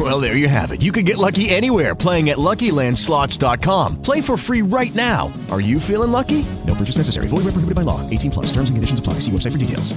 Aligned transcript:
Well, 0.00 0.18
there 0.18 0.34
you 0.34 0.48
have 0.48 0.70
it. 0.70 0.80
You 0.80 0.92
can 0.92 1.04
get 1.04 1.18
lucky 1.18 1.50
anywhere 1.50 1.94
playing 1.94 2.30
at 2.30 2.38
LuckyLandSlots.com. 2.38 4.00
Play 4.00 4.22
for 4.22 4.38
free 4.38 4.62
right 4.62 4.94
now. 4.94 5.30
Are 5.50 5.60
you 5.60 5.78
feeling 5.78 6.10
lucky? 6.10 6.46
No 6.66 6.74
purchase 6.74 6.96
necessary. 6.96 7.26
Void 7.28 7.44
where 7.44 7.52
prohibited 7.52 7.74
by 7.74 7.82
law. 7.82 8.08
18 8.08 8.30
plus. 8.30 8.46
Terms 8.46 8.70
and 8.70 8.78
conditions 8.78 9.00
apply. 9.00 9.14
See 9.14 9.30
website 9.30 9.52
for 9.52 9.58
details. 9.58 9.92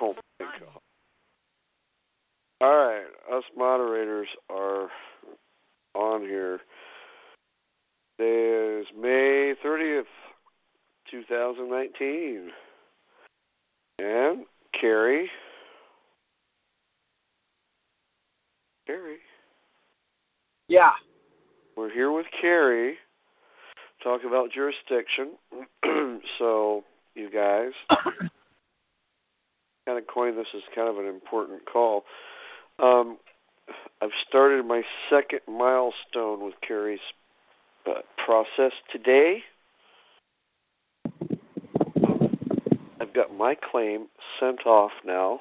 Oh 0.00 0.14
my 0.40 0.46
god. 0.58 0.80
All 2.62 2.86
right, 2.86 3.06
us 3.32 3.44
moderators 3.56 4.28
are 4.48 4.88
on 5.94 6.22
here. 6.22 6.60
Today 8.18 8.80
is 8.80 8.86
May 8.98 9.54
30th, 9.62 10.04
2019. 11.10 12.50
And 14.00 14.44
Cary. 14.72 15.28
Cary. 18.86 19.18
Yeah. 20.68 20.92
We're 21.76 21.90
here 21.90 22.12
with 22.12 22.26
Cary. 22.40 22.96
Talk 24.02 24.22
about 24.24 24.50
jurisdiction. 24.50 25.32
so, 26.38 26.84
you 27.14 27.30
guys, 27.30 27.72
kind 29.86 29.98
of 29.98 30.06
coined 30.06 30.38
this 30.38 30.48
as 30.54 30.62
kind 30.74 30.88
of 30.88 30.98
an 30.98 31.06
important 31.06 31.66
call. 31.70 32.04
Um, 32.78 33.18
I've 34.00 34.10
started 34.26 34.64
my 34.64 34.82
second 35.10 35.40
milestone 35.46 36.44
with 36.44 36.54
Cary's 36.62 37.00
uh, 37.86 38.00
process 38.24 38.72
today. 38.90 39.42
I've 43.10 43.16
got 43.16 43.34
my 43.36 43.56
claim 43.56 44.06
sent 44.38 44.66
off 44.66 44.92
now 45.04 45.40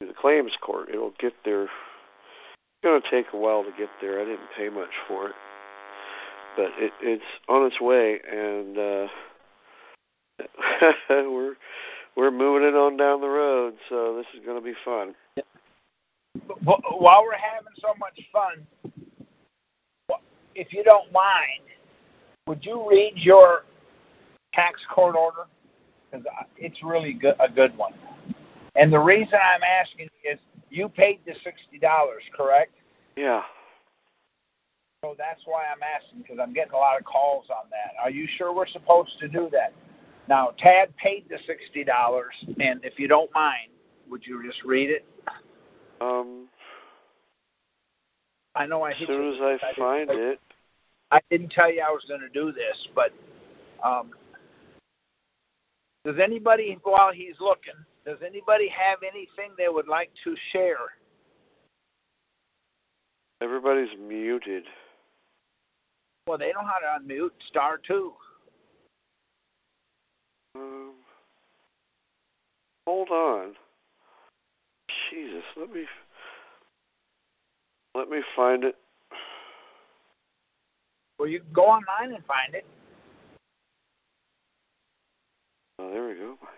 to 0.00 0.06
the 0.06 0.12
claims 0.14 0.56
court. 0.60 0.88
It'll 0.88 1.12
get 1.18 1.32
there. 1.44 1.64
It's 1.64 1.72
going 2.84 3.02
to 3.02 3.10
take 3.10 3.26
a 3.32 3.36
while 3.36 3.64
to 3.64 3.70
get 3.76 3.88
there. 4.00 4.20
I 4.20 4.24
didn't 4.24 4.48
pay 4.56 4.68
much 4.68 4.90
for 5.08 5.30
it, 5.30 5.34
but 6.56 6.70
it, 6.78 6.92
it's 7.02 7.24
on 7.48 7.66
its 7.66 7.80
way, 7.80 8.20
and 8.30 8.78
uh, 8.78 9.08
we're 11.10 11.56
we're 12.16 12.30
moving 12.30 12.68
it 12.68 12.76
on 12.76 12.96
down 12.96 13.20
the 13.20 13.28
road. 13.28 13.74
So 13.88 14.14
this 14.16 14.26
is 14.32 14.46
going 14.46 14.56
to 14.56 14.64
be 14.64 14.74
fun. 14.84 15.12
Wh- 16.64 17.00
While 17.00 17.24
we're 17.24 17.36
having 17.36 17.72
so 17.80 17.94
much 17.98 18.20
fun, 18.32 18.64
if 20.54 20.72
you 20.72 20.84
don't 20.84 21.10
mind, 21.10 21.62
would 22.46 22.64
you 22.64 22.88
read 22.88 23.14
your 23.16 23.64
tax 24.54 24.80
court 24.88 25.16
order? 25.16 25.46
Because 26.14 26.26
it's 26.56 26.82
really 26.82 27.12
good, 27.12 27.34
a 27.40 27.48
good 27.48 27.76
one. 27.76 27.92
And 28.76 28.92
the 28.92 28.98
reason 28.98 29.34
I'm 29.34 29.62
asking 29.62 30.08
is 30.30 30.38
you 30.70 30.88
paid 30.88 31.20
the 31.26 31.34
sixty 31.44 31.78
dollars, 31.78 32.22
correct? 32.36 32.72
Yeah. 33.16 33.42
So 35.04 35.14
that's 35.18 35.42
why 35.44 35.64
I'm 35.64 35.82
asking 35.82 36.22
because 36.22 36.38
I'm 36.40 36.52
getting 36.52 36.72
a 36.72 36.76
lot 36.76 36.98
of 36.98 37.04
calls 37.04 37.46
on 37.50 37.68
that. 37.70 37.94
Are 38.02 38.10
you 38.10 38.26
sure 38.36 38.54
we're 38.54 38.66
supposed 38.66 39.18
to 39.20 39.28
do 39.28 39.48
that? 39.52 39.72
Now, 40.28 40.52
Tad 40.58 40.96
paid 40.96 41.26
the 41.28 41.38
sixty 41.46 41.84
dollars, 41.84 42.34
and 42.60 42.84
if 42.84 42.98
you 42.98 43.08
don't 43.08 43.32
mind, 43.34 43.70
would 44.08 44.26
you 44.26 44.42
just 44.44 44.62
read 44.64 44.90
it? 44.90 45.04
Um, 46.00 46.48
I 48.54 48.66
know 48.66 48.82
I 48.82 48.90
as 48.90 48.98
soon 48.98 49.34
as 49.34 49.40
I 49.40 49.72
didn't 49.74 49.76
find 49.76 50.10
it, 50.10 50.40
I 51.10 51.20
didn't 51.30 51.50
tell 51.50 51.70
you 51.70 51.82
I 51.82 51.90
was 51.90 52.04
going 52.08 52.20
to 52.20 52.28
do 52.28 52.52
this, 52.52 52.88
but 52.94 53.12
um, 53.84 54.10
does 56.04 56.16
anybody, 56.22 56.78
while 56.82 57.12
he's 57.12 57.36
looking, 57.40 57.74
does 58.04 58.18
anybody 58.24 58.68
have 58.68 58.98
anything 59.02 59.52
they 59.56 59.68
would 59.68 59.88
like 59.88 60.10
to 60.24 60.36
share? 60.52 60.78
everybody's 63.44 63.96
muted. 63.98 64.64
Well, 66.26 66.38
they 66.38 66.52
know 66.52 66.64
how 66.64 66.78
to 66.78 67.04
unmute 67.04 67.30
star 67.46 67.78
two. 67.86 68.12
Um, 70.56 70.92
hold 72.86 73.10
on. 73.10 73.52
Jesus, 75.10 75.44
let 75.56 75.70
me 75.70 75.84
let 77.94 78.08
me 78.08 78.20
find 78.34 78.64
it. 78.64 78.76
Well, 81.18 81.28
you 81.28 81.40
can 81.40 81.52
go 81.52 81.64
online 81.64 82.14
and 82.14 82.24
find 82.24 82.54
it. 82.54 82.66
Oh, 85.78 85.90
there 85.90 86.06
we 86.06 86.14
go. 86.14 86.36
My. 86.42 86.48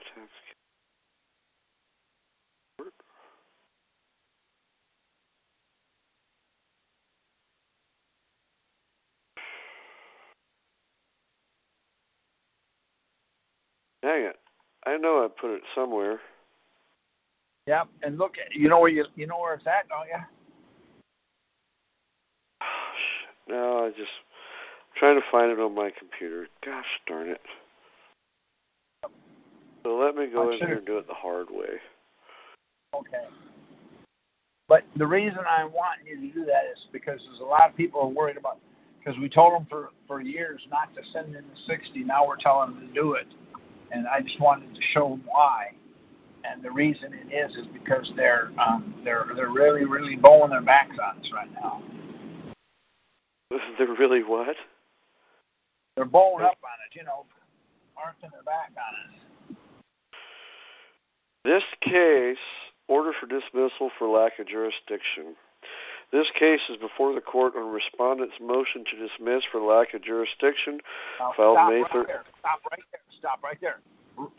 Dang 14.03 14.23
it! 14.23 14.37
I 14.87 14.97
know 14.99 15.25
I 15.25 15.29
put 15.29 15.51
it 15.51 15.63
somewhere. 15.75 16.21
Yep, 17.67 17.89
and 18.05 18.19
look, 18.19 18.37
you 18.53 18.69
know 18.69 18.79
where 18.79 18.91
you 18.91 19.05
you 19.17 19.27
know 19.27 19.41
where 19.41 19.55
it's 19.55 19.67
at, 19.67 19.89
don't 19.89 20.07
you? 20.07 20.21
No, 23.49 23.87
I 23.87 23.91
just 23.91 24.11
trying 24.97 25.21
to 25.21 25.27
find 25.31 25.53
it 25.53 25.61
on 25.61 25.73
my 25.73 25.91
computer. 25.97 26.49
Gosh 26.65 26.85
darn 27.07 27.29
it. 27.29 27.41
So 29.87 29.95
let 29.95 30.17
me 30.17 30.27
go 30.27 30.51
in 30.51 30.59
here 30.59 30.79
and 30.79 30.85
do 30.85 30.99
it 30.99 31.07
the 31.07 31.15
hard 31.15 31.47
way. 31.49 31.79
Okay. 32.93 33.23
But 34.67 34.83
the 34.97 35.07
reason 35.07 35.39
I'm 35.49 35.73
wanting 35.73 36.09
you 36.09 36.17
to 36.29 36.35
do 36.35 36.45
that 36.45 36.65
is 36.73 36.87
because 36.91 37.21
there's 37.25 37.39
a 37.39 37.45
lot 37.45 37.71
of 37.71 37.77
people 37.77 38.01
are 38.01 38.09
worried 38.09 38.37
about 38.37 38.59
because 38.99 39.17
we 39.21 39.29
told 39.29 39.53
them 39.53 39.65
for 39.71 39.91
for 40.09 40.21
years 40.21 40.67
not 40.73 40.93
to 40.97 41.09
send 41.13 41.37
in 41.37 41.45
the 41.45 41.61
60. 41.69 42.03
Now 42.03 42.27
we're 42.27 42.37
telling 42.37 42.75
them 42.75 42.89
to 42.89 42.93
do 42.93 43.13
it, 43.13 43.29
and 43.93 44.09
I 44.09 44.23
just 44.23 44.41
wanted 44.41 44.75
to 44.75 44.81
show 44.93 45.11
them 45.11 45.23
why. 45.25 45.71
And 46.43 46.65
the 46.65 46.71
reason 46.73 47.13
it 47.15 47.33
is 47.33 47.55
is 47.55 47.69
because 47.73 48.11
they're 48.17 48.51
um, 48.59 48.93
they're 49.05 49.27
they're 49.37 49.51
really 49.51 49.85
really 49.85 50.17
bowing 50.17 50.51
their 50.51 50.63
backs 50.63 50.97
on 51.01 51.21
us 51.21 51.31
right 51.33 51.53
now. 51.55 51.81
They're 53.79 53.95
really 53.95 54.25
what? 54.25 54.57
They're 55.95 56.05
bowing 56.05 56.45
up 56.45 56.59
on 56.65 56.77
it, 56.91 56.97
you 56.97 57.05
know, 57.05 57.25
arching 57.97 58.31
their 58.33 58.43
back 58.43 58.73
on 58.77 59.15
us. 59.15 59.26
This 61.47 61.63
case, 61.81 62.39
order 62.89 63.13
for 63.21 63.27
dismissal 63.27 63.93
for 63.97 64.09
lack 64.09 64.41
of 64.41 64.49
jurisdiction. 64.49 65.37
This 66.11 66.27
case 66.37 66.61
is 66.69 66.77
before 66.77 67.15
the 67.15 67.21
court 67.21 67.55
on 67.57 67.73
respondent's 67.73 68.35
motion 68.41 68.85
to 68.91 68.97
dismiss 68.97 69.45
for 69.53 69.61
lack 69.61 69.95
of 69.95 70.03
jurisdiction. 70.03 70.81
Now, 71.21 71.33
Filed 71.37 71.55
stop 71.55 71.71
May 71.71 71.83
right 71.83 71.93
thir- 71.93 72.05
there. 72.09 72.25
Stop 72.41 72.61
right 72.69 72.81
there. 72.91 73.01
Stop 73.17 73.43
right 73.45 73.59
there. 73.61 73.79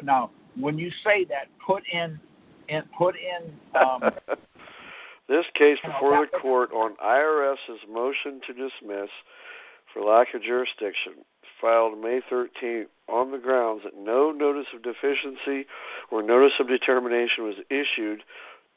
Now, 0.04 0.32
when 0.60 0.78
you 0.78 0.92
say 1.02 1.24
that, 1.26 1.48
put 1.66 1.84
in, 1.94 2.20
in 2.68 2.84
put 2.98 3.16
in. 3.16 3.54
Um, 3.80 4.12
this 5.30 5.46
case 5.54 5.80
before 5.86 6.28
the 6.30 6.40
court 6.40 6.72
on 6.74 6.98
IRS's 6.98 7.88
motion 7.90 8.42
to 8.48 8.54
dismiss 8.54 9.10
for 9.94 10.02
lack 10.02 10.34
of 10.34 10.42
jurisdiction, 10.42 11.14
filed 11.60 12.00
May 12.00 12.22
13th 12.32 12.88
on 13.08 13.32
the 13.32 13.38
grounds 13.38 13.84
that 13.84 13.98
no 13.98 14.32
notice 14.32 14.68
of 14.74 14.84
deficiency 14.84 15.66
or 16.12 16.22
notice 16.22 16.54
of 16.60 16.68
determination 16.68 17.44
was 17.44 17.56
issued 17.70 18.24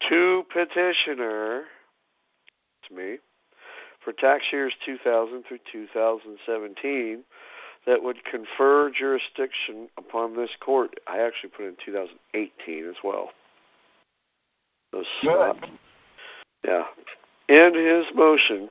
to 0.09 0.45
petitioner, 0.53 1.65
it's 2.83 2.91
me, 2.91 3.19
for 4.03 4.13
tax 4.13 4.45
years 4.53 4.73
2000 4.85 5.45
through 5.47 5.59
2017 5.71 7.25
that 7.87 8.03
would 8.03 8.25
confer 8.25 8.91
jurisdiction 8.91 9.89
upon 9.97 10.37
this 10.37 10.51
court. 10.61 10.95
I 11.07 11.21
actually 11.21 11.51
put 11.51 11.67
in 11.67 11.77
2018 11.85 12.89
as 12.89 12.97
well. 13.03 13.31
Snot. 15.23 15.69
Yeah. 16.65 16.85
In 17.49 17.75
his 17.75 18.07
motion, 18.15 18.71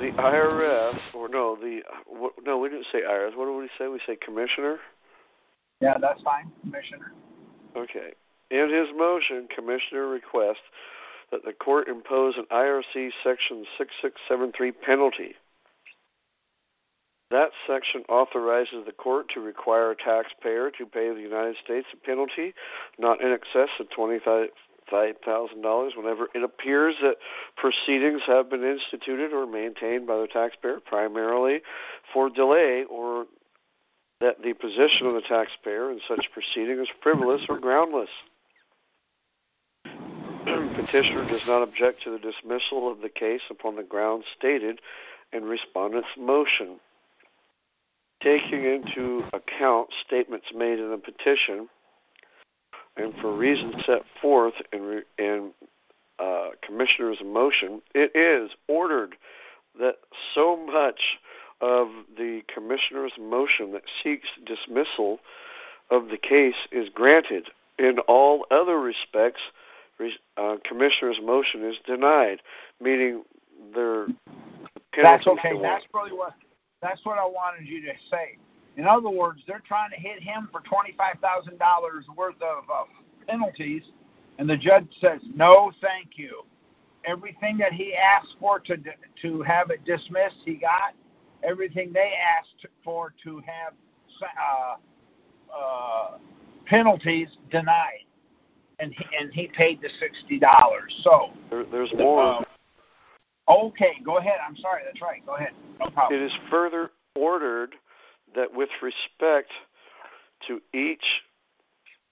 the 0.00 0.12
IRS, 0.12 0.98
or 1.14 1.28
no, 1.28 1.56
the 1.56 1.82
what, 2.08 2.32
no, 2.42 2.56
we 2.56 2.70
didn't 2.70 2.86
say 2.90 3.02
IRS. 3.02 3.36
What 3.36 3.46
did 3.46 3.56
we 3.56 3.68
say? 3.78 3.88
We 3.88 4.00
say 4.06 4.16
commissioner. 4.16 4.78
yeah, 5.80 5.98
that's 6.00 6.22
fine, 6.22 6.50
Commissioner. 6.62 7.12
Okay. 7.76 8.14
In 8.50 8.70
his 8.70 8.88
motion, 8.96 9.46
Commissioner 9.54 10.08
requests 10.08 10.64
that 11.30 11.44
the 11.44 11.52
court 11.52 11.86
impose 11.86 12.36
an 12.36 12.46
IRC 12.50 13.10
Section 13.22 13.64
6673 13.78 14.72
penalty. 14.72 15.34
That 17.30 17.50
section 17.64 18.02
authorizes 18.08 18.84
the 18.86 18.92
court 18.92 19.28
to 19.34 19.40
require 19.40 19.92
a 19.92 19.96
taxpayer 19.96 20.72
to 20.78 20.86
pay 20.86 21.14
the 21.14 21.20
United 21.20 21.56
States 21.62 21.86
a 21.92 21.96
penalty 21.96 22.54
not 22.98 23.20
in 23.20 23.30
excess 23.30 23.68
of 23.78 23.88
$25,000 23.90 24.48
whenever 24.92 26.28
it 26.34 26.42
appears 26.42 26.94
that 27.02 27.16
proceedings 27.56 28.22
have 28.26 28.50
been 28.50 28.64
instituted 28.64 29.32
or 29.32 29.46
maintained 29.46 30.06
by 30.06 30.18
the 30.18 30.26
taxpayer 30.26 30.80
primarily 30.80 31.60
for 32.12 32.30
delay 32.30 32.84
or 32.90 33.26
that 34.20 34.42
the 34.42 34.52
position 34.52 35.06
of 35.06 35.14
the 35.14 35.22
taxpayer 35.22 35.90
in 35.90 36.00
such 36.06 36.28
proceeding 36.32 36.78
is 36.78 36.88
frivolous 37.02 37.42
or 37.48 37.58
groundless. 37.58 38.10
Petitioner 39.84 41.26
does 41.28 41.42
not 41.46 41.62
object 41.62 42.02
to 42.02 42.10
the 42.10 42.18
dismissal 42.18 42.90
of 42.90 43.00
the 43.00 43.08
case 43.08 43.42
upon 43.50 43.76
the 43.76 43.82
grounds 43.82 44.24
stated 44.36 44.80
in 45.32 45.44
respondent's 45.44 46.08
motion. 46.18 46.80
Taking 48.22 48.64
into 48.64 49.24
account 49.32 49.88
statements 50.06 50.46
made 50.54 50.78
in 50.78 50.90
the 50.90 50.98
petition 50.98 51.68
and 52.96 53.14
for 53.20 53.34
reasons 53.34 53.74
set 53.86 54.02
forth 54.20 54.54
in, 54.72 55.02
in 55.18 55.50
uh, 56.18 56.48
Commissioner's 56.62 57.22
motion, 57.24 57.80
it 57.94 58.14
is 58.14 58.50
ordered 58.68 59.16
that 59.78 59.96
so 60.34 60.56
much 60.56 61.18
of 61.60 61.88
the 62.16 62.42
Commissioner's 62.52 63.12
motion 63.18 63.72
that 63.72 63.82
seeks 64.02 64.28
dismissal 64.44 65.20
of 65.90 66.08
the 66.08 66.18
case 66.18 66.54
is 66.72 66.88
granted. 66.88 67.50
In 67.78 67.98
all 68.00 68.46
other 68.50 68.78
respects, 68.78 69.40
uh, 70.36 70.56
Commissioner's 70.64 71.20
motion 71.22 71.64
is 71.64 71.76
denied, 71.86 72.40
meaning 72.80 73.22
their 73.74 74.06
That's 74.96 75.26
okay. 75.26 75.52
That's 75.60 75.84
really 75.92 76.12
what 76.12 76.34
that's 76.80 77.04
what 77.04 77.18
I 77.18 77.24
wanted 77.24 77.66
you 77.66 77.82
to 77.82 77.92
say. 78.10 78.38
In 78.76 78.86
other 78.86 79.10
words, 79.10 79.42
they're 79.46 79.62
trying 79.66 79.90
to 79.90 79.96
hit 79.96 80.22
him 80.22 80.48
for 80.50 80.60
twenty-five 80.60 81.16
thousand 81.20 81.58
dollars 81.58 82.06
worth 82.16 82.40
of 82.40 82.64
uh, 82.72 82.84
penalties, 83.26 83.82
and 84.38 84.48
the 84.48 84.56
judge 84.56 84.86
says 85.00 85.20
no, 85.34 85.72
thank 85.80 86.10
you. 86.16 86.42
Everything 87.04 87.56
that 87.58 87.72
he 87.72 87.94
asked 87.94 88.36
for 88.38 88.58
to 88.60 88.76
to 89.22 89.42
have 89.42 89.70
it 89.70 89.84
dismissed, 89.84 90.36
he 90.44 90.54
got. 90.54 90.94
Everything 91.42 91.90
they 91.92 92.12
asked 92.38 92.66
for 92.84 93.14
to 93.24 93.42
have 93.46 93.72
uh, 94.22 94.76
uh, 95.56 96.18
penalties 96.66 97.28
denied 97.50 98.04
and 98.80 98.94
he, 98.94 99.04
and 99.18 99.32
he 99.32 99.48
paid 99.48 99.80
the 99.80 99.88
sixty 100.00 100.38
dollars. 100.38 100.94
So 101.02 101.30
there, 101.50 101.64
there's 101.64 101.92
more. 101.96 102.44
Uh, 103.48 103.66
okay, 103.66 103.92
go 104.04 104.18
ahead. 104.18 104.38
I'm 104.46 104.56
sorry. 104.56 104.82
That's 104.84 105.00
right. 105.00 105.24
Go 105.24 105.36
ahead. 105.36 105.50
No 105.78 105.90
problem. 105.90 106.20
It 106.20 106.24
is 106.24 106.32
further 106.50 106.90
ordered 107.14 107.74
that 108.34 108.54
with 108.54 108.70
respect 108.82 109.50
to 110.46 110.60
each 110.72 111.22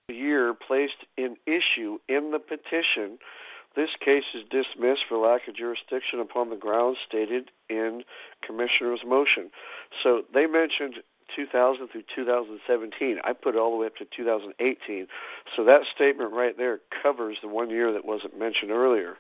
year 0.09 0.55
placed 0.55 1.05
in 1.17 1.37
issue 1.47 1.99
in 2.09 2.31
the 2.31 2.38
petition, 2.38 3.19
this 3.76 3.91
case 4.00 4.25
is 4.35 4.43
dismissed 4.50 5.05
for 5.09 5.19
lack 5.19 5.47
of 5.47 5.55
jurisdiction 5.55 6.20
upon 6.20 6.50
the 6.50 6.56
grounds 6.56 6.99
stated 7.06 7.50
in 7.69 8.03
Commissioner's 8.43 9.03
motion. 9.06 9.50
So 10.03 10.23
they 10.32 10.47
mentioned 10.47 11.03
2000 11.37 11.88
through 11.88 12.05
2017. 12.15 13.19
I 13.23 13.32
put 13.32 13.55
it 13.55 13.61
all 13.61 13.70
the 13.70 13.76
way 13.76 13.87
up 13.87 13.97
to 13.97 14.05
2018. 14.05 15.06
So 15.55 15.65
that 15.65 15.82
statement 15.94 16.32
right 16.32 16.56
there 16.56 16.81
covers 17.03 17.37
the 17.43 17.49
one 17.49 17.70
year 17.70 17.93
that 17.93 18.05
wasn't 18.05 18.38
mentioned 18.38 18.70
earlier, 18.70 19.17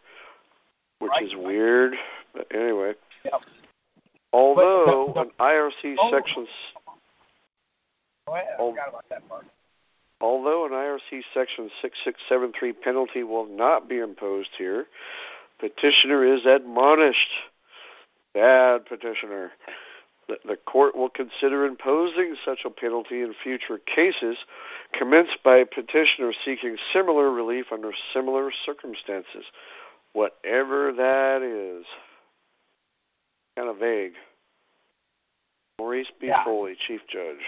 which 0.98 1.10
right. 1.10 1.24
is 1.24 1.34
weird. 1.36 1.94
But 2.34 2.46
anyway. 2.52 2.94
Yep. 3.24 3.42
Although 4.32 5.12
but, 5.14 5.26
an 5.26 5.32
IRC 5.38 5.96
oh, 5.98 6.10
section. 6.10 6.46
Ahead. 8.34 8.54
I 8.54 8.56
forgot 8.56 8.88
about 8.88 9.04
that 9.10 9.28
part. 9.28 9.46
Although 10.20 10.66
an 10.66 10.72
IRC 10.72 11.22
section 11.32 11.70
6673 11.80 12.72
penalty 12.72 13.22
will 13.22 13.46
not 13.46 13.88
be 13.88 13.98
imposed 13.98 14.50
here, 14.58 14.86
petitioner 15.60 16.24
is 16.24 16.44
admonished. 16.44 17.30
Bad 18.34 18.86
petitioner 18.86 19.52
the 20.28 20.56
court 20.56 20.94
will 20.94 21.08
consider 21.08 21.64
imposing 21.64 22.36
such 22.44 22.60
a 22.64 22.70
penalty 22.70 23.22
in 23.22 23.34
future 23.42 23.78
cases 23.78 24.36
commenced 24.92 25.38
by 25.42 25.56
a 25.56 25.66
petitioner 25.66 26.32
seeking 26.44 26.76
similar 26.92 27.30
relief 27.30 27.66
under 27.72 27.92
similar 28.12 28.52
circumstances, 28.66 29.44
whatever 30.12 30.92
that 30.92 31.42
is. 31.42 31.86
Kind 33.56 33.70
of 33.70 33.78
vague. 33.78 34.12
Maurice 35.80 36.10
B. 36.20 36.26
Yeah. 36.26 36.44
Foley, 36.44 36.76
Chief 36.86 37.00
Judge. 37.08 37.44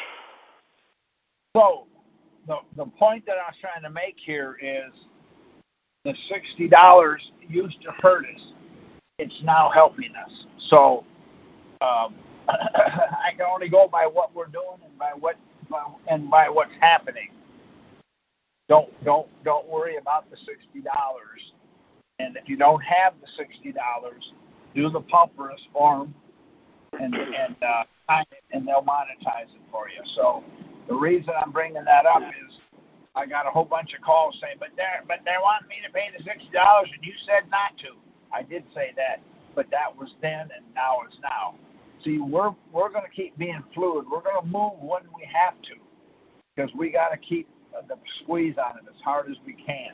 So, 1.56 1.86
the 2.46 2.58
the 2.76 2.86
point 2.86 3.26
that 3.26 3.36
I 3.36 3.48
was 3.48 3.56
trying 3.60 3.82
to 3.82 3.90
make 3.90 4.16
here 4.16 4.56
is 4.62 4.92
the 6.04 6.14
sixty 6.28 6.68
dollars 6.68 7.32
used 7.48 7.82
to 7.82 7.90
hurt 8.00 8.24
us. 8.24 8.52
It's 9.18 9.40
now 9.42 9.70
helping 9.72 10.12
us. 10.14 10.46
So, 10.68 11.04
um, 11.80 12.14
I 12.48 13.32
can 13.36 13.46
only 13.52 13.68
go 13.68 13.88
by 13.90 14.06
what 14.06 14.34
we're 14.34 14.46
doing 14.46 14.78
and 14.84 14.98
by 14.98 15.10
what 15.18 15.36
by, 15.68 15.82
and 16.08 16.30
by 16.30 16.48
what's 16.48 16.72
happening. 16.80 17.30
Don't 18.68 18.88
don't 19.04 19.28
don't 19.44 19.68
worry 19.68 19.96
about 19.96 20.30
the 20.30 20.36
sixty 20.36 20.80
dollars. 20.80 21.52
And 22.20 22.36
if 22.36 22.48
you 22.48 22.56
don't 22.56 22.82
have 22.82 23.14
the 23.20 23.26
sixty 23.36 23.72
dollars, 23.72 24.32
do 24.74 24.88
the 24.88 25.00
pauperous 25.00 25.60
form, 25.72 26.14
and 26.92 27.14
and 27.14 27.56
uh, 27.60 27.84
and 28.52 28.66
they'll 28.68 28.82
monetize 28.82 29.52
it 29.54 29.62
for 29.70 29.88
you. 29.88 30.02
So 30.14 30.44
the 30.90 30.96
reason 30.96 31.32
I'm 31.40 31.52
bringing 31.52 31.84
that 31.84 32.04
up 32.04 32.20
is 32.20 32.58
I 33.14 33.24
got 33.24 33.46
a 33.46 33.50
whole 33.50 33.64
bunch 33.64 33.94
of 33.94 34.02
calls 34.02 34.36
saying, 34.40 34.56
but 34.58 34.70
they 34.76 34.82
but 35.06 35.20
they 35.24 35.36
want 35.40 35.68
me 35.68 35.76
to 35.86 35.92
pay 35.92 36.08
the 36.16 36.22
sixty 36.24 36.50
dollars, 36.52 36.90
and 36.92 37.04
you 37.04 37.12
said 37.24 37.48
not 37.48 37.78
to. 37.78 37.94
I 38.34 38.42
did 38.42 38.64
say 38.74 38.92
that, 38.96 39.20
but 39.54 39.70
that 39.70 39.96
was 39.96 40.14
then, 40.20 40.50
and 40.54 40.64
now 40.74 40.98
it's 41.06 41.16
now. 41.22 41.54
See, 42.04 42.18
we're 42.18 42.54
we're 42.72 42.90
going 42.90 43.04
to 43.04 43.10
keep 43.14 43.38
being 43.38 43.62
fluid. 43.72 44.06
We're 44.10 44.22
going 44.22 44.40
to 44.40 44.46
move 44.46 44.72
when 44.80 45.02
we 45.16 45.26
have 45.32 45.54
to, 45.62 45.74
because 46.56 46.72
we 46.74 46.90
got 46.90 47.10
to 47.10 47.16
keep 47.16 47.48
the 47.88 47.96
squeeze 48.22 48.56
on 48.58 48.78
it 48.78 48.84
as 48.88 49.00
hard 49.02 49.30
as 49.30 49.36
we 49.46 49.52
can. 49.52 49.92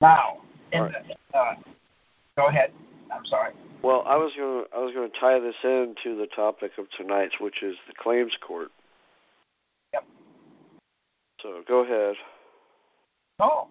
Now, 0.00 0.38
in 0.72 0.82
right. 0.82 0.94
the, 1.32 1.38
uh, 1.38 1.54
go 2.36 2.46
ahead. 2.46 2.72
I'm 3.14 3.24
sorry. 3.26 3.52
Well, 3.82 4.02
I 4.06 4.16
was 4.16 4.32
going 4.36 4.64
to 4.64 4.76
I 4.76 4.80
was 4.80 4.92
going 4.92 5.10
to 5.10 5.20
tie 5.20 5.38
this 5.38 5.54
into 5.62 6.16
the 6.16 6.26
topic 6.34 6.72
of 6.78 6.86
tonight's, 6.96 7.34
which 7.40 7.62
is 7.62 7.76
the 7.86 7.94
claims 7.96 8.32
court. 8.40 8.70
So 11.42 11.62
go 11.66 11.80
ahead. 11.84 12.16
No, 13.38 13.68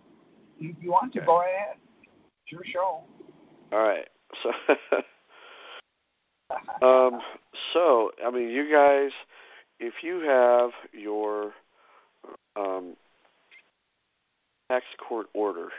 if 0.60 0.76
you 0.82 0.92
want 0.92 1.14
to, 1.14 1.22
go 1.22 1.42
ahead. 1.42 1.78
It's 2.44 2.52
your 2.52 2.64
show. 2.66 3.04
All 3.72 3.80
right. 3.80 4.08
So 4.44 4.52
um, 6.82 7.22
so, 7.74 8.12
I 8.26 8.32
mean, 8.32 8.50
you 8.50 8.72
guys, 8.72 9.12
if 9.80 9.96
you 10.02 10.22
have 10.22 10.72
your 10.92 11.54
um, 12.56 12.96
tax 14.72 14.86
court 14.98 15.28
order 15.34 15.70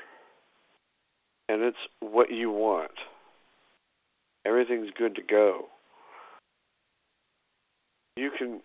and 1.49 1.63
it's 1.63 1.79
what 2.01 2.31
you 2.31 2.51
want, 2.51 2.93
everything's 4.45 4.91
good 4.97 5.15
to 5.17 5.23
go. 5.23 5.67
You 8.17 8.31
can 8.37 8.61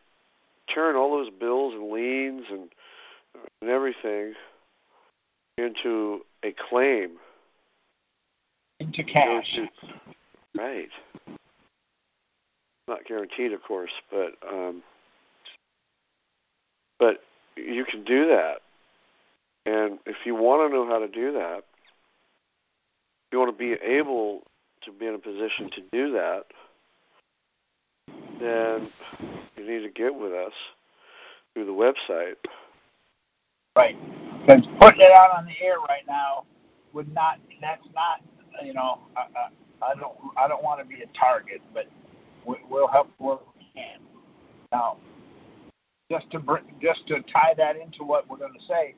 turn 0.73 0.95
all 0.95 1.11
those 1.17 1.31
bills 1.39 1.73
and 1.73 1.91
liens 1.91 2.45
and 2.51 2.69
and 3.61 3.69
everything 3.69 4.33
into 5.57 6.21
a 6.43 6.53
claim 6.69 7.11
into 8.79 9.03
cash. 9.03 9.59
right 10.57 10.89
not 12.87 13.05
guaranteed, 13.05 13.53
of 13.53 13.63
course, 13.63 13.91
but 14.11 14.33
um, 14.47 14.83
but 16.99 17.21
you 17.55 17.85
can 17.85 18.03
do 18.03 18.27
that. 18.27 18.57
And 19.65 19.99
if 20.05 20.17
you 20.25 20.35
want 20.35 20.69
to 20.69 20.75
know 20.75 20.87
how 20.87 20.99
to 20.99 21.07
do 21.07 21.33
that, 21.33 21.63
you 23.31 23.39
want 23.39 23.51
to 23.51 23.57
be 23.57 23.73
able 23.73 24.43
to 24.83 24.91
be 24.91 25.07
in 25.07 25.15
a 25.15 25.19
position 25.19 25.69
to 25.71 25.81
do 25.91 26.11
that, 26.11 26.43
then 28.39 28.89
you 29.57 29.67
need 29.67 29.83
to 29.83 29.89
get 29.89 30.13
with 30.13 30.31
us 30.31 30.53
through 31.53 31.65
the 31.65 31.71
website. 31.71 32.35
Right. 33.75 33.97
Because 34.45 34.65
putting 34.79 35.01
it 35.01 35.11
out 35.11 35.31
on 35.35 35.45
the 35.45 35.65
air 35.65 35.79
right 35.87 36.03
now 36.07 36.45
would 36.93 37.13
not. 37.13 37.39
That's 37.61 37.85
not. 37.93 38.21
You 38.63 38.73
know, 38.73 38.99
I, 39.17 39.21
I, 39.21 39.91
I 39.91 39.95
don't. 39.95 40.15
I 40.37 40.47
don't 40.47 40.63
want 40.63 40.79
to 40.79 40.85
be 40.85 41.01
a 41.01 41.17
target, 41.17 41.61
but 41.73 41.87
we'll 42.45 42.87
help 42.87 43.09
where 43.17 43.37
we 43.57 43.65
can. 43.73 43.99
Now, 44.71 44.97
just 46.09 46.29
to 46.31 46.39
bring, 46.39 46.63
just 46.81 47.05
to 47.07 47.21
tie 47.33 47.53
that 47.57 47.75
into 47.75 48.03
what 48.03 48.29
we're 48.29 48.37
going 48.37 48.53
to 48.53 48.65
say, 48.65 48.95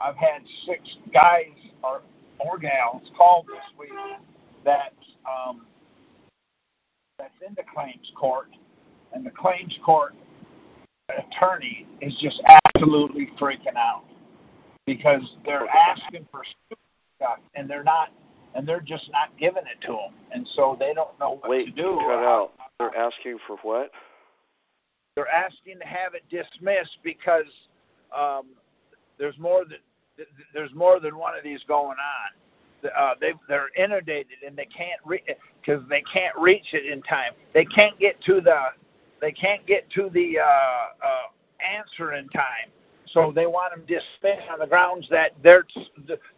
I've 0.00 0.16
had 0.16 0.42
six 0.66 0.80
guys 1.14 1.54
or 1.82 2.02
or 2.40 2.58
gals 2.58 3.10
called 3.16 3.46
this 3.46 3.78
week 3.78 3.90
that 4.64 4.92
um, 5.24 5.66
that's 7.18 7.32
in 7.46 7.54
the 7.54 7.64
claims 7.74 8.12
court, 8.14 8.48
and 9.14 9.24
the 9.24 9.30
claims 9.30 9.78
court 9.84 10.14
attorney 11.08 11.86
is 12.02 12.16
just 12.20 12.42
absolutely 12.76 13.30
freaking 13.40 13.76
out 13.76 14.04
because 14.94 15.36
they're 15.44 15.68
asking 15.68 16.26
for 16.30 16.42
stuff 17.16 17.38
and 17.54 17.68
they're 17.68 17.84
not 17.84 18.08
and 18.54 18.66
they're 18.66 18.80
just 18.80 19.08
not 19.12 19.28
giving 19.38 19.62
it 19.62 19.80
to 19.80 19.92
them 19.92 20.12
and 20.32 20.48
so 20.54 20.76
they 20.78 20.92
don't 20.92 21.18
know 21.20 21.36
what 21.40 21.50
Wait, 21.50 21.66
to 21.66 21.70
do 21.70 21.96
cut 22.00 22.24
out. 22.24 22.52
They're 22.78 22.96
asking 22.96 23.38
for 23.46 23.56
what? 23.62 23.90
they're 25.16 25.28
asking 25.28 25.78
to 25.78 25.86
have 25.86 26.14
it 26.14 26.22
dismissed 26.30 26.98
because 27.02 27.44
um, 28.16 28.46
there's 29.18 29.38
more 29.38 29.60
than 29.60 29.78
th- 30.16 30.28
th- 30.36 30.48
there's 30.54 30.74
more 30.74 30.98
than 31.00 31.16
one 31.16 31.36
of 31.36 31.44
these 31.44 31.60
going 31.68 31.96
on. 31.98 32.90
Uh, 32.96 33.14
they 33.20 33.34
they're 33.46 33.68
inundated 33.76 34.38
and 34.46 34.56
they 34.56 34.64
can't 34.66 34.98
because 35.06 35.82
they 35.90 36.02
can't 36.02 36.34
reach 36.38 36.72
it 36.72 36.86
in 36.86 37.02
time. 37.02 37.32
They 37.52 37.66
can't 37.66 37.98
get 37.98 38.20
to 38.22 38.40
the 38.40 38.58
they 39.20 39.32
can't 39.32 39.66
get 39.66 39.90
to 39.90 40.08
the 40.14 40.38
uh, 40.38 41.06
uh, 41.06 41.76
answer 41.78 42.14
in 42.14 42.26
time. 42.30 42.70
So 43.12 43.32
they 43.34 43.46
want 43.46 43.74
them 43.74 43.84
dismissed 43.86 44.48
on 44.50 44.60
the 44.60 44.66
grounds 44.66 45.08
that 45.10 45.32
there's 45.42 45.64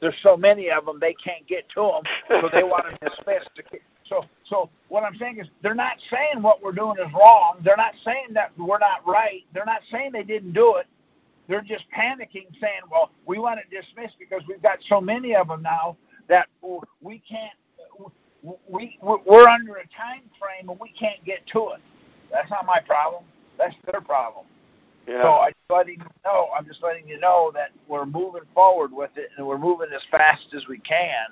there's 0.00 0.14
so 0.22 0.36
many 0.36 0.70
of 0.70 0.86
them 0.86 0.98
they 1.00 1.14
can't 1.14 1.46
get 1.46 1.68
to 1.70 1.82
them. 1.82 2.02
So 2.42 2.48
they 2.52 2.62
want 2.62 2.84
them 2.84 2.98
dismissed. 3.10 3.50
To, 3.56 3.62
so 4.04 4.24
so 4.44 4.70
what 4.88 5.04
I'm 5.04 5.16
saying 5.16 5.38
is 5.38 5.48
they're 5.62 5.74
not 5.74 5.96
saying 6.10 6.42
what 6.42 6.62
we're 6.62 6.72
doing 6.72 6.96
is 6.98 7.12
wrong. 7.12 7.58
They're 7.64 7.76
not 7.76 7.94
saying 8.04 8.28
that 8.32 8.52
we're 8.58 8.78
not 8.78 9.06
right. 9.06 9.42
They're 9.52 9.66
not 9.66 9.82
saying 9.90 10.12
they 10.12 10.22
didn't 10.22 10.52
do 10.52 10.76
it. 10.76 10.86
They're 11.48 11.60
just 11.60 11.84
panicking, 11.96 12.46
saying, 12.60 12.82
"Well, 12.90 13.10
we 13.26 13.38
want 13.38 13.60
it 13.60 13.66
dismissed 13.70 14.16
because 14.18 14.42
we've 14.48 14.62
got 14.62 14.78
so 14.88 15.00
many 15.00 15.34
of 15.34 15.48
them 15.48 15.62
now 15.62 15.96
that 16.28 16.48
we 17.00 17.18
can't. 17.28 17.52
We 18.68 18.98
we're 19.02 19.48
under 19.48 19.76
a 19.76 19.86
time 19.88 20.22
frame 20.40 20.70
and 20.70 20.80
we 20.80 20.90
can't 20.98 21.22
get 21.24 21.46
to 21.48 21.70
it. 21.70 21.80
That's 22.32 22.50
not 22.50 22.64
my 22.64 22.80
problem. 22.80 23.24
That's 23.58 23.74
their 23.90 24.00
problem." 24.00 24.46
Yeah. 25.06 25.22
So 25.22 25.28
I'm 25.40 25.52
just 25.52 25.70
letting 25.70 25.98
you 25.98 26.06
know. 26.24 26.48
I'm 26.56 26.66
just 26.66 26.82
letting 26.82 27.08
you 27.08 27.18
know 27.18 27.50
that 27.54 27.70
we're 27.88 28.06
moving 28.06 28.42
forward 28.54 28.92
with 28.92 29.10
it, 29.16 29.30
and 29.36 29.46
we're 29.46 29.58
moving 29.58 29.88
as 29.94 30.02
fast 30.10 30.54
as 30.54 30.66
we 30.68 30.78
can. 30.78 31.26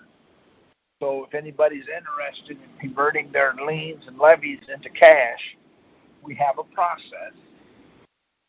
So 1.01 1.25
if 1.25 1.35
anybody's 1.35 1.87
interested 1.89 2.59
in 2.59 2.81
converting 2.81 3.33
their 3.33 3.55
liens 3.55 4.05
and 4.07 4.19
levies 4.19 4.61
into 4.73 4.91
cash, 4.91 5.57
we 6.23 6.35
have 6.35 6.59
a 6.59 6.65
process. 6.75 7.33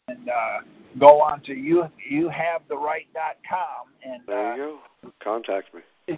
And 0.09 0.27
uh, 0.27 0.59
go 0.99 1.21
on 1.21 1.39
to 1.41 1.53
you 1.53 1.87
youhavetheright.com 2.11 3.87
and 4.03 4.21
there 4.27 4.57
you 4.57 4.63
uh, 4.63 4.65
go. 5.05 5.13
Contact 5.23 5.69
me. 5.73 6.17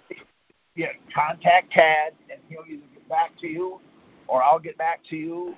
Yeah, 0.76 0.88
contact 1.14 1.70
Tad, 1.70 2.14
and 2.28 2.40
he'll 2.48 2.64
either 2.68 2.82
get 2.92 3.08
back 3.08 3.38
to 3.38 3.46
you, 3.46 3.80
or 4.26 4.42
I'll 4.42 4.58
get 4.58 4.76
back 4.76 5.00
to 5.10 5.16
you, 5.16 5.54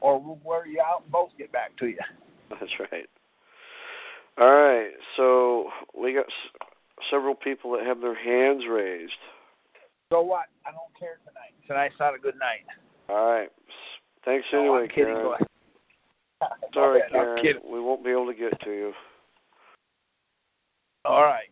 or 0.00 0.20
we'll 0.20 0.38
wear 0.44 0.64
you 0.64 0.80
out 0.80 1.02
and 1.02 1.10
both 1.10 1.30
get 1.36 1.50
back 1.50 1.76
to 1.78 1.88
you. 1.88 1.98
That's 2.50 2.78
right. 2.78 3.08
All 4.38 4.50
right, 4.52 4.90
so 5.16 5.70
we 5.96 6.12
got 6.12 6.26
s- 6.26 6.68
several 7.08 7.34
people 7.34 7.72
that 7.72 7.86
have 7.86 8.00
their 8.00 8.14
hands 8.14 8.66
raised. 8.66 9.12
So 10.10 10.22
what? 10.22 10.46
I 10.66 10.70
don't 10.72 10.92
care 10.98 11.18
tonight. 11.26 11.54
Tonight's 11.66 11.98
not 12.00 12.14
a 12.14 12.18
good 12.18 12.36
night. 12.38 12.64
All 13.08 13.32
right. 13.32 13.50
Thanks 14.24 14.46
No, 14.52 14.60
anyway, 14.60 14.82
I'm 14.82 14.88
kidding. 14.88 15.14
Karen. 15.14 15.22
Go. 16.40 16.46
Sorry, 16.72 16.72
Go 16.72 16.94
ahead. 16.94 17.02
I'm 17.04 17.10
Karen. 17.10 17.42
kidding. 17.42 17.62
We 17.70 17.80
won't 17.80 18.04
be 18.04 18.10
able 18.10 18.26
to 18.26 18.34
get 18.34 18.58
to 18.60 18.70
you. 18.70 18.92
All 21.04 21.22
right. 21.22 21.48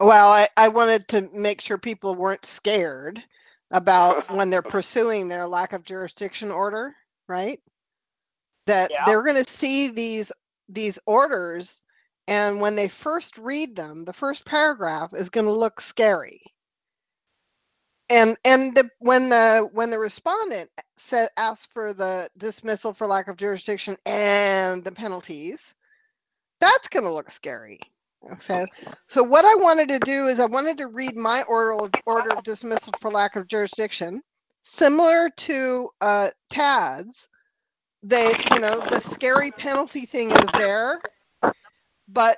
Well, 0.00 0.28
I, 0.28 0.48
I 0.56 0.68
wanted 0.68 1.06
to 1.08 1.28
make 1.32 1.60
sure 1.60 1.78
people 1.78 2.16
weren't 2.16 2.44
scared 2.44 3.22
about 3.70 4.30
when 4.34 4.50
they're 4.50 4.62
pursuing 4.62 5.28
their 5.28 5.46
lack 5.46 5.72
of 5.72 5.84
jurisdiction 5.84 6.50
order, 6.50 6.94
right? 7.28 7.60
That 8.66 8.90
Yeah. 8.90 9.04
they're 9.06 9.22
going 9.22 9.42
to 9.42 9.50
see 9.52 9.88
these 9.88 10.32
these 10.68 10.98
orders 11.06 11.82
and 12.26 12.60
when 12.60 12.74
they 12.74 12.88
first 12.88 13.36
read 13.38 13.76
them, 13.76 14.04
the 14.04 14.12
first 14.12 14.44
paragraph 14.46 15.12
is 15.12 15.28
going 15.28 15.46
to 15.46 15.52
look 15.52 15.80
scary. 15.80 16.42
And 18.08 18.36
and 18.44 18.74
the, 18.74 18.90
when 18.98 19.28
the 19.30 19.68
when 19.72 19.90
the 19.90 19.98
respondent 19.98 20.70
said 20.98 21.28
asked 21.36 21.72
for 21.72 21.92
the 21.92 22.30
dismissal 22.36 22.92
for 22.92 23.06
lack 23.06 23.28
of 23.28 23.36
jurisdiction 23.36 23.96
and 24.06 24.84
the 24.84 24.92
penalties, 24.92 25.74
that's 26.60 26.88
going 26.88 27.04
to 27.04 27.12
look 27.12 27.30
scary. 27.30 27.80
Okay. 28.32 28.66
So 29.06 29.22
what 29.22 29.44
I 29.44 29.54
wanted 29.56 29.88
to 29.90 29.98
do 29.98 30.26
is 30.26 30.38
I 30.40 30.46
wanted 30.46 30.78
to 30.78 30.88
read 30.88 31.16
my 31.16 31.42
order 31.42 31.72
of, 31.72 31.90
order 32.06 32.32
of 32.32 32.44
dismissal 32.44 32.92
for 33.00 33.10
lack 33.10 33.36
of 33.36 33.48
jurisdiction, 33.48 34.22
similar 34.62 35.30
to 35.30 35.88
uh, 36.00 36.30
Tad's. 36.50 37.28
They, 38.04 38.32
you 38.52 38.60
know, 38.60 38.86
the 38.90 39.00
scary 39.00 39.50
penalty 39.50 40.04
thing 40.04 40.30
is 40.30 40.52
there, 40.52 41.00
but 42.06 42.36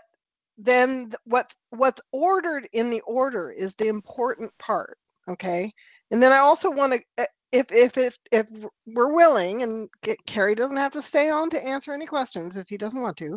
then 0.56 1.06
th- 1.06 1.16
what 1.24 1.52
what's 1.70 2.00
ordered 2.12 2.68
in 2.72 2.88
the 2.88 3.00
order 3.00 3.50
is 3.50 3.74
the 3.74 3.88
important 3.88 4.56
part. 4.58 4.96
Okay. 5.28 5.72
And 6.12 6.22
then 6.22 6.30
I 6.30 6.38
also 6.38 6.70
want 6.70 6.92
to, 6.92 7.00
eh, 7.18 7.26
if 7.50 7.72
if 7.72 7.98
if 7.98 8.16
if 8.30 8.46
we're 8.86 9.12
willing, 9.12 9.64
and 9.64 9.88
G- 10.04 10.16
Cary 10.24 10.54
doesn't 10.54 10.76
have 10.76 10.92
to 10.92 11.02
stay 11.02 11.30
on 11.30 11.50
to 11.50 11.64
answer 11.64 11.92
any 11.92 12.06
questions 12.06 12.56
if 12.56 12.68
he 12.68 12.76
doesn't 12.76 13.02
want 13.02 13.16
to. 13.16 13.36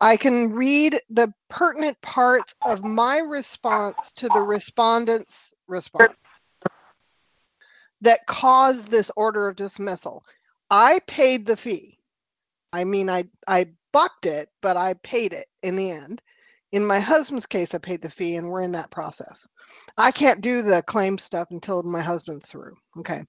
I 0.00 0.16
can 0.16 0.50
read 0.50 0.98
the 1.10 1.30
pertinent 1.50 2.00
parts 2.00 2.54
of 2.64 2.82
my 2.86 3.18
response 3.18 4.12
to 4.16 4.30
the 4.30 4.40
respondent's 4.40 5.52
response 5.68 6.14
that 8.00 8.26
caused 8.26 8.88
this 8.88 9.10
order 9.14 9.46
of 9.46 9.56
dismissal. 9.56 10.24
I 10.70 11.00
paid 11.06 11.46
the 11.46 11.56
fee. 11.56 11.98
I 12.72 12.84
mean, 12.84 13.10
I, 13.10 13.28
I 13.46 13.68
bucked 13.92 14.26
it, 14.26 14.48
but 14.62 14.76
I 14.76 14.94
paid 15.02 15.32
it 15.32 15.48
in 15.62 15.76
the 15.76 15.90
end. 15.90 16.22
In 16.72 16.86
my 16.86 17.00
husband's 17.00 17.46
case, 17.46 17.74
I 17.74 17.78
paid 17.78 18.00
the 18.00 18.10
fee 18.10 18.36
and 18.36 18.48
we're 18.48 18.62
in 18.62 18.72
that 18.72 18.92
process. 18.92 19.48
I 19.98 20.12
can't 20.12 20.40
do 20.40 20.62
the 20.62 20.82
claim 20.82 21.18
stuff 21.18 21.48
until 21.50 21.82
my 21.82 22.00
husband's 22.00 22.48
through. 22.48 22.76
Okay. 22.98 23.24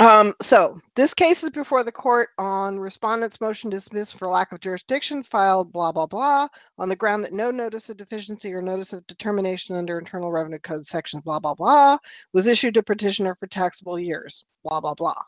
Um, 0.00 0.34
so 0.42 0.80
this 0.96 1.14
case 1.14 1.44
is 1.44 1.50
before 1.50 1.84
the 1.84 1.92
court 1.92 2.30
on 2.38 2.80
respondent's 2.80 3.40
motion 3.40 3.70
dismissed 3.70 4.16
for 4.16 4.26
lack 4.26 4.50
of 4.50 4.60
jurisdiction 4.60 5.22
filed 5.22 5.72
blah 5.72 5.92
blah 5.92 6.06
blah 6.06 6.48
on 6.78 6.88
the 6.88 6.96
ground 6.96 7.22
that 7.22 7.32
no 7.32 7.52
notice 7.52 7.88
of 7.88 7.96
deficiency 7.96 8.52
or 8.52 8.62
notice 8.62 8.92
of 8.92 9.06
determination 9.06 9.76
under 9.76 9.98
Internal 9.98 10.32
Revenue 10.32 10.58
Code 10.58 10.86
sections 10.86 11.22
blah 11.22 11.38
blah 11.38 11.54
blah 11.54 11.98
was 12.32 12.48
issued 12.48 12.74
to 12.74 12.82
petitioner 12.82 13.36
for 13.36 13.46
taxable 13.46 13.98
years 13.98 14.44
blah 14.64 14.80
blah 14.80 14.94
blah. 14.94 15.22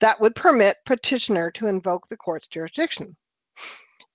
That 0.00 0.20
would 0.20 0.34
permit 0.34 0.76
petitioner 0.84 1.50
to 1.52 1.66
invoke 1.68 2.08
the 2.08 2.16
court's 2.16 2.48
jurisdiction. 2.48 3.16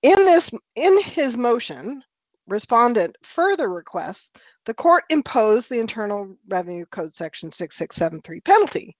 In 0.02 0.16
this 0.16 0.50
in 0.76 1.00
his 1.02 1.36
motion, 1.36 2.02
respondent 2.48 3.16
further 3.22 3.68
requests 3.68 4.30
the 4.64 4.74
court 4.74 5.04
impose 5.10 5.66
the 5.66 5.80
Internal 5.80 6.36
Revenue 6.48 6.84
Code 6.86 7.14
section 7.14 7.50
6673 7.50 8.40
penalty. 8.40 8.96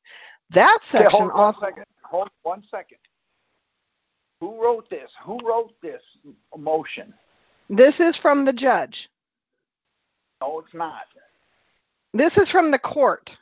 That 0.51 0.79
Okay, 0.81 1.05
section 1.05 1.21
hold 1.21 1.33
one 1.35 1.41
author- 1.45 1.67
second. 1.67 1.85
Hold 2.05 2.31
one 2.43 2.65
second. 2.71 2.99
Who 4.41 4.61
wrote 4.61 4.91
this? 4.91 5.11
Who 5.25 5.39
wrote 5.45 5.73
this 5.83 6.03
motion? 6.57 7.15
This 7.71 8.01
is 8.01 8.17
from 8.17 8.45
the 8.45 8.53
judge. 8.53 9.09
No, 10.41 10.59
it's 10.59 10.75
not. 10.75 11.05
This 12.13 12.37
is 12.39 12.51
from 12.51 12.73
the 12.73 12.79
court. 12.79 13.39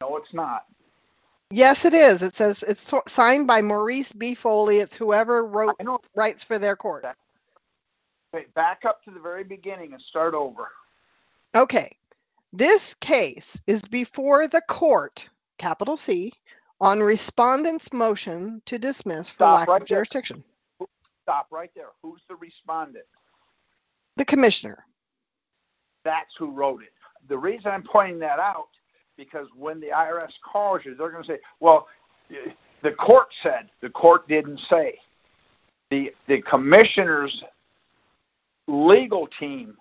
No, 0.00 0.16
it's 0.16 0.32
not. 0.32 0.64
Yes, 1.52 1.84
it 1.84 1.92
is. 1.92 2.22
It 2.22 2.34
says 2.34 2.64
it's 2.66 2.80
so- 2.80 3.02
signed 3.06 3.46
by 3.46 3.60
Maurice 3.60 4.10
B. 4.12 4.34
Foley. 4.34 4.78
It's 4.78 4.96
whoever 4.96 5.44
wrote 5.44 5.76
I 5.78 5.82
know. 5.82 6.00
writes 6.14 6.42
for 6.42 6.58
their 6.58 6.76
court. 6.76 7.04
Okay, 8.34 8.46
back 8.54 8.84
up 8.86 9.04
to 9.04 9.10
the 9.10 9.20
very 9.20 9.44
beginning 9.44 9.92
and 9.92 10.00
start 10.00 10.32
over. 10.34 10.68
Okay. 11.54 11.94
This 12.54 12.94
case 12.94 13.60
is 13.66 13.82
before 13.82 14.46
the 14.46 14.62
court, 14.62 15.28
capital 15.58 15.96
C, 15.98 16.32
on 16.80 17.00
respondent's 17.00 17.92
motion 17.92 18.62
to 18.66 18.78
dismiss 18.78 19.28
for 19.30 19.36
Stop 19.36 19.58
lack 19.58 19.68
right 19.68 19.82
of 19.82 19.88
there. 19.88 19.96
jurisdiction. 19.96 20.42
Stop 21.22 21.48
right 21.50 21.70
there. 21.76 21.88
Who's 22.02 22.22
the 22.28 22.36
respondent? 22.36 23.04
The 24.16 24.24
commissioner. 24.24 24.84
That's 26.04 26.34
who 26.36 26.50
wrote 26.50 26.82
it. 26.82 26.92
The 27.28 27.38
reason 27.38 27.70
I'm 27.70 27.82
pointing 27.84 28.18
that 28.20 28.38
out 28.38 28.68
because 29.24 29.46
when 29.56 29.80
the 29.80 29.88
IRS 29.88 30.32
calls 30.50 30.82
you, 30.84 30.94
they're 30.94 31.10
going 31.10 31.22
to 31.24 31.28
say, 31.28 31.38
"Well, 31.60 31.88
the 32.82 32.92
court 32.92 33.28
said." 33.42 33.68
The 33.80 33.90
court 33.90 34.26
didn't 34.28 34.60
say. 34.68 34.98
The 35.90 36.12
the 36.26 36.42
commissioner's 36.42 37.42
legal 38.66 39.28
team 39.38 39.76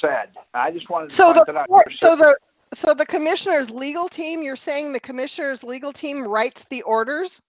said. 0.00 0.30
I 0.54 0.70
just 0.70 0.88
wanted 0.90 1.10
to 1.10 1.14
So 1.14 1.32
point 1.32 1.46
the 1.46 1.52
that 1.52 1.70
out. 1.70 1.92
so 1.92 2.16
the 2.16 2.36
so 2.74 2.94
the 2.94 3.06
commissioner's 3.06 3.70
legal 3.70 4.08
team, 4.08 4.42
you're 4.42 4.56
saying 4.56 4.92
the 4.92 5.00
commissioner's 5.00 5.64
legal 5.64 5.92
team 5.92 6.26
writes 6.26 6.64
the 6.70 6.82
orders? 6.82 7.42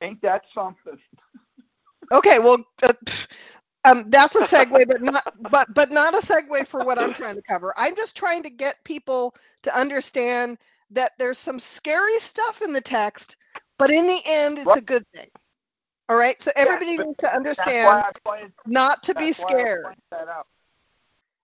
ain't 0.00 0.20
that 0.22 0.42
something? 0.52 0.98
Okay, 2.10 2.38
well, 2.40 2.58
uh, 2.82 2.92
Um, 3.84 4.04
that's 4.10 4.36
a 4.36 4.42
segue, 4.42 4.86
but 4.86 5.02
not 5.02 5.24
but 5.50 5.66
but 5.74 5.90
not 5.90 6.14
a 6.14 6.18
segue 6.18 6.66
for 6.68 6.84
what 6.84 6.98
I'm 6.98 7.12
trying 7.12 7.34
to 7.34 7.42
cover. 7.42 7.74
I'm 7.76 7.96
just 7.96 8.16
trying 8.16 8.44
to 8.44 8.50
get 8.50 8.76
people 8.84 9.34
to 9.62 9.76
understand 9.76 10.58
that 10.90 11.12
there's 11.18 11.38
some 11.38 11.58
scary 11.58 12.18
stuff 12.20 12.62
in 12.62 12.72
the 12.72 12.80
text, 12.80 13.36
but 13.78 13.90
in 13.90 14.06
the 14.06 14.20
end, 14.24 14.58
it's 14.58 14.76
a 14.76 14.80
good 14.80 15.04
thing. 15.12 15.28
All 16.08 16.16
right, 16.16 16.40
so 16.40 16.52
everybody 16.54 16.96
but 16.96 17.06
needs 17.06 17.18
to 17.20 17.34
understand 17.34 18.02
pointed, 18.24 18.52
not 18.66 19.02
to 19.04 19.14
be 19.14 19.32
that's 19.32 19.38
why 19.40 19.46
I 19.46 19.60
scared. 19.60 19.96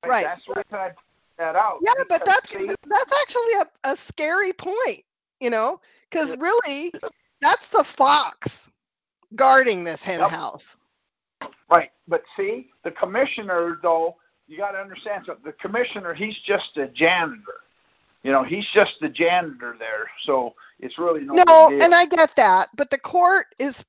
Right. 0.07 0.27
That's 0.27 0.47
the 0.47 0.53
reason 0.55 0.75
I 0.75 0.93
that 1.39 1.57
out. 1.57 1.79
Yeah, 1.83 2.05
but 2.09 2.25
that's 2.25 2.49
see, 2.53 2.67
that's 2.67 3.21
actually 3.21 3.53
a, 3.61 3.93
a 3.93 3.97
scary 3.97 4.53
point, 4.53 5.03
you 5.41 5.51
know, 5.51 5.81
because 6.11 6.37
really, 6.37 6.93
that's 7.41 7.67
the 7.69 7.85
fox 7.85 8.71
guarding 9.35 9.85
this 9.85 10.03
hen 10.03 10.21
Yep. 10.21 10.31
house. 10.31 10.77
Right, 11.71 11.91
but 12.09 12.23
see, 12.37 12.69
the 12.85 12.93
commissioner 12.93 13.79
though, 13.83 14.17
you 14.49 14.59
got 14.59 14.73
to 14.73 14.79
understand 14.79 15.25
something. 15.27 15.45
The 15.45 15.53
commissioner, 15.53 16.15
he's 16.15 16.37
just 16.47 16.77
a 16.77 16.89
janitor. 16.89 17.61
You 18.23 18.33
know, 18.33 18.45
he's 18.45 18.67
just 18.75 18.93
the 19.01 19.09
janitor 19.09 19.77
there, 19.79 20.11
so 20.25 20.55
it's 20.81 20.99
really 20.99 21.23
no. 21.23 21.35
No, 21.35 21.73
and 21.81 21.95
I 21.95 22.07
get 22.07 22.35
that, 22.37 22.69
but 22.77 22.91
the 22.91 22.99
court 22.99 23.47
is 23.59 23.85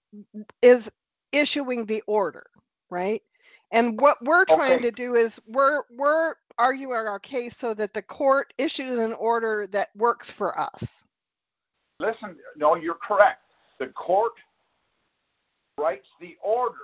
is 0.62 0.92
issuing 1.32 1.86
the 1.86 2.04
order, 2.08 2.46
right? 2.90 3.22
And 3.72 4.00
what 4.00 4.18
we're 4.24 4.46
trying 4.46 4.82
Okay. 4.82 4.84
to 4.84 4.92
do 4.92 5.16
is 5.16 5.40
we're 5.48 5.84
we're 5.92 6.36
arguing 6.60 6.94
our 6.94 7.20
case 7.20 7.58
so 7.58 7.74
that 7.76 7.94
the 7.94 8.02
court 8.04 8.54
issues 8.58 9.00
an 9.00 9.14
order 9.14 9.68
that 9.68 9.90
works 9.96 10.32
for 10.32 10.60
us. 10.60 11.06
listen. 12.00 12.38
No, 12.58 12.76
you're 12.76 12.96
correct. 12.96 13.42
The 13.80 13.88
court 13.88 14.34
writes 15.80 16.08
the 16.22 16.38
order, 16.44 16.76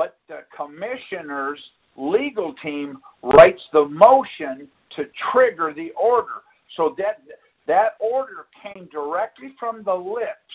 but 0.00 0.16
the 0.28 0.44
commissioner's 0.56 1.60
legal 1.94 2.54
team 2.54 2.96
writes 3.22 3.68
the 3.74 3.84
motion 3.84 4.66
to 4.96 5.06
trigger 5.30 5.74
the 5.74 5.90
order. 5.90 6.40
So 6.74 6.94
that 6.96 7.20
that 7.66 7.96
order 8.00 8.46
came 8.62 8.88
directly 8.90 9.52
from 9.60 9.82
the 9.82 9.94
lips 9.94 10.54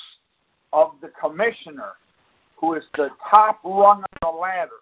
of 0.74 0.94
the 1.00 1.10
commissioner, 1.10 1.92
who 2.56 2.74
is 2.74 2.86
the 2.96 3.12
top 3.30 3.60
rung 3.64 4.04
on 4.04 4.06
the 4.24 4.30
ladder. 4.30 4.82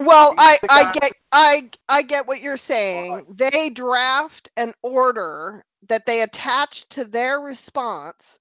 Well, 0.00 0.34
I 0.36 0.58
I 0.68 0.90
get 0.90 1.12
I 1.30 1.70
I 1.88 2.02
get 2.02 2.26
what 2.26 2.42
you're 2.42 2.56
saying. 2.56 3.26
They 3.30 3.70
draft 3.70 4.48
an 4.56 4.72
order 4.82 5.64
that 5.88 6.04
they 6.06 6.22
attach 6.22 6.88
to 6.88 7.04
their 7.04 7.38
response 7.38 8.40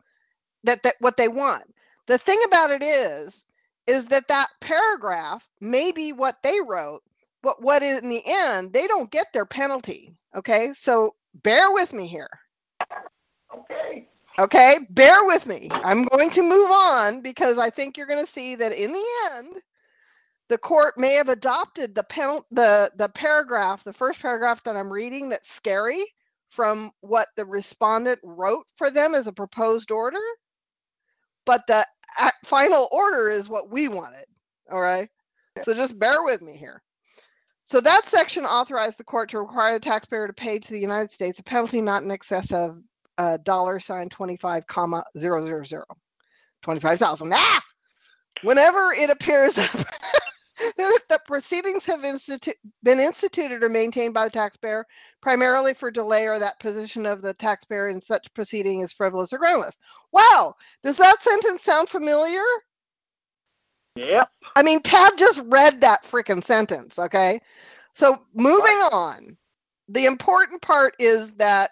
that 0.64 0.82
that 0.82 0.96
what 0.98 1.16
they 1.16 1.28
want. 1.28 1.76
The 2.08 2.18
thing 2.18 2.40
about 2.48 2.72
it 2.72 2.82
is 2.82 3.46
is 3.90 4.08
that 4.08 4.30
that 4.30 4.50
paragraph 4.62 5.48
may 5.62 5.92
be 5.94 6.14
what 6.14 6.38
they 6.44 6.60
wrote, 6.68 7.02
but 7.44 7.64
what 7.64 7.84
in 7.84 8.10
the 8.10 8.24
end 8.26 8.74
they 8.74 8.88
don't 8.88 9.12
get 9.12 9.28
their 9.34 9.48
penalty. 9.48 10.16
Okay? 10.38 10.74
So 10.78 11.16
bear 11.44 11.72
with 11.74 11.94
me 11.94 12.08
here. 12.08 12.30
Okay. 13.56 14.08
Okay? 14.40 14.78
Bear 14.92 15.26
with 15.26 15.48
me. 15.48 15.70
I'm 15.72 16.06
going 16.06 16.32
to 16.32 16.44
move 16.44 16.72
on 16.72 17.22
because 17.22 17.60
I 17.60 17.72
think 17.72 17.98
you're 17.98 18.08
going 18.08 18.26
to 18.26 18.32
see 18.32 18.56
that 18.56 18.74
in 18.74 18.94
the 18.94 19.06
end 19.34 19.58
the 20.50 20.60
court 20.60 20.98
may 21.00 21.14
have 21.16 21.30
adopted 21.30 21.96
the 21.96 22.04
penal- 22.06 22.46
the 22.52 22.92
the 22.98 23.10
paragraph, 23.10 23.84
the 23.84 23.94
first 23.94 24.22
paragraph 24.22 24.64
that 24.66 24.78
I'm 24.78 24.94
reading 24.94 25.30
that's 25.30 25.52
scary 25.54 26.06
from 26.50 26.92
what 27.02 27.30
the 27.38 27.46
respondent 27.46 28.20
wrote 28.24 28.66
for 28.78 28.92
them 28.92 29.16
as 29.16 29.28
a 29.28 29.34
proposed 29.34 29.92
order, 29.92 30.20
but 31.46 31.68
the 31.68 31.86
final 32.46 32.88
order 32.92 33.30
is 33.30 33.50
what 33.50 33.70
we 33.70 33.88
wanted. 33.88 34.26
All 34.72 34.82
right. 34.82 35.10
So 35.64 35.74
just 35.74 36.00
bear 36.00 36.24
with 36.24 36.42
me 36.42 36.58
here. 36.58 36.82
So 37.66 37.80
that 37.82 38.08
section 38.08 38.46
authorized 38.46 38.98
the 38.98 39.04
court 39.04 39.30
to 39.30 39.40
require 39.40 39.74
the 39.74 39.80
taxpayer 39.80 40.26
to 40.28 40.34
pay 40.34 40.58
to 40.58 40.72
the 40.72 40.80
United 40.80 41.12
States 41.12 41.40
a 41.40 41.44
penalty 41.44 41.82
not 41.82 42.04
in 42.04 42.12
excess 42.12 42.52
of 42.52 42.80
uh, 43.18 43.38
dollar 43.44 43.80
sign 43.80 44.10
25 44.10 44.66
comma 44.66 45.04
zero 45.18 45.46
zero 45.46 45.64
zero. 45.64 45.86
25,000. 46.64 47.32
Ah! 47.34 47.62
Whenever 48.42 48.92
it 48.94 49.10
appears 49.10 49.58
that 51.10 51.26
proceedings 51.28 51.86
have 51.86 52.02
institu- 52.02 52.54
been 52.84 53.00
instituted 53.00 53.64
or 53.64 53.70
maintained 53.70 54.14
by 54.14 54.26
the 54.26 54.32
taxpayer 54.32 54.86
primarily 55.22 55.74
for 55.74 55.92
delay 55.92 56.28
or 56.28 56.40
that 56.40 56.60
position 56.60 57.06
of 57.06 57.22
the 57.22 57.34
taxpayer 57.34 57.90
in 57.90 58.02
such 58.02 58.34
proceeding 58.34 58.82
is 58.82 58.94
frivolous 58.94 59.34
or 59.34 59.38
groundless. 59.38 59.78
Wow, 60.12 60.56
does 60.84 60.98
that 60.98 61.22
sentence 61.22 61.64
sound 61.64 61.90
familiar? 61.90 62.44
Yep. 63.96 64.30
I 64.56 64.64
mean, 64.64 64.82
Tad 64.82 65.14
just 65.18 65.42
read 65.46 65.82
that 65.82 66.04
freaking 66.04 66.44
sentence, 66.44 67.00
okay? 67.00 67.40
So 67.94 68.22
moving 68.34 68.78
on, 68.92 69.38
the 69.90 70.06
important 70.06 70.62
part 70.62 70.94
is 71.00 71.32
that 71.34 71.72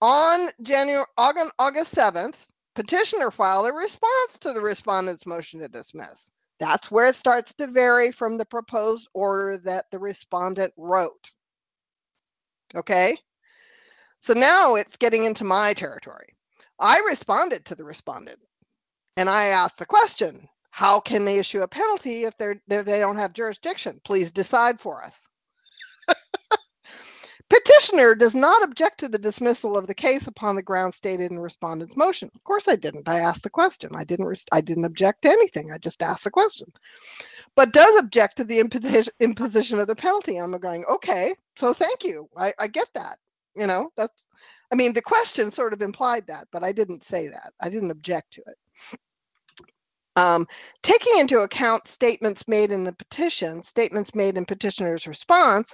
on 0.00 0.48
January 0.62 1.04
August, 1.16 1.52
August 1.58 1.94
7th, 1.94 2.36
petitioner 2.74 3.30
filed 3.30 3.66
a 3.66 3.72
response 3.72 4.38
to 4.40 4.52
the 4.52 4.60
respondent's 4.60 5.26
motion 5.26 5.60
to 5.60 5.68
dismiss. 5.68 6.30
That's 6.60 6.90
where 6.90 7.06
it 7.06 7.16
starts 7.16 7.54
to 7.54 7.66
vary 7.66 8.12
from 8.12 8.38
the 8.38 8.46
proposed 8.46 9.08
order 9.12 9.58
that 9.58 9.86
the 9.90 9.98
respondent 9.98 10.72
wrote. 10.76 11.32
Okay? 12.74 13.16
So 14.20 14.32
now 14.32 14.76
it's 14.76 14.96
getting 14.96 15.24
into 15.24 15.44
my 15.44 15.74
territory. 15.74 16.34
I 16.80 17.00
responded 17.08 17.64
to 17.66 17.74
the 17.74 17.84
respondent 17.84 18.40
and 19.16 19.28
I 19.28 19.46
asked 19.46 19.78
the 19.78 19.86
question 19.86 20.48
how 20.70 20.98
can 20.98 21.24
they 21.24 21.38
issue 21.38 21.62
a 21.62 21.68
penalty 21.68 22.24
if 22.24 22.36
they're, 22.36 22.60
they 22.66 22.98
don't 22.98 23.16
have 23.16 23.32
jurisdiction? 23.32 24.00
Please 24.04 24.32
decide 24.32 24.80
for 24.80 25.04
us. 25.04 25.28
Petitioner 27.54 28.16
does 28.16 28.34
not 28.34 28.64
object 28.64 28.98
to 28.98 29.08
the 29.08 29.18
dismissal 29.18 29.78
of 29.78 29.86
the 29.86 29.94
case 29.94 30.26
upon 30.26 30.56
the 30.56 30.62
ground 30.62 30.92
stated 30.92 31.30
in 31.30 31.38
respondent's 31.38 31.96
motion. 31.96 32.28
Of 32.34 32.42
course 32.42 32.66
I 32.66 32.74
didn't. 32.74 33.08
I 33.08 33.20
asked 33.20 33.44
the 33.44 33.50
question. 33.50 33.92
I 33.94 34.02
didn't 34.02 34.44
I 34.50 34.60
didn't 34.60 34.86
object 34.86 35.22
to 35.22 35.28
anything. 35.28 35.70
I 35.70 35.78
just 35.78 36.02
asked 36.02 36.24
the 36.24 36.32
question. 36.32 36.72
But 37.54 37.72
does 37.72 37.96
object 38.00 38.38
to 38.38 38.44
the 38.44 38.58
imposi- 38.58 39.08
imposition 39.20 39.78
of 39.78 39.86
the 39.86 39.94
penalty. 39.94 40.36
I'm 40.36 40.50
going, 40.58 40.84
okay, 40.86 41.32
so 41.54 41.72
thank 41.72 42.02
you. 42.02 42.28
I, 42.36 42.52
I 42.58 42.66
get 42.66 42.88
that. 42.94 43.18
You 43.54 43.68
know, 43.68 43.90
that's 43.96 44.26
I 44.72 44.74
mean 44.74 44.92
the 44.92 45.02
question 45.02 45.52
sort 45.52 45.72
of 45.72 45.80
implied 45.80 46.26
that, 46.26 46.48
but 46.50 46.64
I 46.64 46.72
didn't 46.72 47.04
say 47.04 47.28
that. 47.28 47.52
I 47.60 47.68
didn't 47.68 47.92
object 47.92 48.32
to 48.32 48.40
it. 48.48 48.98
Um, 50.16 50.46
taking 50.82 51.20
into 51.20 51.40
account 51.40 51.86
statements 51.86 52.48
made 52.48 52.72
in 52.72 52.82
the 52.82 52.92
petition, 52.92 53.62
statements 53.62 54.12
made 54.12 54.36
in 54.36 54.44
petitioner's 54.44 55.06
response, 55.06 55.72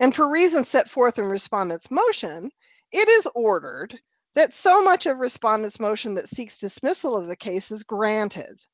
and 0.00 0.14
for 0.14 0.30
reasons 0.30 0.68
set 0.68 0.88
forth 0.88 1.18
in 1.18 1.24
respondent's 1.26 1.90
motion, 1.90 2.50
it 2.92 3.08
is 3.08 3.28
ordered 3.34 3.98
that 4.34 4.54
so 4.54 4.82
much 4.82 5.06
of 5.06 5.18
respondent's 5.18 5.80
motion 5.80 6.14
that 6.14 6.28
seeks 6.28 6.58
dismissal 6.58 7.16
of 7.16 7.26
the 7.26 7.36
case 7.36 7.70
is 7.70 7.82
granted, 7.82 8.64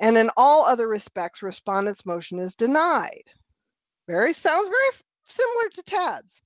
and 0.00 0.16
in 0.16 0.30
all 0.36 0.64
other 0.64 0.88
respects, 0.88 1.42
respondent's 1.42 2.06
motion 2.06 2.38
is 2.38 2.56
denied. 2.56 3.24
Very 4.08 4.32
sounds 4.32 4.68
very 4.68 5.04
similar 5.28 5.68
to 5.70 5.82
Tad's. 5.82 6.42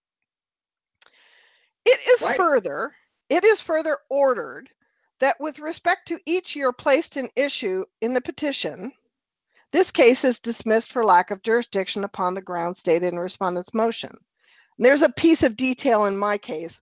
It 1.85 2.01
is 2.09 2.23
Right. 2.23 2.37
further, 2.37 2.93
it 3.29 3.45
is 3.45 3.61
further 3.61 3.99
ordered 4.11 4.69
that 5.21 5.41
with 5.41 5.59
respect 5.59 6.09
to 6.09 6.21
each 6.27 6.57
year 6.57 6.73
placed 6.73 7.17
in 7.17 7.31
issue 7.37 7.85
in 8.01 8.12
the 8.12 8.21
petition, 8.21 8.93
this 9.72 9.90
case 9.90 10.24
is 10.24 10.40
dismissed 10.40 10.92
for 10.92 11.05
lack 11.05 11.31
of 11.31 11.42
jurisdiction 11.42 12.05
upon 12.05 12.35
the 12.35 12.42
ground 12.42 12.76
stated 12.76 13.12
in 13.12 13.18
respondent's 13.18 13.74
motion. 13.74 14.16
There's 14.79 15.02
a 15.02 15.12
piece 15.12 15.42
of 15.42 15.57
detail 15.57 16.05
in 16.07 16.16
my 16.16 16.38
case. 16.38 16.81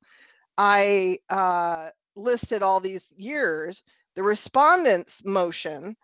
I 0.58 1.18
uh, 1.30 1.90
listed 2.16 2.62
all 2.62 2.80
these 2.80 3.12
years. 3.16 3.82
The 4.16 4.22
respondent's 4.22 5.22
motion 5.24 5.96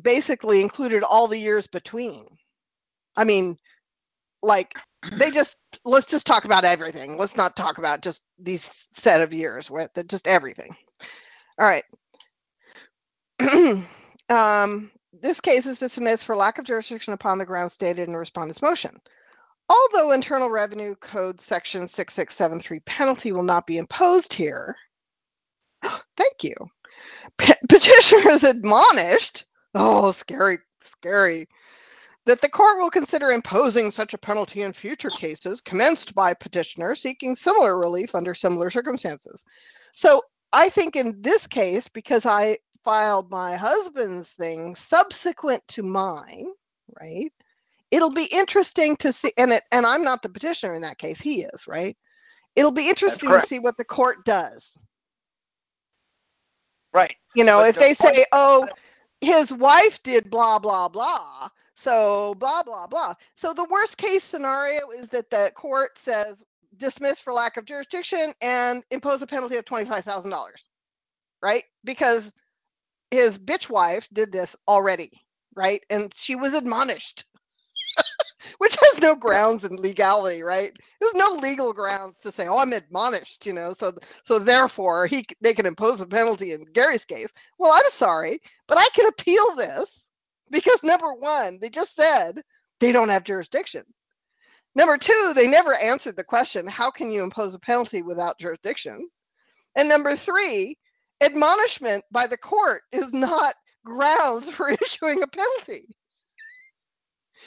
basically 0.00 0.62
included 0.62 1.02
all 1.02 1.28
the 1.28 1.38
years 1.38 1.66
between. 1.66 2.26
I 3.16 3.24
mean, 3.24 3.58
like 4.42 4.74
they 5.18 5.30
just 5.32 5.56
let's 5.84 6.06
just 6.06 6.26
talk 6.26 6.44
about 6.44 6.64
everything. 6.64 7.16
Let's 7.16 7.36
not 7.36 7.56
talk 7.56 7.78
about 7.78 8.02
just 8.02 8.22
these 8.38 8.68
set 8.94 9.20
of 9.20 9.32
years 9.32 9.70
with 9.70 9.90
just 10.06 10.26
everything. 10.26 10.74
All 11.58 11.66
right. 11.66 11.84
um, 14.28 14.90
this 15.12 15.40
case 15.40 15.66
is 15.66 15.78
dismissed 15.78 16.24
for 16.24 16.36
lack 16.36 16.58
of 16.58 16.64
jurisdiction 16.64 17.12
upon 17.12 17.38
the 17.38 17.46
ground 17.46 17.72
stated 17.72 18.06
in 18.06 18.12
the 18.12 18.18
respondent's 18.18 18.62
motion. 18.62 19.00
Although 19.68 20.12
Internal 20.12 20.50
Revenue 20.50 20.94
Code 20.96 21.40
Section 21.40 21.88
6673 21.88 22.80
penalty 22.80 23.32
will 23.32 23.42
not 23.42 23.66
be 23.66 23.78
imposed 23.78 24.32
here, 24.32 24.76
thank 25.82 26.42
you. 26.42 26.54
Pe- 27.38 27.54
petitioner 27.68 28.30
is 28.30 28.44
admonished, 28.44 29.44
oh, 29.74 30.12
scary, 30.12 30.58
scary, 30.82 31.46
that 32.26 32.40
the 32.40 32.48
court 32.48 32.78
will 32.78 32.90
consider 32.90 33.30
imposing 33.30 33.90
such 33.90 34.14
a 34.14 34.18
penalty 34.18 34.62
in 34.62 34.72
future 34.72 35.10
cases 35.10 35.60
commenced 35.60 36.14
by 36.14 36.34
petitioner 36.34 36.94
seeking 36.94 37.34
similar 37.34 37.78
relief 37.78 38.14
under 38.14 38.34
similar 38.34 38.70
circumstances. 38.70 39.44
So 39.94 40.22
I 40.52 40.68
think 40.68 40.96
in 40.96 41.20
this 41.22 41.46
case, 41.46 41.88
because 41.88 42.26
I 42.26 42.58
filed 42.84 43.30
my 43.30 43.56
husband's 43.56 44.30
thing 44.32 44.74
subsequent 44.74 45.62
to 45.68 45.82
mine, 45.82 46.48
right? 47.00 47.30
it'll 47.90 48.10
be 48.10 48.24
interesting 48.24 48.96
to 48.96 49.12
see 49.12 49.32
and 49.36 49.52
it 49.52 49.62
and 49.70 49.84
i'm 49.86 50.02
not 50.02 50.22
the 50.22 50.28
petitioner 50.30 50.74
in 50.74 50.82
that 50.82 50.96
case 50.98 51.20
he 51.20 51.42
is 51.42 51.66
right? 51.68 51.96
It'll 52.56 52.70
be 52.72 52.88
interesting 52.88 53.28
to 53.30 53.46
see 53.46 53.58
what 53.60 53.76
the 53.78 53.84
court 53.84 54.24
does. 54.24 54.78
Right. 56.94 57.14
you 57.34 57.44
know 57.44 57.58
But 57.58 57.68
if 57.70 57.74
the 57.76 57.80
they 57.80 57.94
point- 57.94 58.16
say 58.16 58.24
oh 58.32 58.68
his 59.20 59.52
wife 59.52 60.02
did 60.02 60.30
blah 60.30 60.58
blah 60.58 60.88
blah 60.88 61.48
so 61.74 62.34
blah 62.38 62.62
blah 62.62 62.86
blah. 62.86 63.14
So 63.34 63.52
the 63.54 63.64
worst 63.70 63.96
case 63.98 64.24
scenario 64.24 64.90
is 64.90 65.08
that 65.10 65.30
the 65.30 65.52
court 65.54 65.98
says 65.98 66.42
dismiss 66.78 67.20
for 67.20 67.32
lack 67.34 67.56
of 67.58 67.64
jurisdiction 67.66 68.32
and 68.42 68.82
impose 68.90 69.22
a 69.22 69.26
penalty 69.26 69.56
of 69.56 69.64
$25000 69.66 70.48
right? 71.42 71.64
Because 71.84 72.32
his 73.12 73.38
bitch 73.38 73.70
wife 73.70 74.08
did 74.14 74.32
this 74.32 74.56
already 74.68 75.12
right? 75.56 75.82
And 75.90 76.14
she 76.16 76.36
was 76.36 76.54
admonished 76.54 77.26
which 78.58 78.76
has 78.80 79.00
no 79.02 79.16
grounds 79.16 79.64
in 79.64 79.76
legality 79.76 80.42
right? 80.42 80.72
There's 81.00 81.14
no 81.14 81.32
legal 81.42 81.72
grounds 81.72 82.20
to 82.22 82.32
say 82.32 82.48
oh 82.48 82.58
i'm 82.58 82.72
admonished 82.74 83.46
you 83.46 83.54
know? 83.54 83.74
So 83.78 83.94
so 84.26 84.38
therefore 84.40 85.06
he 85.08 85.26
they 85.42 85.54
can 85.54 85.66
impose 85.66 86.00
a 86.00 86.06
penalty 86.06 86.52
in 86.52 86.64
gary's 86.74 87.04
case. 87.06 87.32
Well 87.58 87.72
i'm 87.72 87.90
sorry 87.92 88.40
but 88.68 88.78
i 88.78 88.88
can 88.94 89.06
appeal 89.08 89.56
this 89.56 90.06
because 90.50 90.82
number 90.84 91.12
one 91.14 91.58
they 91.60 91.70
just 91.70 91.96
said 91.96 92.42
they 92.80 92.92
don't 92.92 93.10
have 93.10 93.24
jurisdiction. 93.24 93.84
Number 94.76 94.98
two 94.98 95.32
they 95.36 95.48
never 95.48 95.74
answered 95.74 96.16
the 96.16 96.24
question 96.24 96.66
how 96.68 96.90
can 96.90 97.10
you 97.12 97.24
impose 97.24 97.54
a 97.54 97.58
penalty 97.60 98.02
without 98.02 98.38
jurisdiction? 98.40 99.08
And 99.76 99.88
number 99.88 100.16
three 100.16 100.76
admonishment 101.22 102.04
by 102.12 102.26
the 102.26 102.38
court 102.38 102.82
is 102.92 103.12
not 103.14 103.54
grounds 103.86 104.50
for 104.50 104.68
issuing 104.82 105.22
a 105.22 105.28
penalty 105.28 105.86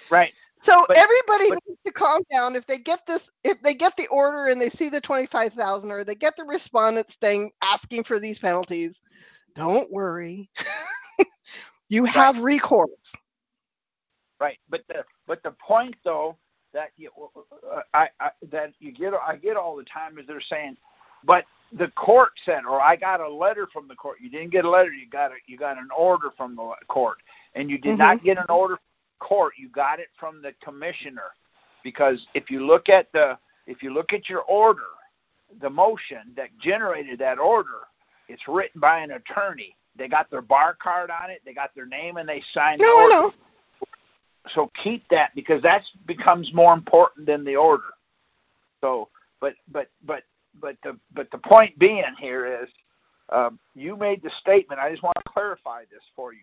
Right. 0.10 0.34
so 0.62 0.86
But- 0.88 0.98
everybody 0.98 1.50
but- 1.50 1.60
needs 1.68 1.82
to 1.86 1.94
calm 1.94 2.22
down. 2.32 2.56
If 2.56 2.68
they 2.68 2.80
get 2.80 3.06
this, 3.08 3.30
if 3.44 3.62
they 3.62 3.74
get 3.76 3.98
the 3.98 4.08
order 4.08 4.48
and 4.48 4.62
they 4.62 4.70
see 4.70 4.90
the 4.90 5.02
twenty-five 5.02 5.54
thousand, 5.54 5.92
or 5.92 6.04
they 6.06 6.16
get 6.16 6.36
the 6.38 6.46
respondents 6.46 7.16
thing 7.18 7.52
asking 7.64 8.04
for 8.06 8.20
these 8.20 8.40
penalties, 8.40 9.02
don't 9.56 9.92
worry. 9.92 10.50
you 11.90 12.06
have 12.06 12.44
recourse. 12.44 13.14
Right. 14.40 14.60
But 14.70 14.84
the 14.90 15.06
but 15.28 15.44
the 15.44 15.52
point 15.54 15.96
though 16.04 16.38
that 16.74 16.90
you 16.98 17.12
uh, 17.72 17.82
I, 17.94 18.10
I 18.20 18.32
that 18.52 18.74
you 18.80 18.92
get 18.92 19.14
I 19.14 19.38
get 19.38 19.58
all 19.58 19.76
the 19.78 19.86
time 19.86 20.20
is 20.20 20.28
they're 20.28 20.42
saying, 20.42 20.78
but 21.24 21.46
the 21.74 21.88
court 21.90 22.32
said, 22.46 22.66
or 22.66 22.82
I 22.82 22.96
got 22.96 23.22
a 23.22 23.30
letter 23.30 23.68
from 23.72 23.88
the 23.88 23.96
court. 23.96 24.18
You 24.22 24.30
didn't 24.30 24.52
get 24.52 24.66
a 24.66 24.70
letter. 24.70 24.92
You 24.92 25.08
got 25.10 25.32
a 25.32 25.36
you 25.48 25.58
got 25.58 25.78
an 25.78 25.90
order 25.96 26.30
from 26.38 26.56
the 26.56 26.74
court, 26.88 27.18
and 27.54 27.70
you 27.70 27.78
did 27.78 27.98
not 27.98 28.18
mm-hmm. 28.18 28.26
get 28.26 28.38
an 28.38 28.50
order 28.50 28.76
from 28.76 28.84
the 29.20 29.26
court. 29.26 29.54
You 29.58 29.70
got 29.70 30.00
it 30.00 30.08
from 30.20 30.42
the 30.42 30.54
commissioner, 30.64 31.34
because 31.84 32.26
if 32.34 32.50
you 32.50 32.66
look 32.66 32.90
at 32.90 33.12
the 33.14 33.38
if 33.68 33.82
you 33.82 33.94
look 33.94 34.14
at 34.14 34.30
your 34.30 34.42
order, 34.42 34.84
the 35.62 35.70
motion 35.70 36.20
that 36.36 36.50
generated 36.60 37.20
that 37.20 37.40
order, 37.40 37.88
it's 38.28 38.48
written 38.48 38.80
by 38.80 39.00
an 39.00 39.12
attorney. 39.12 39.76
They 39.98 40.08
got 40.08 40.30
their 40.30 40.42
bar 40.42 40.76
card 40.82 41.10
on 41.10 41.30
it. 41.30 41.42
They 41.46 41.54
got 41.54 41.74
their 41.74 41.86
name, 41.86 42.18
and 42.18 42.28
they 42.28 42.44
signed 42.54 42.82
No, 42.82 42.88
the 42.88 43.10
know. 43.10 43.34
so 44.54 44.72
keep 44.84 45.08
that 45.10 45.34
because 45.36 45.62
that 45.64 45.84
becomes 46.06 46.54
more 46.54 46.74
important 46.74 47.26
than 47.26 47.44
the 47.44 47.56
order. 47.56 47.84
So, 48.82 49.10
but 49.40 49.56
but 49.72 49.90
but 50.06 50.24
but 50.62 50.78
the 50.84 50.98
but 51.14 51.30
the 51.32 51.38
point 51.38 51.78
being 51.80 52.04
here 52.20 52.62
is, 52.64 52.70
um, 53.30 53.60
you 53.74 53.96
made 53.96 54.22
the 54.22 54.32
statement. 54.40 54.80
I 54.80 54.90
just 54.90 55.04
want 55.04 55.16
to 55.18 55.32
clarify 55.32 55.82
this 55.92 56.04
for 56.16 56.34
you. 56.34 56.40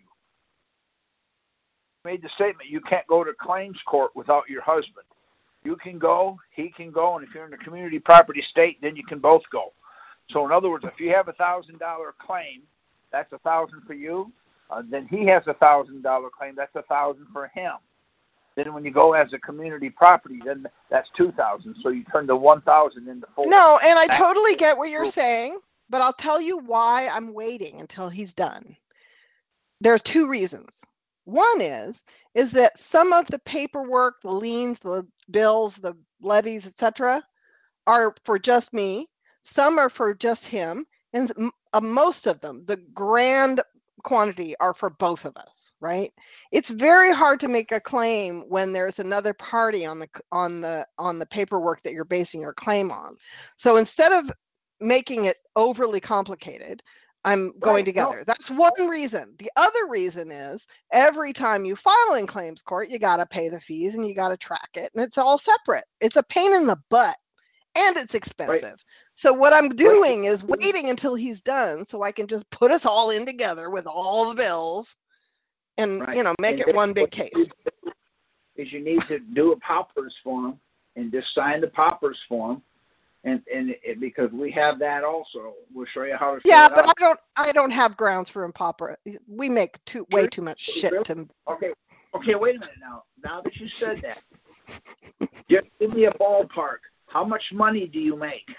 You 2.05 2.11
made 2.11 2.23
the 2.23 2.29
statement 2.31 2.69
you 2.69 2.81
can't 2.81 3.07
go 3.07 3.25
to 3.25 3.33
claims 3.41 3.79
court 3.87 4.15
without 4.15 4.49
your 4.49 4.63
husband. 4.63 5.07
You 5.65 5.77
can 5.77 5.99
go, 5.99 6.39
he 6.51 6.71
can 6.71 6.91
go, 6.91 7.17
and 7.17 7.27
if 7.27 7.33
you're 7.35 7.47
in 7.47 7.53
a 7.53 7.59
community 7.59 8.01
property 8.01 8.43
state, 8.43 8.81
then 8.83 8.97
you 8.97 9.05
can 9.05 9.21
both 9.21 9.43
go. 9.53 9.73
So, 10.31 10.45
in 10.45 10.53
other 10.53 10.71
words, 10.71 10.85
if 10.85 11.01
you 11.01 11.11
have 11.11 11.29
a 11.29 11.33
thousand 11.35 11.79
dollar 11.79 12.15
claim, 12.19 12.63
that's 13.13 13.33
a 13.33 13.39
thousand 13.39 13.83
for 13.87 13.95
you. 13.95 14.33
Uh, 14.71 14.83
then 14.89 15.07
he 15.07 15.27
has 15.27 15.47
a 15.47 15.55
thousand 15.55 16.03
dollar 16.03 16.31
claim. 16.31 16.55
That's 16.57 16.75
a 16.75 16.83
thousand 16.83 17.27
for 17.33 17.49
him. 17.49 17.75
Then 18.55 18.75
when 18.75 18.85
you 18.85 18.91
go 18.91 19.15
as 19.15 19.33
a 19.33 19.39
community 19.39 19.91
property, 19.91 20.41
then 20.45 20.67
that's 20.91 21.11
two 21.17 21.33
thousand. 21.33 21.77
So 21.83 21.89
you 21.89 22.05
turn 22.05 22.27
the 22.27 22.37
one 22.37 22.61
thousand 22.63 23.09
into 23.09 23.27
four. 23.35 23.47
No, 23.47 23.79
and 23.83 23.99
I 23.99 24.07
totally 24.17 24.57
get 24.57 24.77
what 24.77 24.91
you're 24.91 25.07
saying, 25.07 25.59
but 25.89 26.03
I'll 26.03 26.13
tell 26.13 26.41
you 26.41 26.59
why 26.59 27.09
I'm 27.09 27.33
waiting 27.33 27.81
until 27.81 28.09
he's 28.09 28.35
done. 28.35 28.77
There 29.81 29.95
are 29.95 29.99
two 29.99 30.29
reasons. 30.29 30.83
One 31.25 31.61
is 31.61 32.05
is 32.35 32.51
that 32.53 32.79
some 32.79 33.13
of 33.13 33.27
the 33.27 33.39
paperwork, 33.41 34.21
the 34.23 34.31
liens, 34.31 34.79
the 34.81 35.07
bills, 35.31 35.77
the 35.77 35.97
levies, 36.21 36.67
etc., 36.67 37.23
are 37.87 38.15
for 38.25 38.39
just 38.39 38.73
me. 38.73 39.09
Some 39.45 39.79
are 39.79 39.91
for 39.91 40.15
just 40.15 40.45
him, 40.45 40.85
and 41.13 41.33
uh, 41.73 41.81
most 41.81 42.27
of 42.27 42.41
them, 42.41 42.65
the 42.67 42.77
grand 42.77 43.61
quantity, 44.05 44.55
are 44.61 44.75
for 44.75 44.91
both 44.91 45.25
of 45.25 45.37
us. 45.37 45.73
Right? 45.81 46.13
It's 46.51 46.71
very 46.71 47.13
hard 47.13 47.41
to 47.41 47.49
make 47.49 47.73
a 47.73 47.81
claim 47.81 48.43
when 48.49 48.73
there's 48.73 48.99
another 48.99 49.35
party 49.35 49.87
on 49.87 49.99
the 49.99 50.09
on 50.31 50.61
the 50.61 50.87
on 50.99 51.19
the 51.19 51.27
paperwork 51.27 51.83
that 51.83 51.93
you're 51.93 52.05
basing 52.05 52.41
your 52.41 52.55
claim 52.55 52.91
on. 52.91 53.17
So 53.57 53.77
instead 53.77 54.13
of 54.13 54.31
making 54.81 55.27
it 55.27 55.37
overly 55.57 56.01
complicated, 56.01 56.83
I'm 57.25 57.57
going 57.61 57.85
Right, 57.85 57.95
no. 57.95 58.11
together. 58.11 58.25
That's 58.27 58.51
one 58.51 58.89
reason. 58.89 59.35
The 59.39 59.51
other 59.57 59.87
reason 59.89 60.33
is 60.33 60.67
every 60.93 61.33
time 61.33 61.65
you 61.65 61.77
file 61.77 62.15
in 62.15 62.27
claims 62.27 62.63
court, 62.63 62.89
you 62.89 62.99
got 62.99 63.19
to 63.19 63.27
pay 63.27 63.49
the 63.49 63.61
fees 63.61 63.95
and 63.95 64.07
you 64.07 64.15
got 64.15 64.31
to 64.31 64.37
track 64.37 64.71
it, 64.75 64.91
and 64.95 65.05
it's 65.05 65.19
all 65.19 65.39
separate. 65.39 65.85
It's 66.01 66.17
a 66.17 66.23
pain 66.25 66.53
in 66.53 66.67
the 66.67 66.79
butt 66.91 67.17
and 67.75 67.97
it's 67.97 68.15
expensive. 68.15 68.85
So 69.23 69.33
what 69.33 69.53
I'm 69.53 69.69
doing 69.69 70.25
is 70.25 70.43
waiting 70.43 70.91
until 70.91 71.15
he's 71.15 71.41
done 71.41 71.87
so 71.87 72.03
I 72.03 72.11
can 72.11 72.27
just 72.27 72.51
put 72.51 72.73
us 72.73 72.85
all 72.85 73.11
in 73.11 73.25
together 73.25 73.71
with 73.71 73.87
all 73.87 74.31
the 74.31 74.35
bills 74.35 74.97
and 75.79 76.01
Right. 76.01 76.17
you 76.17 76.25
know 76.25 76.35
make 76.41 76.59
And 76.59 76.69
it 76.69 76.75
one 76.75 76.93
big 76.93 77.13
case. 77.13 77.31
Is 78.57 78.73
you 78.73 78.81
need 78.81 79.01
to 79.03 79.21
do 79.21 79.53
a 79.53 79.61
poppers 79.61 80.17
form 80.25 80.59
and 80.97 81.13
just 81.13 81.33
sign 81.35 81.61
the 81.61 81.69
poppers 81.69 82.19
form, 82.29 82.63
and 83.23 83.41
and 83.55 83.77
it, 83.85 84.01
because 84.01 84.33
we 84.33 84.51
have 84.51 84.81
that 84.81 85.05
also. 85.05 85.55
We'll 85.73 85.87
show 85.87 86.03
you 86.03 86.17
how 86.17 86.35
to. 86.35 86.41
Yeah, 86.45 86.69
but 86.69 86.89
I 86.89 86.93
don't 86.99 87.21
I 87.37 87.53
don't 87.53 87.71
have 87.71 87.97
grounds 87.97 88.29
for 88.29 88.51
impopera. 88.51 88.97
We 89.29 89.49
make 89.49 89.79
too 89.85 90.05
way 90.11 90.27
too 90.27 90.43
much 90.43 90.61
shit 90.61 91.05
to 91.05 91.29
Okay, 91.47 91.73
okay, 92.17 92.35
wait 92.35 92.57
a 92.57 92.59
minute 92.59 92.75
now. 92.81 93.05
Now 93.23 93.41
that 93.43 93.55
you 93.55 93.69
said 93.69 94.03
that, 94.03 94.21
just 95.49 95.69
give 95.79 95.95
me 95.95 96.07
a 96.07 96.13
ballpark. 96.15 96.79
How 97.07 97.25
much 97.25 97.53
money 97.53 97.87
do 97.87 98.01
you 98.01 98.17
make? 98.17 98.51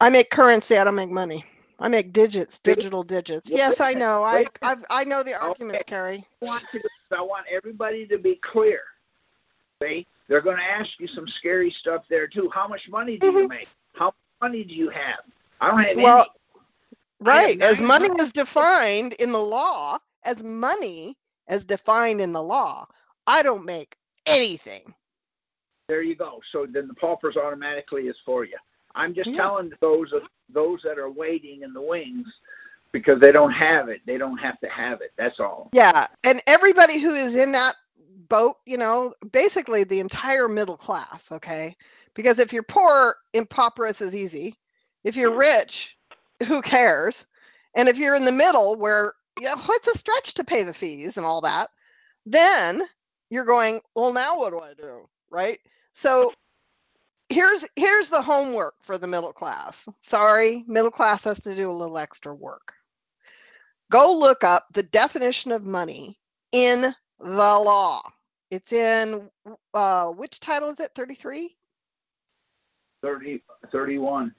I 0.00 0.10
make 0.10 0.30
currency, 0.30 0.76
I 0.76 0.84
don't 0.84 0.94
make 0.94 1.10
money. 1.10 1.44
I 1.78 1.88
make 1.88 2.12
digits, 2.12 2.58
digital 2.58 3.02
digits. 3.02 3.50
Yes, 3.50 3.80
I 3.80 3.94
know. 3.94 4.22
I 4.22 4.46
I've, 4.62 4.84
I 4.90 5.04
know 5.04 5.22
the 5.22 5.38
arguments, 5.38 5.82
Okay. 5.82 5.90
Cary. 5.90 6.26
I 6.42 6.44
want, 6.46 6.64
to, 6.72 6.80
I 7.16 7.20
want 7.22 7.46
everybody 7.50 8.06
to 8.06 8.18
be 8.18 8.36
clear. 8.36 8.80
See, 9.82 10.06
they're 10.28 10.40
going 10.40 10.56
to 10.56 10.62
ask 10.62 10.88
you 10.98 11.06
some 11.06 11.26
scary 11.28 11.70
stuff 11.70 12.04
there 12.08 12.26
too. 12.26 12.50
How 12.52 12.66
much 12.66 12.88
money 12.88 13.18
do 13.18 13.26
you 13.26 13.32
Mhm. 13.32 13.48
make? 13.48 13.68
How 13.94 14.06
much 14.06 14.14
money 14.40 14.64
do 14.64 14.74
you 14.74 14.88
have? 14.88 15.20
I 15.60 15.68
don't 15.68 15.82
have 15.82 15.96
Well, 15.96 16.18
any. 16.18 16.30
I 17.26 17.40
have 17.40 17.50
Right. 17.50 17.62
As 17.62 17.80
money 17.80 18.08
is 18.20 18.32
defined 18.32 19.14
in 19.14 19.32
the 19.32 19.42
law, 19.42 19.98
as 20.24 20.42
money 20.42 21.16
as 21.48 21.64
defined 21.64 22.20
in 22.20 22.32
the 22.32 22.42
law, 22.42 22.86
I 23.26 23.42
don't 23.42 23.64
make 23.64 23.96
anything. 24.26 24.94
There 25.88 26.02
you 26.02 26.14
go. 26.14 26.40
So 26.52 26.66
then 26.66 26.88
the 26.88 26.94
paupers 26.94 27.36
automatically 27.36 28.08
is 28.08 28.18
for 28.24 28.44
you. 28.44 28.58
I'm 28.96 29.14
just 29.14 29.30
Yeah. 29.30 29.36
telling 29.36 29.72
those 29.80 30.12
of 30.12 30.24
those 30.50 30.82
that 30.82 30.98
are 30.98 31.10
waiting 31.10 31.62
in 31.62 31.74
the 31.74 31.82
wings 31.82 32.40
because 32.92 33.20
they 33.20 33.32
don't 33.32 33.52
have 33.52 33.88
it. 33.88 34.00
They 34.06 34.18
don't 34.18 34.38
have 34.38 34.60
to 34.60 34.68
have 34.68 35.02
it. 35.02 35.12
That's 35.18 35.40
all. 35.40 35.72
Yeah. 35.72 36.06
And 36.24 36.42
everybody 36.46 36.98
who 37.00 37.14
is 37.14 37.34
in 37.34 37.52
that 37.52 37.76
boat, 38.28 38.56
you 38.66 38.78
know, 38.78 39.14
basically 39.32 39.84
the 39.84 40.00
entire 40.00 40.48
middle 40.48 40.76
class, 40.76 41.30
okay? 41.32 41.76
Because 42.14 42.38
if 42.38 42.52
you're 42.52 42.64
poor, 42.64 43.16
impoperous 43.34 44.00
is 44.00 44.16
easy. 44.16 44.56
If 45.04 45.16
you're 45.16 45.36
rich, 45.36 45.96
who 46.46 46.62
cares? 46.62 47.26
And 47.76 47.88
if 47.88 47.98
you're 47.98 48.16
in 48.16 48.24
the 48.24 48.32
middle 48.32 48.78
where, 48.78 49.14
you 49.38 49.46
know, 49.46 49.56
it's 49.68 49.88
a 49.88 49.98
stretch 49.98 50.34
to 50.34 50.44
pay 50.44 50.62
the 50.62 50.74
fees 50.74 51.16
and 51.18 51.26
all 51.26 51.42
that, 51.42 51.70
then 52.24 52.82
you're 53.30 53.44
going, 53.44 53.80
well, 53.94 54.12
now 54.12 54.38
what 54.38 54.50
do 54.50 54.60
I 54.60 54.74
do? 54.74 55.08
Right? 55.30 55.58
So 55.92 56.32
here's 57.28 57.64
here's 57.76 58.08
the 58.08 58.22
homework 58.22 58.74
for 58.80 58.98
the 58.98 59.06
middle 59.06 59.32
class. 59.32 59.86
Sorry, 60.02 60.64
middle 60.66 60.90
class 60.90 61.24
has 61.24 61.40
to 61.42 61.54
do 61.54 61.70
a 61.70 61.72
little 61.72 61.98
extra 61.98 62.34
work. 62.34 62.74
Go 63.90 64.16
look 64.16 64.44
up 64.44 64.64
the 64.74 64.82
definition 64.82 65.52
of 65.52 65.64
money 65.64 66.18
in 66.52 66.94
the 67.20 67.26
law. 67.26 68.02
It's 68.50 68.72
in 68.72 69.28
uh, 69.74 70.08
which 70.08 70.40
title 70.40 70.70
is 70.70 70.80
it? 70.80 70.92
33? 70.94 71.56
30, 73.02 73.42
31. 73.70 74.34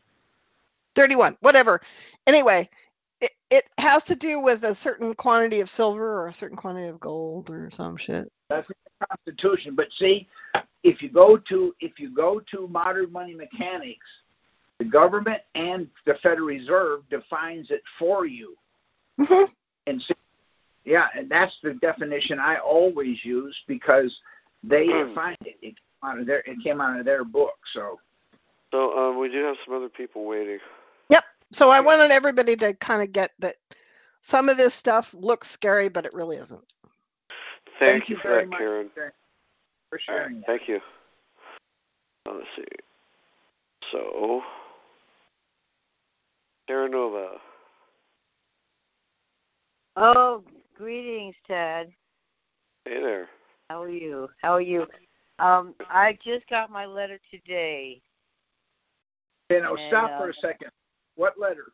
31, 0.95 1.37
whatever. 1.41 1.81
Anyway, 2.25 2.69
it, 3.21 3.31
it 3.49 3.63
has 3.77 4.03
to 4.05 4.15
do 4.15 4.39
with 4.39 4.63
a 4.63 4.75
certain 4.75 5.13
quantity 5.13 5.59
of 5.59 5.69
silver 5.69 6.21
or 6.21 6.27
a 6.27 6.33
certain 6.33 6.57
quantity 6.57 6.87
of 6.87 6.99
gold 6.99 7.49
or 7.49 7.69
some 7.71 7.97
shit. 7.97 8.31
That's 8.49 8.67
in 8.69 8.75
the 8.99 9.07
Constitution. 9.07 9.75
But 9.75 9.91
see, 9.97 10.27
if 10.83 11.01
you 11.01 11.09
go 11.09 11.37
to 11.37 11.75
if 11.79 11.99
you 11.99 12.09
go 12.09 12.39
to 12.51 12.67
modern 12.67 13.11
money 13.11 13.33
mechanics, 13.33 14.05
the 14.79 14.85
government 14.85 15.41
and 15.55 15.87
the 16.05 16.15
Federal 16.15 16.47
Reserve 16.47 17.01
defines 17.09 17.71
it 17.71 17.81
for 17.99 18.25
you. 18.25 18.57
Mhm. 19.19 19.53
And 19.87 20.01
see, 20.01 20.13
yeah, 20.85 21.09
and 21.15 21.29
that's 21.29 21.59
the 21.61 21.73
definition 21.75 22.39
I 22.39 22.57
always 22.57 23.23
use 23.25 23.57
because 23.67 24.21
they 24.63 24.87
Hmm. 24.87 25.09
defined 25.09 25.37
it. 25.41 25.57
It 25.61 25.75
came 25.75 26.03
out 26.03 26.19
of 26.19 26.25
their 26.25 26.39
it 26.39 26.59
came 26.61 26.81
out 26.81 26.99
of 26.99 27.05
their 27.05 27.23
book. 27.23 27.57
So 27.73 27.99
So 28.71 28.97
um, 28.97 29.17
we 29.17 29.29
do 29.29 29.43
have 29.43 29.57
some 29.65 29.73
other 29.73 29.89
people 29.89 30.25
waiting. 30.25 30.59
Yep. 31.09 31.23
So 31.51 31.69
I 31.69 31.79
wanted 31.79 32.11
everybody 32.11 32.55
to 32.57 32.73
kind 32.75 33.01
of 33.01 33.11
get 33.13 33.31
that 33.39 33.55
some 34.23 34.49
of 34.49 34.57
this 34.57 34.73
stuff 34.73 35.13
looks 35.13 35.49
scary, 35.49 35.87
but 35.87 36.05
it 36.05 36.13
really 36.13 36.35
isn't. 36.37 36.65
Thank, 37.79 38.09
you 38.09 38.17
for 38.17 38.29
very 38.29 38.43
that, 38.43 38.49
much 38.49 38.59
Karen. 38.59 38.89
for 39.89 39.99
sharing 39.99 40.37
that. 40.37 40.45
thank 40.47 40.67
you. 40.67 40.79
Uh, 42.27 42.33
let's 42.35 42.47
see. 42.55 42.63
So, 43.91 44.41
Terra 46.67 46.89
Nova. 46.89 47.37
Oh, 49.95 50.43
greetings, 50.75 51.35
Ted. 51.47 51.91
Hey 52.85 53.01
there. 53.01 53.27
How 53.69 53.81
are 53.81 53.89
you? 53.89 54.29
How 54.41 54.53
are 54.53 54.61
you? 54.61 54.85
Um, 55.39 55.75
I 55.89 56.17
just 56.23 56.47
got 56.49 56.71
my 56.71 56.85
letter 56.85 57.19
today. 57.31 58.01
You 59.49 59.61
know, 59.61 59.75
And, 59.75 59.87
stop 59.87 60.11
uh, 60.11 60.17
for 60.19 60.29
a 60.29 60.33
second. 60.33 60.71
What 61.15 61.39
letter? 61.39 61.71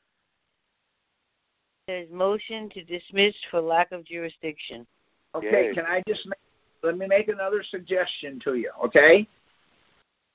There's 1.87 2.09
motion 2.09 2.69
to 2.69 2.83
dismiss 2.83 3.35
for 3.51 3.59
lack 3.61 3.91
of 3.91 4.05
jurisdiction. 4.05 4.87
Okay, 5.36 5.67
Yay. 5.67 5.74
can 5.74 5.86
I 5.86 6.02
just 6.08 6.26
make, 6.26 6.38
let 6.84 6.98
me 6.98 7.08
make 7.08 7.28
another 7.28 7.63
suggestion 7.63 8.39
to 8.43 8.56
you? 8.56 8.72
Okay, 8.86 9.28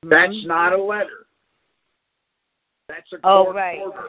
that's 0.02 0.32
mm-hmm. 0.32 0.48
not 0.48 0.72
a 0.72 0.82
letter. 0.82 1.26
That's 2.88 3.12
a 3.12 3.16
Oh, 3.24 3.44
court 3.44 3.56
right. 3.56 3.78
order. 3.80 4.08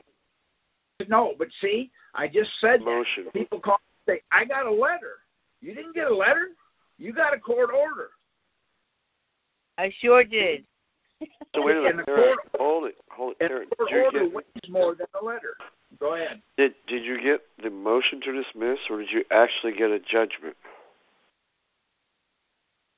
No, 1.07 1.33
but 1.37 1.47
see, 1.61 1.91
I 2.13 2.27
just 2.27 2.49
said 2.59 2.81
that. 2.81 3.05
People 3.33 3.59
call 3.59 3.79
and 4.07 4.15
say, 4.15 4.21
"I 4.31 4.45
got 4.45 4.65
a 4.65 4.71
letter." 4.71 5.17
You 5.61 5.73
didn't 5.73 5.93
get 5.93 6.09
a 6.09 6.15
letter. 6.15 6.49
You 6.97 7.13
got 7.13 7.33
a 7.33 7.39
court 7.39 7.71
order. 7.73 8.11
I 9.77 9.93
sure 9.99 10.23
did. 10.23 10.65
So 11.55 11.65
wait 11.65 11.77
a 11.77 11.81
minute. 11.81 12.05
Hold 12.59 12.85
it, 12.85 12.95
hold 13.09 13.35
it, 13.39 13.69
court 13.75 13.89
Did 13.89 14.05
order 14.05 14.19
get 14.25 14.33
weighs 14.33 14.69
more 14.69 14.93
than 14.93 15.07
a 15.19 15.25
letter. 15.25 15.55
Go 15.99 16.13
ahead. 16.13 16.41
did 16.57 16.75
did 16.87 17.03
you 17.03 17.19
get 17.19 17.41
the 17.61 17.71
motion 17.71 18.21
to 18.21 18.31
dismiss, 18.31 18.77
or 18.89 18.99
did 18.99 19.11
you 19.11 19.23
actually 19.31 19.73
get 19.73 19.89
a 19.89 19.99
judgment? 19.99 20.55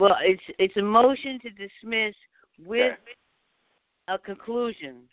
Well, 0.02 0.18
it's 0.20 0.42
it's 0.58 0.76
a 0.78 0.82
motion 0.82 1.40
to 1.42 1.52
dismiss 1.52 2.16
with 2.58 2.94
Okay. 2.94 3.14
a 4.08 4.18
conclusion. 4.18 5.08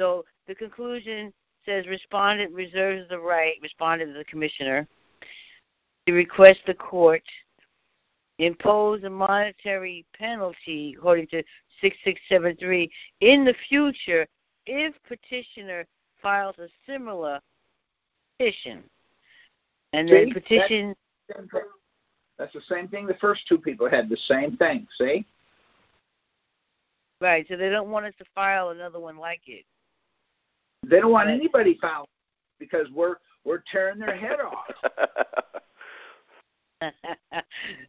So 0.00 0.24
the 0.46 0.54
conclusion 0.54 1.34
says 1.66 1.88
respondent 1.88 2.54
reserves 2.54 3.08
the 3.08 3.18
right, 3.18 3.56
respondent 3.60 4.12
is 4.12 4.18
the 4.18 4.24
commissioner, 4.24 4.86
to 6.06 6.12
request 6.12 6.60
the 6.64 6.74
court 6.74 7.24
impose 8.38 9.02
a 9.02 9.10
monetary 9.10 10.06
penalty 10.16 10.94
according 10.96 11.26
to 11.26 11.42
6673 11.80 12.88
in 13.20 13.44
the 13.44 13.54
future 13.68 14.24
if 14.64 14.94
petitioner 15.08 15.84
files 16.22 16.54
a 16.60 16.68
similar 16.86 17.40
petition. 18.38 18.84
And 19.92 20.08
then 20.08 20.30
petition. 20.30 20.94
That's 22.38 22.52
the 22.52 22.60
same 22.68 22.88
thing 22.88 23.06
the 23.06 23.14
first 23.14 23.46
two 23.48 23.58
people 23.58 23.88
had. 23.90 24.08
The 24.08 24.16
same 24.28 24.56
thing. 24.56 24.86
See? 24.96 25.24
right, 27.20 27.44
so 27.48 27.56
they 27.56 27.68
don't 27.68 27.90
want 27.90 28.06
us 28.06 28.14
to 28.18 28.24
file 28.34 28.70
another 28.70 29.00
one 29.00 29.18
like 29.18 29.40
it. 29.46 29.64
They 30.88 31.00
don't 31.00 31.10
want 31.10 31.28
anybody 31.28 31.76
filing 31.80 32.06
because 32.60 32.86
we're 32.94 33.16
we're 33.44 33.62
tearing 33.70 33.98
their 33.98 34.16
head 34.16 34.38
off. 34.40 34.92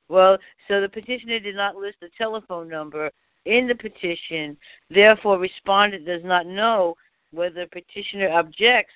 well, 0.09 0.38
so 0.67 0.81
the 0.81 0.89
petitioner 0.89 1.39
did 1.39 1.55
not 1.55 1.75
list 1.75 1.97
the 2.01 2.09
telephone 2.17 2.67
number 2.67 3.12
in 3.45 3.67
the 3.67 3.75
petition. 3.75 4.57
Therefore, 4.89 5.38
respondent 5.38 6.05
does 6.05 6.23
not 6.23 6.47
know 6.47 6.95
whether 7.31 7.67
petitioner 7.67 8.29
objects 8.29 8.93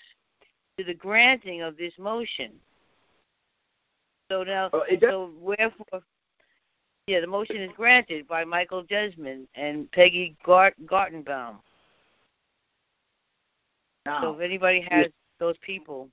to 0.77 0.83
the 0.83 0.93
granting 0.93 1.61
of 1.61 1.77
this 1.77 1.93
motion. 1.99 2.53
So 4.33 4.41
now, 4.41 4.69
does- 4.69 4.99
so 5.11 5.31
wherefore, 5.37 6.01
yeah, 7.05 7.19
the 7.19 7.27
motion 7.27 7.57
is 7.57 7.71
granted 7.73 8.27
by 8.27 8.43
Michael 8.43 8.81
Desmond 8.81 9.47
and 9.53 9.91
Peggy 9.91 10.35
Gart- 10.43 10.73
Gartenbaum. 10.87 11.61
So 14.07 14.33
if 14.33 14.41
anybody 14.41 14.81
has 14.89 15.11
those 15.37 15.55
people, 15.59 16.09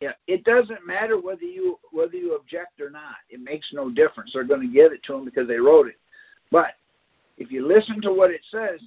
yeah, 0.00 0.12
it 0.28 0.44
doesn't 0.44 0.86
matter 0.86 1.18
whether 1.18 1.42
you 1.42 1.80
whether 1.90 2.16
you 2.16 2.36
object 2.36 2.80
or 2.80 2.90
not. 2.90 3.16
It 3.28 3.40
makes 3.40 3.72
no 3.72 3.90
difference. 3.90 4.32
They're 4.32 4.44
going 4.44 4.60
to 4.60 4.72
give 4.72 4.92
it 4.92 5.02
to 5.04 5.14
them 5.14 5.24
because 5.24 5.48
they 5.48 5.58
wrote 5.58 5.88
it. 5.88 5.98
But 6.52 6.76
if 7.38 7.50
you 7.50 7.66
listen 7.66 8.00
to 8.02 8.12
what 8.12 8.30
it 8.30 8.42
says, 8.52 8.80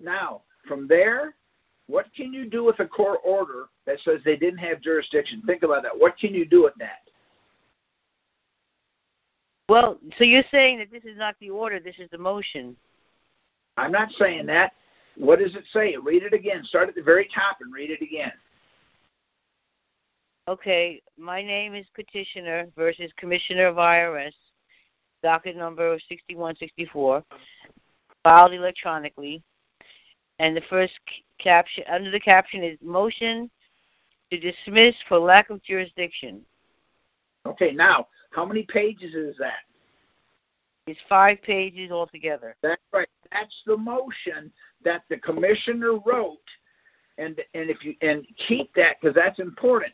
now 0.00 0.42
from 0.66 0.88
there, 0.88 1.36
what 1.86 2.12
can 2.16 2.32
you 2.32 2.50
do 2.50 2.64
with 2.64 2.80
a 2.80 2.88
court 2.88 3.20
order 3.24 3.68
that 3.86 4.00
says 4.00 4.20
they 4.24 4.36
didn't 4.36 4.58
have 4.58 4.80
jurisdiction? 4.80 5.42
Think 5.46 5.62
about 5.62 5.84
that. 5.84 5.96
What 5.96 6.18
can 6.18 6.34
you 6.34 6.44
do 6.44 6.64
with 6.64 6.74
that? 6.80 7.03
Well, 9.68 9.98
so 10.18 10.24
you're 10.24 10.44
saying 10.50 10.78
that 10.78 10.90
this 10.90 11.04
is 11.04 11.16
not 11.16 11.36
the 11.40 11.50
order, 11.50 11.80
this 11.80 11.98
is 11.98 12.10
the 12.10 12.18
motion. 12.18 12.76
I'm 13.76 13.92
not 13.92 14.10
saying 14.12 14.46
that. 14.46 14.72
What 15.16 15.38
does 15.38 15.54
it 15.54 15.64
say? 15.72 15.96
Read 15.96 16.22
it 16.22 16.32
again. 16.32 16.64
Start 16.64 16.88
at 16.88 16.94
the 16.94 17.02
very 17.02 17.28
top 17.34 17.58
and 17.60 17.72
read 17.72 17.90
it 17.90 18.02
again. 18.02 18.32
Okay, 20.46 21.00
my 21.16 21.42
name 21.42 21.74
is 21.74 21.86
Petitioner 21.94 22.66
versus 22.76 23.10
Commissioner 23.16 23.66
of 23.66 23.76
IRS, 23.76 24.34
docket 25.22 25.56
number 25.56 25.98
6164, 26.08 27.24
filed 28.22 28.52
electronically. 28.52 29.42
And 30.38 30.54
the 30.54 30.62
first 30.68 30.92
caption, 31.38 31.84
under 31.90 32.10
the 32.10 32.20
caption 32.20 32.62
is 32.62 32.76
motion 32.82 33.50
to 34.30 34.38
dismiss 34.38 34.94
for 35.08 35.18
lack 35.18 35.48
of 35.48 35.62
jurisdiction. 35.62 36.42
Okay, 37.46 37.72
now, 37.72 38.08
how 38.34 38.44
many 38.44 38.64
pages 38.64 39.14
is 39.14 39.36
that? 39.38 39.60
It's 40.86 41.00
five 41.08 41.40
pages 41.42 41.90
altogether. 41.90 42.56
That's 42.62 42.82
right. 42.92 43.08
That's 43.32 43.62
the 43.64 43.76
motion 43.76 44.52
that 44.84 45.04
the 45.08 45.16
commissioner 45.18 45.92
wrote, 46.04 46.36
and 47.16 47.40
and 47.54 47.70
if 47.70 47.84
you 47.84 47.94
and 48.02 48.26
keep 48.48 48.74
that 48.74 48.96
because 49.00 49.14
that's 49.14 49.38
important. 49.38 49.92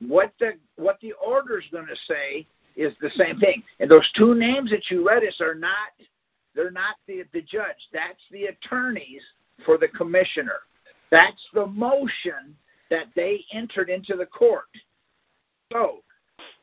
What 0.00 0.32
the 0.38 0.52
what 0.76 0.98
the 1.00 1.12
order 1.12 1.58
is 1.58 1.64
going 1.72 1.86
to 1.86 1.96
say 2.06 2.46
is 2.76 2.92
the 3.00 3.10
same 3.10 3.40
thing. 3.40 3.64
And 3.80 3.90
those 3.90 4.08
two 4.16 4.34
names 4.34 4.70
that 4.70 4.90
you 4.90 5.06
read 5.08 5.24
us 5.24 5.40
are 5.40 5.56
not 5.56 5.92
they're 6.54 6.70
not 6.70 6.96
the 7.08 7.24
the 7.32 7.42
judge. 7.42 7.88
That's 7.92 8.22
the 8.30 8.44
attorneys 8.44 9.22
for 9.64 9.76
the 9.76 9.88
commissioner. 9.88 10.60
That's 11.10 11.48
the 11.54 11.66
motion 11.66 12.54
that 12.90 13.06
they 13.16 13.44
entered 13.52 13.90
into 13.90 14.14
the 14.14 14.26
court. 14.26 14.68
So 15.72 16.02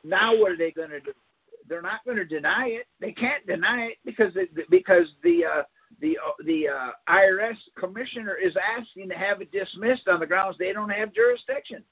now 0.04 0.36
what 0.36 0.52
are 0.52 0.56
they 0.56 0.70
going 0.70 0.90
to 0.90 1.00
do? 1.00 1.12
They're 1.68 1.82
not 1.82 2.04
going 2.04 2.16
to 2.16 2.24
deny 2.24 2.68
it. 2.68 2.86
They 3.00 3.12
can't 3.12 3.46
deny 3.46 3.86
it 3.86 3.98
because 4.04 4.36
it, 4.36 4.50
because 4.70 5.08
the 5.22 5.44
uh, 5.44 5.62
the 6.00 6.16
uh, 6.18 6.30
the 6.44 6.68
uh, 6.68 6.90
IRS 7.08 7.56
commissioner 7.76 8.36
is 8.36 8.56
asking 8.78 9.08
to 9.08 9.14
have 9.16 9.40
it 9.40 9.50
dismissed 9.52 10.08
on 10.08 10.20
the 10.20 10.26
grounds 10.26 10.56
they 10.58 10.72
don't 10.72 10.90
have 10.90 11.12
jurisdiction. 11.12 11.82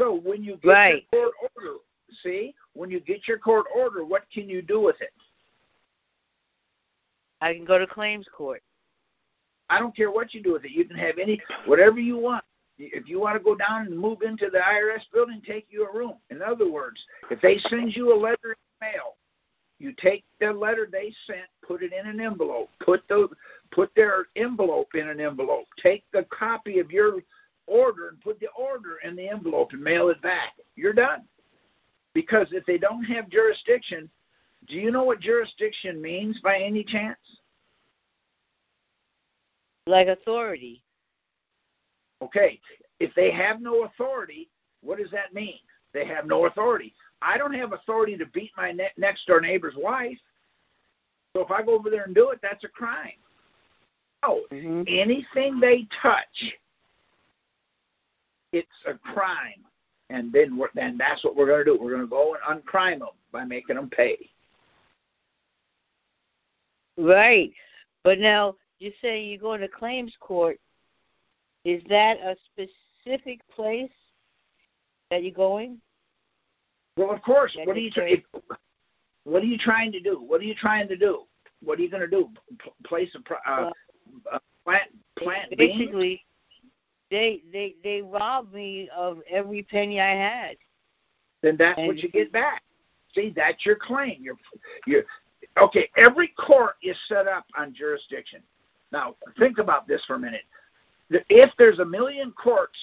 So 0.00 0.14
when 0.24 0.42
you 0.42 0.56
get 0.62 0.68
Right. 0.70 1.06
your 1.12 1.30
court 1.30 1.52
order, 1.56 1.74
see, 2.22 2.54
when 2.72 2.90
you 2.90 3.00
get 3.00 3.28
your 3.28 3.38
court 3.38 3.66
order, 3.74 4.04
what 4.04 4.24
can 4.32 4.48
you 4.48 4.62
do 4.62 4.80
with 4.80 5.00
it? 5.00 5.12
I 7.42 7.54
can 7.54 7.64
go 7.64 7.78
to 7.78 7.86
claims 7.86 8.26
court. 8.32 8.62
I 9.68 9.78
don't 9.78 9.94
care 9.94 10.10
what 10.10 10.34
you 10.34 10.42
do 10.42 10.52
with 10.54 10.64
it. 10.64 10.72
You 10.72 10.84
can 10.84 10.96
have 10.96 11.18
any 11.18 11.40
whatever 11.64 12.00
you 12.00 12.16
want. 12.16 12.44
If 12.80 13.08
you 13.08 13.20
want 13.20 13.36
to 13.36 13.44
go 13.44 13.54
down 13.54 13.86
and 13.86 13.98
move 13.98 14.22
into 14.22 14.48
the 14.50 14.58
IRS 14.58 15.02
building, 15.12 15.42
take 15.46 15.66
you 15.70 15.86
a 15.86 15.96
room. 15.96 16.14
In 16.30 16.40
other 16.40 16.70
words, 16.70 16.98
if 17.30 17.40
they 17.40 17.58
send 17.68 17.94
you 17.94 18.14
a 18.14 18.16
letter 18.16 18.38
in 18.44 18.54
the 18.80 18.86
mail, 18.86 19.16
you 19.78 19.92
take 19.92 20.24
the 20.40 20.52
letter 20.52 20.88
they 20.90 21.12
sent, 21.26 21.46
put 21.66 21.82
it 21.82 21.92
in 21.92 22.06
an 22.06 22.20
envelope, 22.20 22.70
put 22.80 23.02
the 23.08 23.28
put 23.70 23.90
their 23.94 24.26
envelope 24.36 24.94
in 24.94 25.08
an 25.08 25.20
envelope, 25.20 25.66
take 25.82 26.04
the 26.12 26.26
copy 26.30 26.78
of 26.80 26.90
your 26.90 27.20
order 27.66 28.08
and 28.08 28.20
put 28.20 28.40
the 28.40 28.48
order 28.58 28.96
in 29.04 29.14
the 29.14 29.28
envelope 29.28 29.72
and 29.72 29.82
mail 29.82 30.08
it 30.08 30.20
back. 30.22 30.54
You're 30.74 30.92
done. 30.92 31.22
Because 32.14 32.48
if 32.50 32.66
they 32.66 32.78
don't 32.78 33.04
have 33.04 33.30
jurisdiction, 33.30 34.10
do 34.68 34.74
you 34.74 34.90
know 34.90 35.04
what 35.04 35.20
jurisdiction 35.20 36.02
means 36.02 36.40
by 36.40 36.58
any 36.58 36.82
chance? 36.82 37.18
Like 39.86 40.08
authority. 40.08 40.82
Okay, 42.22 42.60
if 42.98 43.14
they 43.14 43.30
have 43.30 43.60
no 43.60 43.84
authority, 43.84 44.48
what 44.82 44.98
does 44.98 45.10
that 45.10 45.34
mean? 45.34 45.58
They 45.92 46.04
have 46.06 46.26
no 46.26 46.46
authority. 46.46 46.94
I 47.22 47.38
don't 47.38 47.54
have 47.54 47.72
authority 47.72 48.16
to 48.16 48.26
beat 48.26 48.52
my 48.56 48.72
ne- 48.72 48.92
next 48.96 49.26
door 49.26 49.40
neighbor's 49.40 49.74
wife. 49.76 50.18
So 51.34 51.42
if 51.42 51.50
I 51.50 51.62
go 51.62 51.74
over 51.74 51.90
there 51.90 52.04
and 52.04 52.14
do 52.14 52.30
it, 52.30 52.40
that's 52.42 52.64
a 52.64 52.68
crime. 52.68 53.12
No, 54.22 54.42
Mm-hmm. 54.52 54.82
anything 54.86 55.60
they 55.60 55.86
touch, 56.02 56.54
it's 58.52 58.68
a 58.86 58.94
crime. 58.94 59.64
And 60.10 60.32
then 60.32 60.56
we're, 60.56 60.68
then 60.74 60.98
that's 60.98 61.24
what 61.24 61.36
we're 61.36 61.46
going 61.46 61.64
to 61.64 61.64
do. 61.64 61.78
We're 61.80 61.90
going 61.90 62.02
to 62.02 62.06
go 62.08 62.34
and 62.34 62.58
uncrime 62.58 62.98
them 62.98 63.08
by 63.32 63.44
making 63.44 63.76
them 63.76 63.88
pay. 63.88 64.18
Right. 66.98 67.52
But 68.02 68.18
now 68.18 68.56
you 68.78 68.92
say 69.00 69.22
you 69.22 69.38
go 69.38 69.56
to 69.56 69.68
claims 69.68 70.12
court. 70.20 70.58
Is 71.64 71.82
that 71.88 72.18
a 72.18 72.36
specific 72.52 73.40
place 73.54 73.90
that 75.10 75.22
you're 75.22 75.32
going? 75.32 75.78
Well, 76.96 77.10
of 77.12 77.22
course. 77.22 77.54
That 77.56 77.66
What 77.66 77.76
are 77.76 77.80
you 77.80 77.90
trying? 77.90 78.22
What 79.24 79.42
are 79.42 79.46
you 79.46 79.58
trying 79.58 79.92
to 79.92 80.00
do? 80.00 80.22
What 80.26 80.40
are 80.40 80.44
you 80.44 80.54
trying 80.54 80.88
to 80.88 80.96
do? 80.96 81.22
What 81.62 81.78
are 81.78 81.82
you 81.82 81.90
going 81.90 82.02
to 82.02 82.08
do? 82.08 82.30
P- 82.62 82.70
place 82.84 83.14
a 83.14 83.50
uh, 83.50 83.70
uh, 84.32 84.38
plant 84.64 84.90
plant 85.18 85.56
beans? 85.56 85.78
Basically, 85.78 86.24
they 87.10 87.42
they 87.52 87.74
they 87.84 88.02
robbed 88.02 88.54
me 88.54 88.88
of 88.96 89.18
every 89.28 89.62
penny 89.62 90.00
I 90.00 90.14
had. 90.14 90.56
Then 91.42 91.56
that's 91.58 91.78
what 91.78 91.98
you 91.98 92.08
get 92.10 92.32
back. 92.32 92.62
See, 93.14 93.32
that's 93.34 93.66
your 93.66 93.76
claim. 93.76 94.18
You're 94.20 94.36
you're 94.86 95.04
okay. 95.60 95.90
Every 95.96 96.28
court 96.28 96.76
is 96.82 96.96
set 97.08 97.26
up 97.26 97.44
on 97.58 97.74
jurisdiction. 97.74 98.40
Now, 98.92 99.14
think 99.38 99.58
about 99.58 99.86
this 99.86 100.02
for 100.06 100.16
a 100.16 100.18
minute. 100.18 100.42
If 101.10 101.50
there's 101.58 101.80
a 101.80 101.84
million 101.84 102.32
courts 102.32 102.78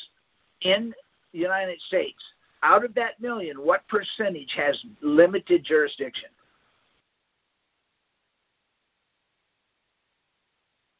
in 0.62 0.94
the 1.34 1.40
United 1.40 1.80
States, 1.82 2.22
out 2.64 2.84
of 2.84 2.94
that 2.96 3.20
million, 3.22 3.58
what 3.58 3.88
percentage 3.88 4.54
has 4.56 4.78
limited 5.02 5.64
jurisdiction? 5.64 6.30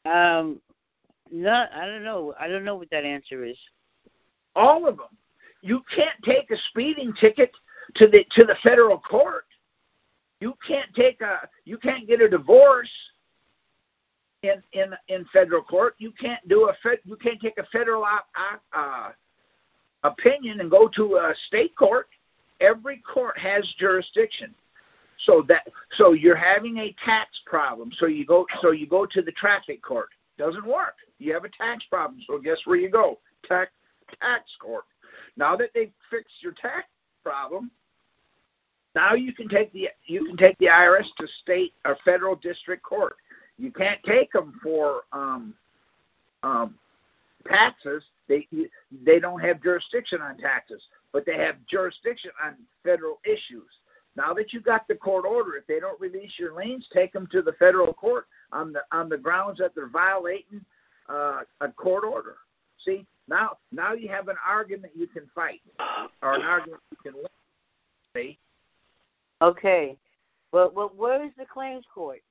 Um, 0.04 0.60
not 1.30 1.70
I 1.74 1.86
don't 1.86 2.04
know. 2.04 2.34
I 2.40 2.48
don't 2.48 2.64
know 2.64 2.76
what 2.76 2.90
that 2.90 3.04
answer 3.04 3.44
is. 3.44 3.58
All 4.56 4.88
of 4.88 4.96
them. 4.96 5.06
You 5.60 5.82
can't 5.94 6.16
take 6.24 6.50
a 6.50 6.56
speeding 6.70 7.12
ticket 7.20 7.50
to 7.96 8.06
the 8.06 8.24
to 8.32 8.44
the 8.44 8.56
federal 8.62 8.98
court. 8.98 9.44
You 10.40 10.54
can't 10.66 10.92
take 10.94 11.20
a 11.20 11.48
you 11.64 11.76
can't 11.78 12.06
get 12.06 12.22
a 12.22 12.28
divorce 12.28 12.90
in 14.42 14.62
in 14.72 14.94
in 15.08 15.24
federal 15.32 15.62
court. 15.62 15.94
You 15.98 16.12
can't 16.12 16.46
do 16.48 16.68
a 16.68 16.74
you 17.04 17.16
can't 17.16 17.40
take 17.40 17.58
a 17.58 17.66
federal 17.66 18.04
uh, 18.04 19.10
opinion 20.04 20.60
and 20.60 20.70
go 20.70 20.88
to 20.96 21.16
a 21.16 21.34
state 21.46 21.74
court. 21.76 22.08
Every 22.60 22.98
court 22.98 23.38
has 23.38 23.66
jurisdiction. 23.78 24.54
So 25.24 25.44
that 25.48 25.66
so 25.96 26.12
you're 26.12 26.36
having 26.36 26.78
a 26.78 26.94
tax 27.04 27.40
problem. 27.44 27.90
So 27.98 28.06
you 28.06 28.24
go 28.24 28.46
so 28.60 28.70
you 28.70 28.86
go 28.86 29.06
to 29.06 29.22
the 29.22 29.32
traffic 29.32 29.82
court. 29.82 30.10
Doesn't 30.38 30.66
work. 30.66 30.94
You 31.18 31.34
have 31.34 31.44
a 31.44 31.48
tax 31.48 31.84
problem. 31.90 32.20
So 32.26 32.38
guess 32.38 32.58
where 32.64 32.76
you 32.76 32.90
go? 32.90 33.18
Tax 33.44 33.72
tax 34.20 34.44
court. 34.60 34.84
Now 35.36 35.56
that 35.56 35.70
they've 35.74 35.92
fixed 36.10 36.36
your 36.40 36.52
tax 36.52 36.86
problem, 37.24 37.70
now 38.94 39.14
you 39.14 39.32
can 39.32 39.48
take 39.48 39.72
the 39.72 39.88
you 40.06 40.24
can 40.26 40.36
take 40.36 40.56
the 40.58 40.66
IRS 40.66 41.06
to 41.18 41.26
state 41.42 41.74
or 41.84 41.96
federal 42.04 42.36
district 42.36 42.84
court. 42.84 43.16
You 43.58 43.72
can't 43.72 44.00
take 44.04 44.32
them 44.32 44.58
for 44.62 45.02
um, 45.12 45.54
um, 46.42 46.74
taxes. 47.46 48.04
They 48.28 48.46
they 49.04 49.18
don't 49.18 49.40
have 49.40 49.62
jurisdiction 49.62 50.20
on 50.20 50.36
taxes, 50.38 50.82
but 51.12 51.26
they 51.26 51.36
have 51.36 51.56
jurisdiction 51.68 52.30
on 52.44 52.54
federal 52.84 53.20
issues. 53.24 53.68
Now 54.16 54.32
that 54.34 54.52
you 54.52 54.60
got 54.60 54.86
the 54.88 54.94
court 54.94 55.24
order, 55.24 55.56
if 55.56 55.66
they 55.66 55.80
don't 55.80 56.00
release 56.00 56.32
your 56.38 56.54
liens, 56.54 56.88
take 56.92 57.12
them 57.12 57.28
to 57.32 57.42
the 57.42 57.52
federal 57.52 57.92
court 57.92 58.26
on 58.52 58.72
the 58.72 58.80
on 58.92 59.08
the 59.08 59.18
grounds 59.18 59.58
that 59.58 59.74
they're 59.74 59.88
violating 59.88 60.64
uh, 61.08 61.40
a 61.60 61.68
court 61.68 62.04
order. 62.04 62.36
See, 62.84 63.06
now 63.28 63.58
now 63.72 63.92
you 63.92 64.08
have 64.08 64.28
an 64.28 64.36
argument 64.46 64.92
you 64.96 65.06
can 65.06 65.24
fight, 65.34 65.60
or 66.22 66.34
an 66.34 66.42
argument 66.42 66.82
you 66.90 67.12
can 67.12 67.14
win. 67.14 67.26
See, 68.14 68.38
Okay. 69.40 69.96
Well, 70.52 70.72
well, 70.74 70.92
where 70.96 71.24
is 71.24 71.32
the 71.38 71.44
claims 71.44 71.84
court? 71.94 72.22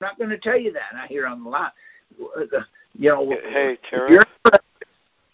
I'm 0.00 0.08
not 0.08 0.18
going 0.18 0.30
to 0.30 0.38
tell 0.38 0.58
you 0.58 0.72
that. 0.72 0.94
I 0.94 1.06
hear 1.06 1.26
on 1.26 1.42
the 1.42 1.50
line. 1.50 1.70
You 2.18 3.10
know, 3.10 3.30
Hey, 3.30 3.72
if 3.72 3.90
Tara. 3.90 4.10
you're 4.10 4.22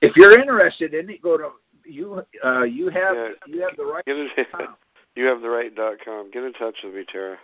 if 0.01 0.16
you're 0.16 0.38
interested 0.38 0.94
in 0.94 1.11
it, 1.11 1.22
go 1.22 1.37
to 1.37 1.51
you. 1.85 2.25
Uh, 2.44 2.62
you 2.62 2.88
have 2.88 3.16
Yeah. 3.16 3.29
you 3.46 3.61
have 3.62 3.77
the 3.77 3.85
right. 3.85 4.05
Get 4.05 4.16
it. 4.16 4.48
you 5.16 5.25
have 5.27 5.40
the 5.40 5.48
right 5.48 5.75
dot 5.75 5.98
com. 6.05 6.31
Get 6.31 6.44
in 6.44 6.53
touch 6.55 6.77
with 6.85 6.94
me, 6.94 7.05
Tara. 7.11 7.38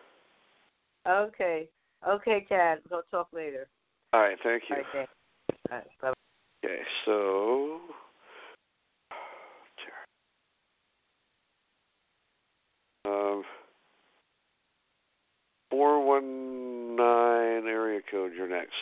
Okay. 1.07 1.68
Okay, 2.07 2.46
Chad. 2.48 2.81
We'll 2.90 3.02
talk 3.11 3.28
later. 3.33 3.68
All 4.12 4.20
right. 4.20 4.38
Thank 4.42 4.64
you. 4.70 4.76
All 4.76 4.83
right, 4.83 4.92
thanks. 4.92 5.12
All 5.70 5.76
right, 5.78 5.87
bye. 6.00 6.12
Okay, 6.64 6.83
so 7.04 7.81
um, 13.07 13.44
four 15.70 16.04
one 16.04 16.24
nine 16.26 16.28
area 16.28 16.58
code. 18.11 18.33
You're 18.37 18.49
next. 18.49 18.73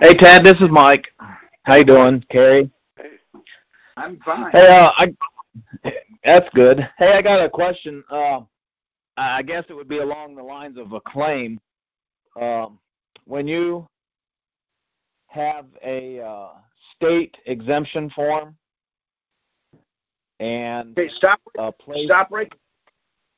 Hey 0.00 0.14
Tad, 0.14 0.44
this 0.44 0.60
is 0.60 0.68
Mike. 0.70 1.08
How 1.62 1.76
you 1.76 1.84
doing, 1.84 2.24
Cary? 2.30 2.70
Hey, 2.96 3.10
I'm 3.96 4.18
fine. 4.24 4.50
Hey, 4.52 4.66
uh, 4.66 4.90
I 4.96 5.14
that's 6.24 6.48
good. 6.54 6.86
Hey, 6.98 7.12
I 7.12 7.22
got 7.22 7.44
a 7.44 7.48
question. 7.48 8.02
Uh, 8.10 8.40
I 9.16 9.42
guess 9.42 9.64
it 9.68 9.74
would 9.74 9.88
be 9.88 9.98
along 9.98 10.36
the 10.36 10.42
lines 10.42 10.78
of 10.78 10.92
a 10.92 11.00
claim. 11.00 11.60
Um, 12.40 12.78
when 13.24 13.48
you 13.48 13.86
have 15.28 15.66
a 15.84 16.20
uh, 16.20 16.48
state 16.96 17.36
exemption 17.46 18.10
form 18.10 18.56
and 20.40 20.98
Okay, 20.98 21.10
stop. 21.16 21.40
a 21.58 21.72
place, 21.72 22.06
Stop 22.06 22.30
right. 22.30 22.52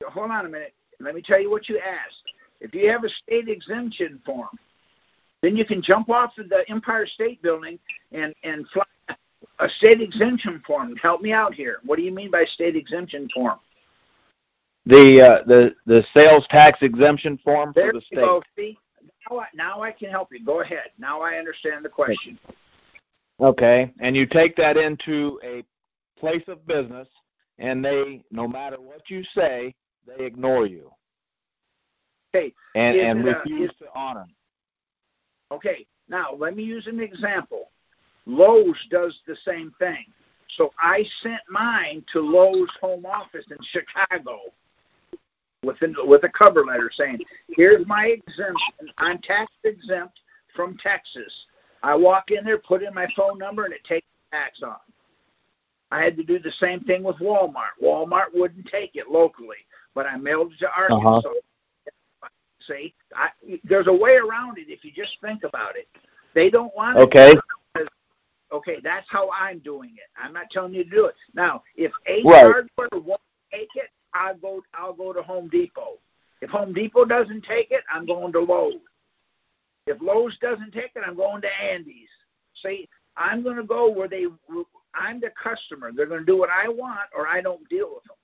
Hold 0.09 0.31
on 0.31 0.47
a 0.47 0.49
minute. 0.49 0.75
Let 1.01 1.15
me 1.15 1.23
tell 1.23 1.41
you 1.41 1.51
what 1.51 1.69
you 1.69 1.79
asked. 1.79 2.33
If 2.61 2.75
you 2.75 2.91
have 2.91 3.05
a 3.05 3.09
state 3.09 3.49
exemption 3.49 4.21
form, 4.25 4.59
then 5.43 5.57
you 5.57 5.65
can 5.65 5.83
jump 5.83 6.11
off 6.11 6.37
of 6.39 6.49
the 6.49 6.69
Empire 6.69 7.07
State 7.07 7.43
Building 7.43 7.79
and 8.13 8.35
and 8.45 8.67
fly 8.69 8.85
a 9.59 9.69
state 9.69 10.01
exemption 10.01 10.63
form. 10.67 10.97
Help 10.97 11.21
me 11.21 11.33
out 11.33 11.55
here. 11.55 11.79
What 11.85 11.97
do 11.97 12.03
you 12.03 12.13
mean 12.13 12.31
by 12.31 12.45
state 12.45 12.77
exemption 12.77 13.29
form? 13.35 13.59
the 14.87 15.21
uh, 15.21 15.45
the 15.47 15.75
the 15.87 16.05
sales 16.15 16.47
tax 16.51 16.79
exemption 16.83 17.39
form 17.45 17.73
There 17.75 17.89
for 17.89 17.93
the 17.93 17.99
you 17.99 18.07
state. 18.07 18.17
go. 18.17 18.43
See, 18.57 18.79
now 19.31 19.41
I, 19.41 19.47
now 19.55 19.83
I 19.83 19.93
can 19.93 20.11
help 20.11 20.29
you. 20.33 20.45
Go 20.45 20.61
ahead. 20.61 20.91
Now 20.99 21.21
I 21.21 21.37
understand 21.37 21.85
the 21.85 21.89
question. 21.89 22.39
Okay, 23.41 23.93
and 24.01 24.15
you 24.15 24.27
take 24.27 24.57
that 24.57 24.77
into 24.77 25.41
a 25.43 25.65
place 26.19 26.43
of 26.49 26.67
business, 26.67 27.09
and 27.59 27.83
they, 27.83 28.23
no 28.31 28.47
matter 28.47 28.77
what 28.79 29.09
you 29.09 29.23
say, 29.35 29.75
they 30.07 30.25
ignore 30.25 30.67
you 30.67 30.91
Okay. 32.35 32.53
and 32.75 32.97
Is 32.97 33.03
and 33.03 33.29
it, 33.29 33.37
uh, 33.37 33.43
to 33.43 33.87
honor. 33.95 34.27
Okay, 35.53 35.87
now 36.09 36.33
let 36.39 36.57
me 36.57 36.63
use 36.63 36.87
an 36.87 37.01
example. 37.01 37.71
Lowe's 38.27 38.79
does 38.91 39.19
the 39.27 39.37
same 39.45 39.73
thing. 39.79 40.05
So 40.57 40.73
I 40.81 41.05
sent 41.23 41.41
mine 41.49 42.05
to 42.13 42.21
Lowe's 42.21 42.71
home 42.81 43.07
office 43.07 43.47
in 43.51 43.57
Chicago 43.71 44.41
with 45.65 45.77
a, 45.83 45.93
with 46.05 46.25
a 46.25 46.29
cover 46.29 46.65
letter 46.65 46.91
saying, 46.93 47.19
"Here's 47.49 47.87
my 47.87 48.07
exemption. 48.07 48.93
I'm 48.99 49.19
tax 49.19 49.51
exempt 49.65 50.21
from 50.55 50.77
Texas." 50.79 51.33
I 51.83 51.95
walk 51.95 52.31
in 52.31 52.45
there, 52.45 52.59
put 52.59 52.83
in 52.83 52.93
my 52.93 53.07
phone 53.17 53.39
number, 53.39 53.65
and 53.65 53.73
it 53.73 53.83
takes 53.85 54.07
the 54.31 54.37
tax 54.37 54.63
off. 54.63 54.83
I 55.91 56.03
had 56.03 56.17
to 56.19 56.23
do 56.23 56.39
the 56.39 56.53
same 56.53 56.81
thing 56.81 57.03
with 57.03 57.17
Walmart. 57.17 57.81
Walmart 57.83 58.33
wouldn't 58.35 58.67
take 58.67 58.95
it 58.95 59.11
locally, 59.11 59.57
but 59.95 60.07
I 60.07 60.17
mailed 60.17 60.53
it 60.53 60.59
to 60.61 60.71
Arkansas. 60.71 61.31
See, 62.67 62.95
I, 63.15 63.29
there's 63.65 63.87
a 63.87 63.93
way 63.93 64.17
around 64.17 64.59
it 64.59 64.67
if 64.69 64.85
you 64.85 64.93
just 64.93 65.17
think 65.23 65.45
about 65.45 65.77
it. 65.77 65.89
They 66.35 66.51
don't 66.51 66.75
want 66.77 66.99
it. 66.99 67.03
Okay. 67.03 67.35
Okay, 68.53 68.79
that's 68.83 69.07
how 69.09 69.31
I'm 69.31 69.61
doing 69.61 69.91
it. 69.91 70.11
I'm 70.21 70.33
not 70.33 70.51
telling 70.51 70.75
you 70.75 70.83
to 70.83 70.91
do 70.91 71.07
it. 71.07 71.15
Now, 71.35 71.63
if 71.77 71.93
Ace 72.07 72.25
Right. 72.25 72.43
Hardware 72.43 73.01
won't 73.01 73.21
take 73.53 73.69
it, 73.77 73.91
I'll 74.13 74.37
go. 74.37 74.61
I'll 74.75 74.93
go 74.93 75.13
to 75.13 75.23
Home 75.23 75.49
Depot. 75.49 75.99
If 76.41 76.51
Home 76.51 76.73
Depot 76.73 77.05
doesn't 77.05 77.45
take 77.45 77.71
it, 77.71 77.83
I'm 77.93 78.07
going 78.07 78.33
to 78.33 78.41
Lowe's. 78.41 78.75
If 79.87 79.99
Lowe's 80.01 80.37
doesn't 80.39 80.73
take 80.73 80.91
it, 80.97 81.03
I'm 81.07 81.17
going 81.17 81.43
to 81.43 81.49
Andy's. 81.63 82.09
See, 82.61 82.89
I'm 83.17 83.43
going 83.45 83.57
to 83.57 83.63
go 83.63 83.89
where 83.89 84.09
they. 84.09 84.27
I'm 84.95 85.21
the 85.21 85.31
customer. 85.41 85.93
They're 85.95 86.07
going 86.07 86.21
to 86.21 86.27
do 86.27 86.37
what 86.37 86.51
I 86.51 86.69
want, 86.69 87.09
or 87.17 87.29
I 87.29 87.41
don't 87.41 87.69
deal 87.69 87.91
with 87.95 88.05
them. 88.05 88.17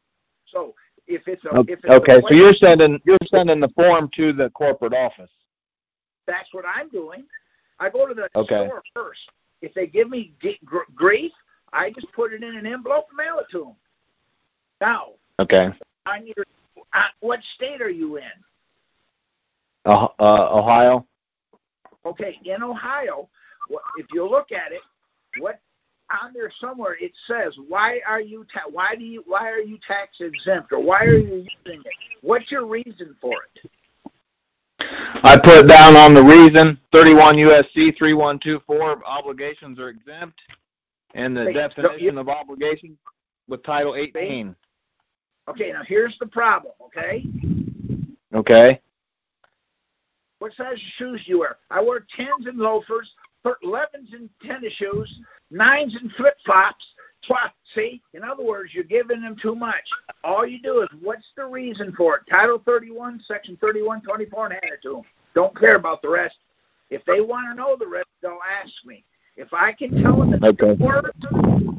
So 0.46 0.74
if 1.06 1.26
it's 1.28 1.44
a, 1.44 1.60
if 1.60 1.68
it's 1.68 1.84
a 1.84 1.94
Okay, 1.94 2.20
so 2.28 2.34
you're 2.34 2.52
sending 2.54 3.00
you're 3.04 3.18
sending 3.26 3.60
the 3.60 3.68
form 3.70 4.10
to 4.16 4.32
the 4.32 4.50
corporate 4.50 4.92
office. 4.94 5.30
That's 6.26 6.48
what 6.52 6.64
I'm 6.66 6.88
doing. 6.88 7.24
I 7.78 7.90
go 7.90 8.06
to 8.06 8.14
the 8.14 8.28
Okay. 8.36 8.66
store 8.66 8.82
first. 8.94 9.20
If 9.62 9.74
they 9.74 9.86
give 9.86 10.10
me 10.10 10.32
g- 10.40 10.58
gr- 10.64 10.90
grief, 10.94 11.32
I 11.72 11.90
just 11.90 12.10
put 12.12 12.32
it 12.32 12.42
in 12.42 12.56
an 12.56 12.66
envelope 12.66 13.06
and 13.10 13.16
mail 13.16 13.38
it 13.38 13.46
to 13.52 13.58
them. 13.60 13.76
Now, 14.80 15.12
Okay. 15.38 15.70
on 16.06 16.26
your, 16.26 16.44
uh, 16.92 17.08
what 17.20 17.40
state 17.54 17.80
are 17.80 17.90
you 17.90 18.16
in? 18.16 18.24
Uh, 19.84 20.08
uh, 20.18 20.48
Ohio. 20.58 21.06
Okay, 22.04 22.38
in 22.44 22.62
Ohio, 22.62 23.28
if 23.96 24.06
you 24.12 24.28
look 24.28 24.52
at 24.52 24.72
it, 24.72 24.80
what 25.38 25.60
on 26.10 26.32
there 26.32 26.50
somewhere 26.60 26.96
it 27.00 27.12
says, 27.26 27.56
why 27.68 28.00
are 28.06 28.20
you 28.20 28.46
ta- 28.52 28.68
why 28.70 28.94
do 28.94 29.04
you 29.04 29.22
why 29.26 29.50
are 29.50 29.58
you 29.60 29.78
tax 29.86 30.18
exempt 30.20 30.72
or 30.72 30.80
why 30.80 31.00
are 31.04 31.18
you 31.18 31.46
using 31.64 31.80
it? 31.80 31.86
What's 32.22 32.50
your 32.50 32.66
reason 32.66 33.16
for 33.20 33.34
it? 33.54 33.70
I 34.78 35.36
put 35.42 35.66
down 35.68 35.96
on 35.96 36.14
the 36.14 36.22
reason 36.22 36.78
31 36.92 37.36
USC 37.36 37.96
3124 37.96 39.04
obligations 39.04 39.78
are 39.78 39.88
exempt, 39.88 40.38
and 41.14 41.36
the 41.36 41.46
so 41.46 41.52
definition 41.52 42.14
you- 42.14 42.18
of 42.20 42.28
obligation 42.28 42.96
with 43.48 43.62
Title 43.64 43.96
18. 43.96 44.54
Okay, 45.48 45.72
now 45.72 45.82
here's 45.84 46.16
the 46.18 46.26
problem. 46.26 46.72
Okay, 46.84 47.24
Okay. 48.34 48.80
what 50.40 50.52
size 50.54 50.74
of 50.74 50.78
shoes 50.98 51.22
do 51.24 51.32
you 51.32 51.38
wear? 51.40 51.56
I 51.70 51.80
wear 51.80 52.04
tens 52.16 52.46
and 52.46 52.58
loafers, 52.58 53.10
thir- 53.46 53.58
elevens 53.62 54.10
and 54.12 54.28
tennis 54.44 54.72
shoes, 54.74 55.20
nines 55.50 55.96
and 56.00 56.10
flip 56.12 56.36
flops. 56.44 56.84
See, 57.74 58.00
in 58.14 58.22
other 58.22 58.44
words, 58.44 58.72
you're 58.72 58.84
giving 58.84 59.20
them 59.20 59.36
too 59.40 59.56
much. 59.56 59.82
All 60.22 60.46
you 60.46 60.60
do 60.62 60.82
is, 60.82 60.88
what's 61.00 61.26
the 61.36 61.44
reason 61.44 61.92
for 61.96 62.16
it? 62.16 62.22
Title 62.32 62.62
31, 62.64 63.20
Section 63.26 63.56
3124, 63.56 64.44
and 64.46 64.52
hand 64.52 64.74
it 64.74 64.82
to 64.82 64.94
them. 64.94 65.02
Don't 65.34 65.58
care 65.58 65.74
about 65.74 66.02
the 66.02 66.08
rest. 66.08 66.36
If 66.90 67.04
they 67.04 67.20
want 67.20 67.48
to 67.50 67.54
know 67.54 67.76
the 67.76 67.86
rest, 67.86 68.06
they'll 68.22 68.38
ask 68.62 68.72
me. 68.84 69.02
If 69.36 69.52
I 69.52 69.72
can 69.72 70.00
tell 70.02 70.18
them 70.18 70.34
it's 70.34 70.44
Okay. 70.44 70.76
four, 70.78 71.02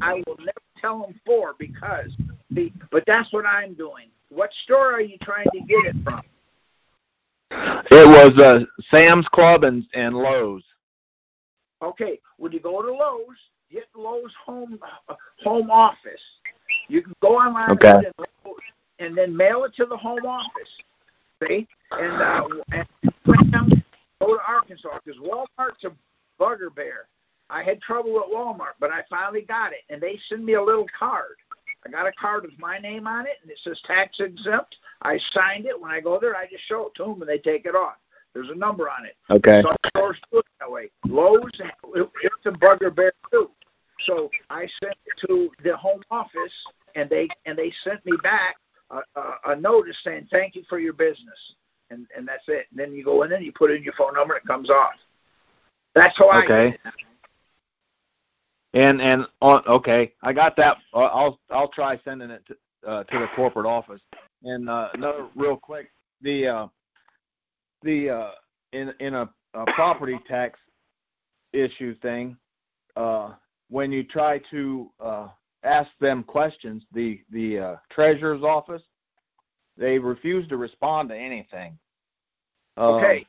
I 0.02 0.22
will 0.26 0.36
never 0.38 0.52
tell 0.78 1.00
them 1.00 1.18
four 1.24 1.54
because, 1.58 2.14
see, 2.54 2.72
but 2.92 3.04
that's 3.06 3.32
what 3.32 3.46
I'm 3.46 3.72
doing. 3.72 4.08
What 4.28 4.50
store 4.64 4.92
are 4.92 5.00
you 5.00 5.16
trying 5.22 5.46
to 5.54 5.60
get 5.60 5.86
it 5.86 5.96
from? 6.04 6.20
It 7.50 8.06
was 8.06 8.38
uh, 8.38 8.66
Sam's 8.90 9.26
Club 9.28 9.64
and 9.64 9.86
and 9.94 10.14
Lowe's. 10.14 10.62
Okay, 11.82 12.18
when 12.38 12.52
you 12.52 12.60
go 12.60 12.82
to 12.82 12.90
Lowe's, 12.90 13.36
get 13.70 13.84
Lowe's 13.94 14.34
home 14.44 14.78
uh, 15.08 15.14
home 15.44 15.70
office. 15.70 16.20
You 16.88 17.02
can 17.02 17.14
go 17.22 17.36
online 17.38 17.70
Okay. 17.72 18.06
and, 18.18 18.26
and 18.98 19.16
then 19.16 19.36
mail 19.36 19.64
it 19.64 19.74
to 19.76 19.86
the 19.86 19.96
home 19.96 20.26
office. 20.26 20.68
See, 21.42 21.68
and 21.92 22.22
uh, 22.22 22.48
and 22.72 22.86
go 24.20 24.34
to 24.34 24.40
Arkansas 24.46 24.98
because 25.04 25.20
Walmart's 25.20 25.84
a 25.84 25.92
bugger 26.40 26.74
bear. 26.74 27.06
I 27.50 27.62
had 27.62 27.80
trouble 27.80 28.20
at 28.20 28.30
Walmart, 28.30 28.76
but 28.80 28.90
I 28.90 29.02
finally 29.08 29.42
got 29.42 29.72
it, 29.72 29.80
and 29.88 30.02
they 30.02 30.18
send 30.28 30.44
me 30.44 30.54
a 30.54 30.62
little 30.62 30.86
card. 30.98 31.36
I 31.86 31.90
got 31.90 32.06
a 32.06 32.12
card 32.12 32.42
with 32.42 32.58
my 32.58 32.78
name 32.78 33.06
on 33.06 33.26
it, 33.26 33.36
and 33.42 33.50
it 33.50 33.58
says 33.62 33.80
tax 33.86 34.18
exempt. 34.20 34.76
I 35.02 35.18
signed 35.32 35.64
it. 35.66 35.80
When 35.80 35.90
I 35.90 36.00
go 36.00 36.18
there, 36.20 36.36
I 36.36 36.46
just 36.46 36.64
show 36.64 36.88
it 36.88 36.94
to 36.96 37.04
them, 37.04 37.22
and 37.22 37.28
they 37.28 37.38
take 37.38 37.64
it 37.64 37.74
off. 37.74 37.94
There's 38.34 38.50
a 38.50 38.54
number 38.54 38.88
on 38.88 39.06
it. 39.06 39.16
Okay. 39.30 39.62
Some 39.62 39.76
stores 39.88 40.18
do 40.30 40.38
it 40.38 40.44
that 40.60 40.70
way. 40.70 40.90
Lowe's, 41.06 41.50
it- 41.60 42.08
it's 42.22 42.46
a 42.46 42.52
bugbear 42.52 43.12
too. 43.32 43.50
So 44.06 44.30
I 44.48 44.68
sent 44.82 44.94
it 45.06 45.26
to 45.26 45.50
the 45.64 45.76
home 45.76 46.02
office, 46.10 46.52
and 46.94 47.10
they 47.10 47.28
and 47.46 47.58
they 47.58 47.72
sent 47.82 48.04
me 48.06 48.12
back 48.22 48.56
a, 48.90 48.98
a, 49.16 49.52
a 49.52 49.56
notice 49.56 49.96
saying 50.04 50.28
thank 50.30 50.54
you 50.54 50.62
for 50.68 50.78
your 50.78 50.92
business, 50.92 51.54
and 51.90 52.06
and 52.16 52.26
that's 52.26 52.44
it. 52.46 52.66
And 52.70 52.78
then 52.78 52.92
you 52.92 53.04
go 53.04 53.24
in 53.24 53.32
and 53.32 53.44
you 53.44 53.52
put 53.52 53.72
in 53.72 53.82
your 53.82 53.94
phone 53.94 54.14
number, 54.14 54.34
and 54.34 54.44
it 54.44 54.46
comes 54.46 54.70
off. 54.70 54.92
That's 55.94 56.16
how 56.16 56.28
I 56.28 56.44
Okay. 56.44 56.78
And 58.74 59.00
and 59.00 59.26
on 59.40 59.62
okay, 59.66 60.12
I 60.22 60.32
got 60.32 60.54
that. 60.56 60.76
Uh, 60.94 60.98
I'll 61.06 61.40
I'll 61.50 61.68
try 61.68 61.98
sending 62.04 62.30
it 62.30 62.44
to 62.46 62.88
uh, 62.88 63.04
to 63.04 63.18
the 63.18 63.26
corporate 63.34 63.66
office. 63.66 64.00
And 64.44 64.68
uh, 64.68 64.90
another 64.94 65.26
real 65.34 65.56
quick, 65.56 65.90
the 66.22 66.46
uh, 66.46 66.66
the 67.82 68.10
uh, 68.10 68.30
in 68.72 68.92
in 69.00 69.14
a, 69.14 69.28
a 69.54 69.64
property 69.74 70.18
tax 70.26 70.58
issue 71.52 71.94
thing, 71.96 72.36
uh, 72.96 73.34
when 73.70 73.92
you 73.92 74.04
try 74.04 74.40
to 74.50 74.90
uh, 75.00 75.28
ask 75.62 75.90
them 76.00 76.22
questions, 76.22 76.84
the 76.92 77.20
the 77.30 77.58
uh, 77.58 77.76
treasurer's 77.90 78.42
office, 78.42 78.82
they 79.76 79.98
refuse 79.98 80.46
to 80.48 80.56
respond 80.56 81.08
to 81.10 81.16
anything. 81.16 81.78
Um, 82.76 82.94
Okay. 82.94 83.26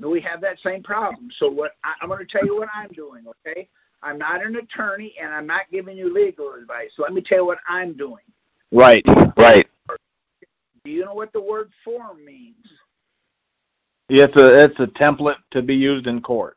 we 0.00 0.20
have 0.20 0.40
that 0.40 0.58
same 0.60 0.82
problem. 0.82 1.28
So 1.38 1.50
what 1.50 1.72
I, 1.84 1.94
I'm 2.00 2.08
going 2.08 2.24
to 2.24 2.30
tell 2.30 2.44
you 2.44 2.56
what 2.56 2.68
I'm 2.74 2.88
doing. 2.90 3.24
Okay, 3.46 3.68
I'm 4.02 4.18
not 4.18 4.44
an 4.44 4.56
attorney, 4.56 5.14
and 5.20 5.32
I'm 5.32 5.46
not 5.46 5.62
giving 5.70 5.96
you 5.96 6.12
legal 6.12 6.54
advice. 6.54 6.90
So 6.96 7.02
let 7.02 7.12
me 7.12 7.20
tell 7.20 7.38
you 7.38 7.46
what 7.46 7.58
I'm 7.68 7.96
doing. 7.96 8.24
Right. 8.72 9.04
Right. 9.36 9.66
Do 10.84 10.90
you 10.90 11.04
know 11.04 11.14
what 11.14 11.32
the 11.32 11.40
word 11.40 11.70
form 11.82 12.24
means? 12.24 12.66
It's 14.08 14.36
a 14.36 14.64
it's 14.64 14.78
a 14.80 14.86
template 14.86 15.38
to 15.52 15.62
be 15.62 15.74
used 15.74 16.06
in 16.06 16.20
court. 16.20 16.56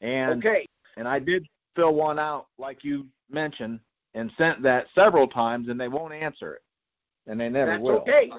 And 0.00 0.44
Okay. 0.44 0.66
and 0.96 1.08
I 1.08 1.18
did 1.18 1.46
fill 1.74 1.94
one 1.94 2.18
out 2.18 2.46
like 2.58 2.84
you 2.84 3.06
mentioned 3.30 3.80
and 4.14 4.32
sent 4.36 4.62
that 4.62 4.86
several 4.94 5.28
times 5.28 5.68
and 5.68 5.80
they 5.80 5.88
won't 5.88 6.12
answer 6.12 6.54
it. 6.54 6.62
And 7.26 7.40
they 7.40 7.48
never 7.48 7.72
That's 7.72 7.82
will. 7.82 7.98
okay. 8.00 8.30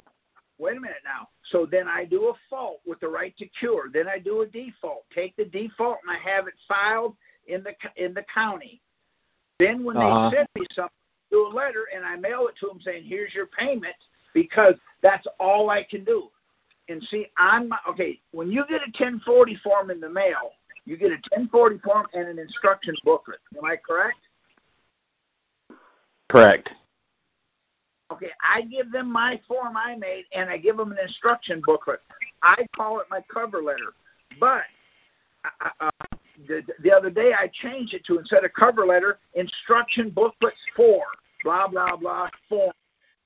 Wait 0.57 0.75
a 0.75 0.79
minute 0.79 0.97
now. 1.05 1.29
So 1.51 1.65
then 1.65 1.87
I 1.87 2.03
do 2.03 2.27
a 2.29 2.33
fault 2.49 2.81
with 2.85 2.99
the 2.99 3.07
right 3.07 3.35
to 3.37 3.45
cure. 3.47 3.89
Then 3.91 4.07
I 4.07 4.19
do 4.19 4.41
a 4.41 4.45
default. 4.45 5.05
Take 5.13 5.35
the 5.37 5.45
default 5.45 5.99
and 6.05 6.11
I 6.11 6.19
have 6.29 6.47
it 6.47 6.55
filed 6.67 7.15
in 7.47 7.63
the 7.63 7.73
in 7.95 8.13
the 8.13 8.23
county. 8.33 8.81
Then 9.59 9.83
when 9.83 9.97
Uh-huh. 9.97 10.29
they 10.29 10.37
send 10.37 10.47
me 10.55 10.65
something, 10.73 10.91
do 11.31 11.47
a 11.47 11.49
letter 11.49 11.87
and 11.93 12.05
I 12.05 12.15
mail 12.15 12.47
it 12.47 12.55
to 12.57 12.67
them 12.67 12.81
saying, 12.81 13.05
"Here's 13.05 13.33
your 13.33 13.47
payment," 13.47 13.95
because 14.33 14.75
that's 15.01 15.27
all 15.39 15.69
I 15.69 15.83
can 15.83 16.03
do. 16.03 16.29
And 16.89 17.03
see, 17.03 17.27
I'm 17.37 17.69
okay. 17.87 18.19
When 18.31 18.51
you 18.51 18.65
get 18.67 18.81
a 18.81 18.91
1040 18.91 19.55
form 19.63 19.91
in 19.91 19.99
the 19.99 20.09
mail, 20.09 20.53
you 20.85 20.97
get 20.97 21.09
a 21.09 21.21
1040 21.31 21.77
form 21.79 22.07
and 22.13 22.27
an 22.27 22.39
instruction 22.39 22.95
booklet. 23.03 23.37
Am 23.55 23.63
I 23.63 23.75
correct? 23.77 24.17
Correct. 26.29 26.69
Okay, 28.11 28.31
I 28.41 28.63
give 28.63 28.91
them 28.91 29.11
my 29.11 29.39
form 29.47 29.77
I 29.77 29.95
made, 29.95 30.25
and 30.33 30.49
I 30.49 30.57
give 30.57 30.77
them 30.77 30.91
an 30.91 30.97
instruction 30.99 31.61
booklet. 31.63 32.01
I 32.41 32.65
call 32.75 32.99
it 32.99 33.05
my 33.11 33.21
cover 33.31 33.61
letter. 33.61 33.93
But 34.39 34.63
uh, 35.45 35.69
uh, 35.79 36.15
the, 36.47 36.63
the 36.81 36.91
other 36.91 37.11
day 37.11 37.33
I 37.37 37.51
changed 37.61 37.93
it 37.93 38.03
to 38.05 38.17
instead 38.17 38.43
of 38.45 38.53
cover 38.53 38.85
letter, 38.85 39.19
instruction 39.35 40.09
booklets 40.09 40.57
for 40.75 41.03
blah 41.43 41.67
blah 41.67 41.95
blah 41.95 42.29
form. 42.47 42.73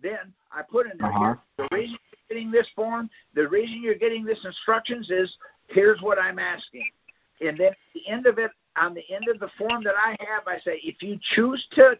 Then 0.04 0.34
I 0.52 0.62
put 0.62 0.86
in 0.92 0.98
there 1.00 1.08
Uh-huh. 1.08 1.36
here, 1.58 1.68
the 1.70 1.76
reason 1.76 1.98
you're 2.12 2.38
getting 2.38 2.52
this 2.52 2.68
form, 2.76 3.10
the 3.34 3.48
reason 3.48 3.82
you're 3.82 3.96
getting 3.96 4.26
this 4.26 4.44
instructions 4.46 5.10
is 5.10 5.36
here's 5.68 6.02
what 6.02 6.20
I'm 6.20 6.38
asking. 6.38 6.92
And 7.42 7.58
then 7.58 7.70
at 7.70 7.78
the 7.94 8.08
end 8.08 8.28
of 8.28 8.38
it, 8.38 8.52
on 8.76 8.94
the 8.94 9.04
end 9.10 9.28
of 9.30 9.40
the 9.40 9.50
form 9.58 9.84
that 9.84 9.96
I 9.98 10.16
have, 10.20 10.48
I 10.48 10.60
say 10.60 10.80
if 10.84 11.02
you 11.02 11.18
choose 11.36 11.66
to 11.72 11.98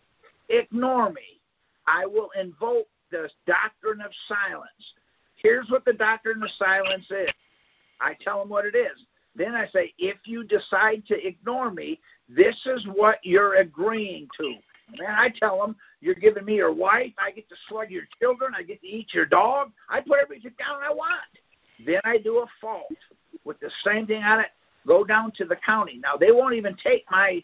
ignore 0.50 1.10
me, 1.12 1.40
I 1.88 2.06
will 2.06 2.30
invoke 2.40 2.88
the 3.10 3.30
doctrine 3.48 4.02
of 4.02 4.12
silence. 4.28 4.94
Here's 5.36 5.70
what 5.70 5.86
the 5.86 5.94
doctrine 5.94 6.44
of 6.44 6.50
silence 6.52 7.10
is. 7.10 7.30
I 8.02 8.16
tell 8.22 8.40
them 8.40 8.50
what 8.50 8.66
it 8.66 8.76
is. 8.76 9.06
Then 9.36 9.56
I 9.56 9.68
say, 9.68 9.94
if 9.98 10.18
you 10.26 10.44
decide 10.44 11.06
to 11.08 11.26
ignore 11.26 11.72
me, 11.72 12.00
this 12.28 12.56
is 12.66 12.86
what 12.94 13.20
you're 13.24 13.56
agreeing 13.56 14.28
to. 14.38 14.56
Man, 15.00 15.10
I 15.10 15.30
tell 15.30 15.60
them, 15.60 15.76
you're 16.02 16.16
giving 16.16 16.46
me 16.46 16.56
your 16.56 16.74
wife. 16.74 17.14
I 17.18 17.32
get 17.32 17.48
to 17.50 17.56
slug 17.68 17.90
your 17.90 18.04
children. 18.22 18.54
I 18.56 18.64
get 18.64 18.82
to 18.82 18.88
eat 18.88 19.14
your 19.14 19.26
dog. 19.26 19.72
I 19.90 20.02
put 20.02 20.20
everything 20.22 20.52
down 20.60 20.82
I 20.84 20.94
want. 20.94 21.22
Then 21.86 22.02
I 22.04 22.18
do 22.18 22.40
a 22.40 22.46
fault 22.62 22.92
with 23.44 23.60
the 23.60 23.72
same 23.84 24.08
thing 24.08 24.24
on 24.24 24.40
it. 24.40 24.52
Go 24.86 25.04
down 25.04 25.32
to 25.38 25.46
the 25.46 25.56
county. 25.56 26.00
Now 26.04 26.18
they 26.18 26.32
won't 26.32 26.56
even 26.56 26.76
take 26.76 27.06
my 27.10 27.44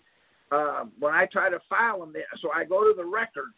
uh, 0.52 0.86
when 1.00 1.14
I 1.14 1.26
try 1.26 1.50
to 1.50 1.60
file 1.70 2.00
them. 2.00 2.14
So 2.38 2.52
I 2.52 2.66
go 2.66 2.84
to 2.84 2.94
the 2.96 3.06
records. 3.06 3.56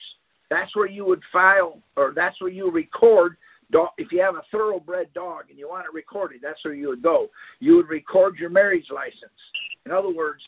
That's 0.50 0.76
where 0.76 0.88
you 0.88 1.06
would 1.06 1.22
file, 1.32 1.80
or 1.96 2.12
that's 2.14 2.42
where 2.42 2.52
you 2.52 2.70
record. 2.70 3.38
Dog, 3.72 3.90
if 3.98 4.12
you 4.12 4.22
have 4.22 4.36
a 4.36 4.44
thoroughbred 4.52 5.14
dog 5.14 5.46
and 5.50 5.58
you 5.58 5.70
want 5.70 5.86
it 5.86 5.94
recorded, 5.94 6.42
that's 6.44 6.64
where 6.66 6.74
you 6.74 6.90
would 6.90 7.02
go. 7.02 7.30
You 7.60 7.78
would 7.78 7.88
record 7.88 8.38
your 8.38 8.50
marriage 8.50 8.90
license. 8.94 9.32
In 9.86 9.94
other 9.94 10.14
words, 10.14 10.44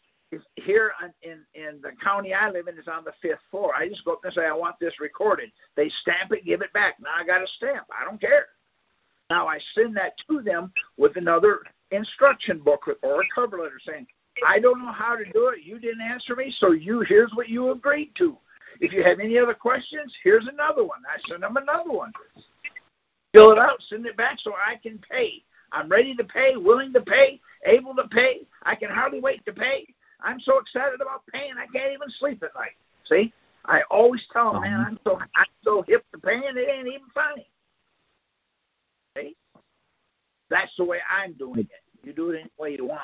here 0.55 0.93
in 1.21 1.39
in 1.53 1.81
the 1.81 1.91
county 2.03 2.34
I 2.34 2.49
live 2.49 2.67
in 2.67 2.77
is 2.77 2.88
on 2.88 3.03
the 3.03 3.13
fifth 3.21 3.39
floor. 3.51 3.73
I 3.75 3.88
just 3.88 4.05
go 4.05 4.13
up 4.13 4.23
and 4.23 4.34
say 4.34 4.45
I 4.45 4.53
want 4.53 4.75
this 4.79 4.99
recorded. 4.99 5.51
They 5.75 5.89
stamp 6.01 6.31
it, 6.31 6.45
give 6.45 6.61
it 6.61 6.73
back. 6.73 6.95
Now 6.99 7.11
I 7.15 7.25
got 7.25 7.41
a 7.41 7.47
stamp. 7.47 7.88
I 7.89 8.05
don't 8.05 8.21
care. 8.21 8.47
Now 9.29 9.47
I 9.47 9.59
send 9.73 9.95
that 9.97 10.13
to 10.29 10.41
them 10.41 10.71
with 10.97 11.17
another 11.17 11.61
instruction 11.91 12.59
booklet 12.59 12.97
or 13.03 13.21
a 13.21 13.25
cover 13.34 13.57
letter 13.59 13.79
saying, 13.86 14.07
I 14.47 14.59
don't 14.59 14.84
know 14.84 14.91
how 14.91 15.15
to 15.15 15.23
do 15.31 15.47
it. 15.49 15.63
You 15.63 15.79
didn't 15.79 16.01
answer 16.01 16.36
me, 16.36 16.53
so 16.57 16.71
you 16.71 17.01
here's 17.01 17.31
what 17.34 17.49
you 17.49 17.71
agreed 17.71 18.11
to. 18.17 18.38
If 18.79 18.91
you 18.91 19.03
have 19.03 19.19
any 19.19 19.38
other 19.38 19.53
questions, 19.53 20.13
here's 20.23 20.47
another 20.47 20.84
one. 20.84 21.01
I 21.07 21.19
send 21.29 21.43
them 21.43 21.57
another 21.57 21.91
one. 21.91 22.11
Fill 23.34 23.51
it 23.51 23.59
out, 23.59 23.81
send 23.89 24.05
it 24.05 24.17
back 24.17 24.39
so 24.39 24.53
I 24.53 24.75
can 24.75 24.99
pay. 25.09 25.43
I'm 25.71 25.89
ready 25.89 26.15
to 26.15 26.23
pay, 26.23 26.55
willing 26.55 26.93
to 26.93 27.01
pay, 27.01 27.41
able 27.65 27.95
to 27.95 28.07
pay. 28.07 28.41
I 28.63 28.75
can 28.75 28.89
hardly 28.89 29.19
wait 29.19 29.43
to 29.45 29.53
pay. 29.53 29.88
I'm 30.24 30.39
so 30.39 30.59
excited 30.59 31.01
about 31.01 31.24
pain, 31.34 31.53
I 31.57 31.67
can't 31.78 31.93
even 31.93 32.09
sleep 32.09 32.41
at 32.43 32.55
night. 32.55 32.71
See, 33.05 33.34
I 33.65 33.82
always 33.91 34.24
tell 34.32 34.53
them, 34.53 34.61
man, 34.61 34.80
I'm 34.80 34.99
so 35.03 35.19
I'm 35.36 35.45
so 35.63 35.84
hip 35.88 36.05
to 36.13 36.19
pain, 36.19 36.43
it 36.45 36.69
ain't 36.69 36.88
even 36.88 37.07
funny. 37.13 37.47
See, 39.17 39.36
that's 40.49 40.74
the 40.78 40.86
way 40.86 40.99
I'm 41.09 41.34
doing 41.34 41.61
it. 41.61 41.69
You 42.03 42.13
do 42.13 42.32
it 42.32 42.39
any 42.39 42.49
way 42.57 42.76
you 42.76 42.86
want. 42.86 43.01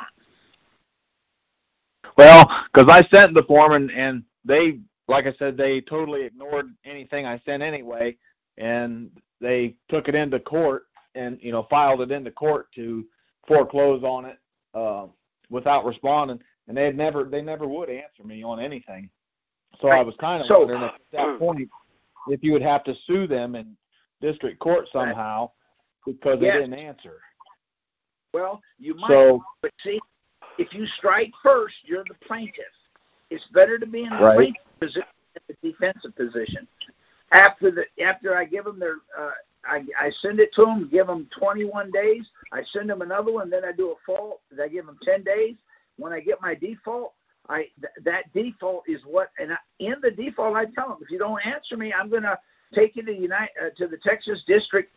Well, 2.18 2.50
because 2.72 2.90
I 2.90 3.08
sent 3.10 3.34
the 3.34 3.44
form 3.44 3.74
and, 3.74 3.92
and 3.92 4.24
they, 4.44 4.80
like 5.08 5.26
I 5.26 5.34
said, 5.34 5.58
they 5.58 5.82
totally 5.82 6.24
ignored 6.24 6.68
anything 6.86 7.26
I 7.26 7.42
sent 7.46 7.64
anyway, 7.64 8.18
and 8.58 9.10
they 9.40 9.76
took 9.90 10.08
it 10.08 10.16
into 10.16 10.40
court 10.40 10.84
and 11.16 11.38
you 11.42 11.52
know 11.52 11.66
filed 11.70 12.02
it 12.02 12.12
into 12.12 12.32
court 12.32 12.68
to 12.76 13.06
foreclose 13.48 14.04
on 14.04 14.26
it 14.26 14.38
uh, 14.74 15.08
without 15.50 15.86
responding, 15.86 16.40
and 16.70 16.78
they 16.78 16.86
had 16.86 16.96
never 16.96 17.26
they 17.26 17.42
never 17.42 17.68
would 17.68 17.90
answer 17.90 18.24
me 18.24 18.44
on 18.44 18.60
anything. 18.62 19.10
So 19.82 19.90
I 19.90 20.02
was 20.02 20.16
kind 20.22 20.40
of 20.42 20.48
So- 20.48 20.60
wondering 20.60 20.84
if 20.84 20.94
at 20.94 21.02
that 21.12 21.40
point 21.40 21.68
if 22.28 22.44
you 22.44 22.54
would 22.54 22.62
have 22.62 22.84
to 22.86 22.94
sue 23.06 23.28
them 23.28 23.56
in 23.56 23.76
district 24.22 24.60
court 24.60 24.88
somehow 24.94 25.50
because 26.06 26.40
they 26.40 26.52
didn't 26.52 26.74
answer. 26.76 27.18
Well, 28.34 28.62
you 28.78 28.94
might, 28.96 29.08
So 29.10 29.44
but 29.62 29.72
see, 29.84 30.00
if 30.60 30.74
you 30.74 30.86
strike 30.98 31.32
first, 31.42 31.74
you're 31.84 32.04
the 32.08 32.14
plaintiff. 32.28 32.66
It's 33.32 33.46
better 33.54 33.80
to 33.80 33.86
be 33.88 34.04
in 34.04 34.10
the 34.12 34.18
Right. 34.24 34.36
plaintiff 34.36 34.62
position 34.80 35.04
than 35.34 35.58
the 35.62 35.72
defensive 35.72 36.16
position. 36.16 36.68
After 37.32 37.72
the 37.72 37.86
after 38.04 38.36
I 38.38 38.46
give 38.46 38.66
them 38.66 38.80
their, 38.80 38.98
uh, 39.18 39.32
I 39.66 39.84
I 40.00 40.10
send 40.22 40.40
it 40.40 40.54
to 40.54 40.66
them, 40.66 40.88
give 40.90 41.08
them 41.08 41.28
21 41.32 41.90
days. 41.92 42.30
I 42.52 42.64
send 42.64 42.90
them 42.90 43.02
another 43.02 43.32
one, 43.32 43.50
then 43.50 43.66
I 43.66 43.72
do 43.72 43.92
a 43.92 43.96
fault. 44.06 44.42
I 44.62 44.68
give 44.68 44.86
them 44.86 45.00
10 45.04 45.24
days. 45.24 45.56
When 46.00 46.14
I 46.14 46.20
get 46.20 46.42
my 46.42 46.56
default, 46.56 47.14
I 47.48 47.68
th- 47.82 47.94
that 48.04 48.32
default 48.34 48.84
is 48.88 49.02
what, 49.06 49.30
and 49.40 49.54
I, 49.54 49.58
in 49.80 49.96
the 50.02 50.12
default, 50.12 50.56
I 50.56 50.66
tell 50.66 50.90
them 50.90 50.98
if 51.02 51.12
you 51.12 51.20
don't 51.20 51.46
answer 51.46 51.78
me, 51.78 51.94
I'm 51.94 52.10
gonna 52.10 52.40
take 52.74 52.96
you 52.96 53.04
to 53.04 53.12
the 53.12 53.18
unite 53.18 53.50
uh, 53.62 53.70
to 53.78 53.88
the 53.88 53.98
Texas 53.98 54.44
District 54.48 54.92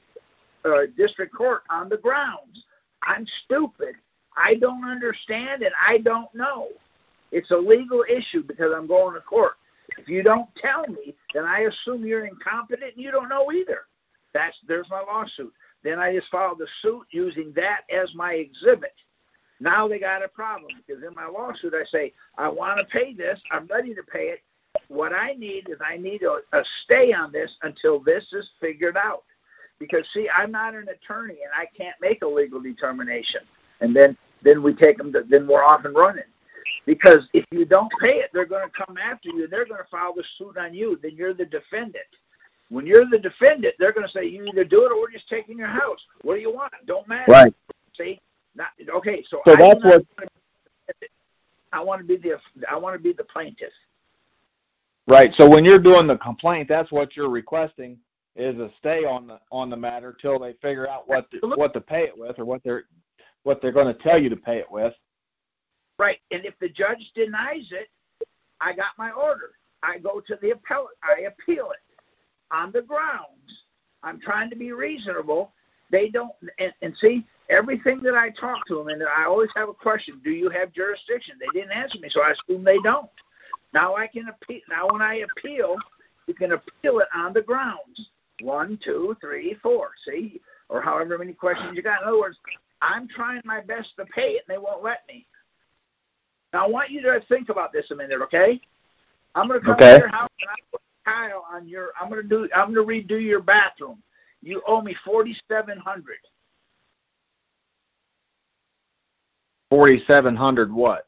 uh, 0.65 0.83
District 0.97 1.35
Court 1.35 1.63
on 1.71 1.89
the 1.89 1.97
grounds 1.97 2.65
I'm 3.05 3.27
stupid. 3.45 3.95
I 4.37 4.55
don't 4.55 4.89
understand 4.89 5.63
and 5.63 5.73
I 5.87 5.99
don't 5.99 6.33
know. 6.35 6.69
It's 7.31 7.51
a 7.51 7.57
legal 7.57 8.05
issue 8.09 8.43
because 8.43 8.73
I'm 8.75 8.87
going 8.87 9.15
to 9.15 9.21
court. 9.21 9.55
If 9.99 10.09
you 10.09 10.23
don't 10.23 10.49
tell 10.57 10.87
me, 10.87 11.15
then 11.35 11.45
I 11.45 11.61
assume 11.61 12.05
you're 12.07 12.27
incompetent 12.27 12.95
and 12.95 13.03
you 13.05 13.11
don't 13.11 13.29
know 13.29 13.53
either. 13.53 13.81
That's 14.33 14.57
there's 14.67 14.89
my 14.91 15.01
lawsuit. 15.01 15.53
Then 15.85 15.99
I 15.99 16.15
just 16.15 16.31
filed 16.31 16.59
the 16.59 16.69
suit 16.81 17.07
using 17.11 17.53
that 17.57 17.81
as 17.93 18.15
my 18.15 18.33
exhibit. 18.35 18.95
Now 19.63 19.87
they 19.87 20.01
got 20.01 20.25
a 20.25 20.29
problem 20.29 20.73
because 20.85 21.05
in 21.05 21.15
my 21.15 21.29
lawsuit 21.29 21.73
I 21.73 21.85
say 21.85 22.13
I 22.37 22.49
want 22.49 22.79
to 22.81 22.85
pay 22.87 23.15
this. 23.15 23.41
I'm 23.53 23.67
ready 23.69 23.95
to 23.95 24.03
pay 24.03 24.25
it. 24.25 24.41
What 24.89 25.13
I 25.13 25.35
need 25.35 25.69
is 25.69 25.79
I 25.81 25.97
need 25.97 26.23
a, 26.23 26.41
a 26.59 26.65
stay 26.83 27.13
on 27.13 27.31
this 27.31 27.55
until 27.63 28.01
this 28.01 28.25
is 28.33 28.51
figured 28.61 28.97
out. 28.97 29.23
Because 29.79 30.05
see 30.13 30.29
i'm 30.37 30.51
not 30.51 30.75
an 30.75 30.87
attorney 30.89 31.39
and 31.43 31.53
i 31.57 31.67
can't 31.77 31.97
make 32.01 32.23
a 32.23 32.27
legal 32.27 32.61
determination. 32.61 33.43
And 33.81 33.95
then 33.95 34.17
then 34.43 34.65
we 34.65 34.75
take 34.75 34.99
them 34.99 35.13
to, 35.13 35.23
then 35.29 35.47
we're 35.47 35.63
off 35.63 35.85
and 35.85 35.95
running. 35.95 36.25
Because 36.85 37.29
if 37.33 37.45
you 37.53 37.65
don't 37.65 37.93
pay 38.01 38.17
it 38.17 38.31
they're 38.33 38.45
going 38.45 38.69
to 38.69 38.85
come 38.85 38.97
after 38.97 39.29
you 39.29 39.47
they're 39.47 39.67
going 39.67 39.83
to 39.83 39.91
file 39.91 40.13
the 40.13 40.25
suit 40.39 40.59
on 40.59 40.75
you 40.75 40.99
then 41.03 41.13
you're 41.15 41.35
the 41.35 41.47
defendant. 41.47 42.05
When 42.69 42.85
you're 42.85 43.09
the 43.09 43.19
defendant 43.19 43.75
they're 43.79 43.93
going 43.93 44.07
to 44.07 44.13
say 44.13 44.25
you 44.25 44.45
either 44.45 44.65
do 44.65 44.85
it 44.87 44.91
or 44.91 45.01
we're 45.01 45.13
just 45.13 45.29
taking 45.29 45.57
your 45.57 45.69
house. 45.69 46.01
What 46.23 46.35
do 46.35 46.41
you 46.41 46.53
want? 46.53 46.73
Don't 46.87 47.07
matter. 47.07 47.31
Right. 47.31 47.55
see 47.97 48.21
not 48.55 48.69
okay 48.95 49.25
so, 49.29 49.41
So 49.47 49.53
I 49.53 49.57
that's 49.57 49.85
what- 49.85 50.29
i 51.73 51.81
want 51.81 52.01
to 52.01 52.07
be 52.07 52.17
the 52.17 52.39
i 52.69 52.77
want 52.77 52.95
to 52.95 53.03
be 53.03 53.13
the 53.13 53.25
plaintiff 53.25 53.73
Right. 55.07 55.33
So 55.35 55.49
when 55.49 55.65
you're 55.65 55.81
doing 55.81 56.07
the 56.07 56.17
complaint, 56.19 56.69
that's 56.69 56.93
what 56.93 57.17
you're 57.17 57.29
requesting 57.29 57.99
is 58.35 58.59
a 58.59 58.71
stay 58.79 59.05
on 59.05 59.27
the 59.27 59.41
on 59.51 59.69
the 59.69 59.77
matter 59.77 60.17
till 60.19 60.39
they 60.39 60.55
figure 60.55 60.89
out 60.89 61.07
what 61.07 61.31
to, 61.33 61.39
what 61.57 61.75
to 61.75 61.81
pay 61.81 62.05
it 62.05 62.17
with 62.17 62.39
or 62.39 62.45
what 62.45 62.63
they're 62.65 62.85
what 63.43 63.61
they're 63.61 63.73
going 63.73 63.93
to 63.93 64.03
tell 64.03 64.21
you 64.21 64.29
to 64.29 64.37
pay 64.37 64.59
it 64.59 64.71
with. 64.71 64.95
Right. 65.99 66.19
And 66.31 66.45
if 66.45 66.55
the 66.61 66.69
judge 66.69 67.11
denies 67.15 67.73
it, 67.73 67.89
I 68.61 68.73
got 68.73 68.93
my 68.97 69.11
order. 69.11 69.51
I 69.83 69.99
go 69.99 70.21
to 70.21 70.39
the 70.41 70.51
appellate. 70.51 70.97
I 71.03 71.23
appeal 71.23 71.71
it 71.73 71.97
on 72.53 72.71
the 72.71 72.83
grounds. 72.83 73.65
I'm 74.05 74.21
trying 74.21 74.49
to 74.51 74.57
be 74.57 74.73
reasonable. 74.73 75.53
They 75.91 76.09
don't, 76.09 76.33
and, 76.59 76.73
and 76.81 76.97
see, 76.97 77.27
everything 77.53 78.01
that 78.03 78.15
I 78.15 78.31
talk 78.31 78.67
to 78.69 78.77
them, 78.77 78.89
and 78.89 79.03
I 79.03 79.25
always 79.25 79.51
have 79.55 79.69
a 79.69 79.75
question 79.75 80.21
do 80.25 80.31
you 80.31 80.51
have 80.51 80.73
jurisdiction? 80.73 81.37
They 81.39 81.59
didn't 81.59 81.77
answer 81.77 81.99
me, 82.01 82.09
so 82.11 82.23
I 82.23 82.33
assume 82.33 82.65
they 82.65 82.79
don't. 82.79 83.11
Now 83.73 83.97
I 83.97 84.07
can 84.07 84.29
appeal. 84.29 84.61
Now 84.69 84.89
when 84.91 85.03
I 85.03 85.25
appeal, 85.37 85.77
you 86.27 86.35
can 86.35 86.53
appeal 86.53 87.01
it 87.01 87.09
on 87.15 87.33
the 87.33 87.43
grounds. 87.43 88.11
One, 88.41 88.79
two, 88.85 89.17
three, 89.21 89.57
four. 89.63 89.91
See, 90.07 90.41
or 90.69 90.81
however 90.83 91.19
many 91.19 91.33
questions 91.33 91.77
you 91.77 91.83
got. 91.83 92.03
In 92.03 92.09
other 92.09 92.19
words, 92.19 92.39
I'm 92.81 93.07
trying 93.09 93.43
my 93.45 93.61
best 93.61 93.91
to 93.99 94.05
pay 94.07 94.33
it, 94.33 94.45
and 94.49 94.55
they 94.55 94.59
won't 94.59 94.83
let 94.83 95.01
me. 95.09 95.27
Now 96.53 96.67
I 96.67 96.69
want 96.69 96.91
you 96.91 97.03
to 97.03 97.21
think 97.29 97.49
about 97.49 97.73
this 97.73 97.91
a 97.91 97.95
minute, 97.95 98.21
okay? 98.23 98.61
I'm 99.35 99.49
going 99.49 99.61
to 99.61 99.65
come 99.65 99.75
Okay. 99.77 99.95
to 99.95 99.99
your 99.99 100.09
house 100.09 100.31
and 100.41 100.51
I 100.51 100.55
put 100.71 100.81
tile 101.05 101.47
on 101.51 101.67
your. 101.67 101.91
I'm 102.01 102.11
going 102.11 102.23
to 102.23 102.29
do. 102.29 102.49
I'm 102.55 102.75
going 102.75 103.05
to 103.07 103.15
redo 103.15 103.23
your 103.23 103.41
bathroom. 103.41 104.03
You 104.43 104.63
owe 104.67 104.83
me 104.83 104.95
forty 105.05 105.37
seven 105.49 105.79
hundred. 105.79 106.19
Forty 109.73 110.05
seven 110.07 110.37
hundred 110.37 110.71
what? 110.71 111.07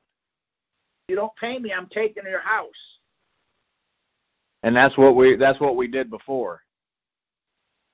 You 1.08 1.16
don't 1.16 1.36
pay 1.36 1.58
me, 1.58 1.70
I'm 1.70 1.86
taking 1.86 2.22
your 2.26 2.40
house. 2.40 2.70
And 4.62 4.74
that's 4.74 4.96
what 4.96 5.16
we 5.16 5.36
that's 5.36 5.60
what 5.60 5.76
we 5.76 5.86
did 5.86 6.08
before. 6.08 6.62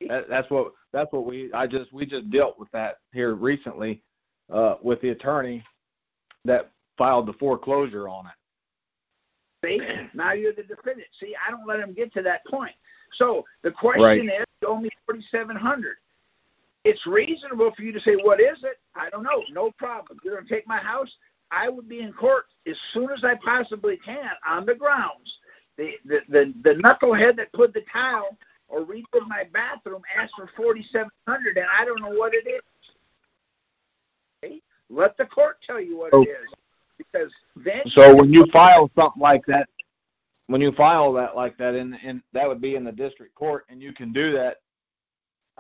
That, 0.07 0.29
that's 0.29 0.49
what 0.49 0.71
that's 0.93 1.12
what 1.12 1.27
we 1.27 1.53
I 1.53 1.66
just 1.66 1.93
we 1.93 2.07
just 2.07 2.31
dealt 2.31 2.57
with 2.57 2.71
that 2.71 2.99
here 3.12 3.35
recently 3.35 4.01
uh, 4.49 4.77
with 4.81 5.01
the 5.01 5.09
attorney 5.09 5.64
that 6.45 6.71
filed 6.97 7.27
the 7.27 7.33
foreclosure 7.33 8.09
on 8.09 8.27
it. 8.27 8.33
See, 9.66 9.81
now 10.14 10.35
you're 10.35 10.53
the 10.53 10.62
defendant. 10.62 11.09
See, 11.18 11.35
I 11.45 11.51
don't 11.51 11.66
let 11.66 11.81
them 11.81 11.95
get 11.95 12.14
to 12.14 12.23
that 12.23 12.47
point. 12.47 12.77
So 13.14 13.45
the 13.64 13.73
question 13.73 14.05
Right. 14.05 14.21
is, 14.21 14.45
you 14.62 14.68
owe 14.68 14.81
me 14.81 14.91
forty 15.05 15.27
seven 15.33 15.57
hundred. 15.57 15.97
It's 16.85 17.07
reasonable 17.07 17.72
for 17.76 17.83
you 17.83 17.93
to 17.93 18.01
say, 18.01 18.16
"What 18.16 18.41
is 18.41 18.64
it?" 18.64 18.78
I 18.95 19.11
don't 19.11 19.22
know. 19.22 19.43
No 19.53 19.70
problem. 19.72 20.18
You're 20.24 20.35
going 20.35 20.47
to 20.47 20.55
take 20.55 20.66
my 20.66 20.78
house. 20.78 21.11
I 21.51 21.68
would 21.68 21.89
be 21.89 22.01
in 22.01 22.12
court 22.12 22.47
as 22.66 22.76
soon 22.93 23.11
as 23.11 23.24
I 23.24 23.35
possibly 23.45 23.97
can 23.99 24.31
on 24.47 24.66
the 24.66 24.74
grounds. 24.74 25.39
The 25.76 25.93
the 26.05 26.20
the, 26.28 26.55
the 26.62 26.74
knucklehead 26.83 27.37
that 27.37 27.53
put 27.53 27.74
the 27.74 27.83
tile 27.93 28.37
or 28.68 28.81
redid 28.83 29.26
my 29.26 29.45
bathroom 29.53 30.03
asked 30.16 30.35
for 30.37 30.49
forty 30.57 30.83
seven 30.91 31.11
hundred, 31.26 31.57
and 31.57 31.66
I 31.78 31.85
don't 31.85 32.01
know 32.01 32.16
what 32.16 32.33
it 32.35 32.49
is. 32.49 32.62
Okay? 34.43 34.61
Let 34.89 35.16
the 35.16 35.26
court 35.26 35.59
tell 35.66 35.81
you 35.81 35.99
what 35.99 36.12
it 36.14 36.28
is, 36.28 36.49
because 36.97 37.33
then. 37.57 37.83
So 37.87 38.14
when 38.14 38.33
you 38.33 38.47
file 38.53 38.91
something 38.97 39.20
like 39.20 39.45
that, 39.47 39.68
when 40.47 40.61
you 40.61 40.72
file 40.72 41.12
that 41.14 41.37
like 41.37 41.57
that, 41.59 41.74
in 41.74 41.95
in 42.03 42.22
that 42.33 42.49
would 42.49 42.61
be 42.61 42.76
in 42.76 42.85
the 42.85 42.93
district 42.93 43.35
court, 43.35 43.66
and 43.68 43.83
you 43.83 43.93
can 43.93 44.12
do 44.12 44.33
that. 44.33 44.57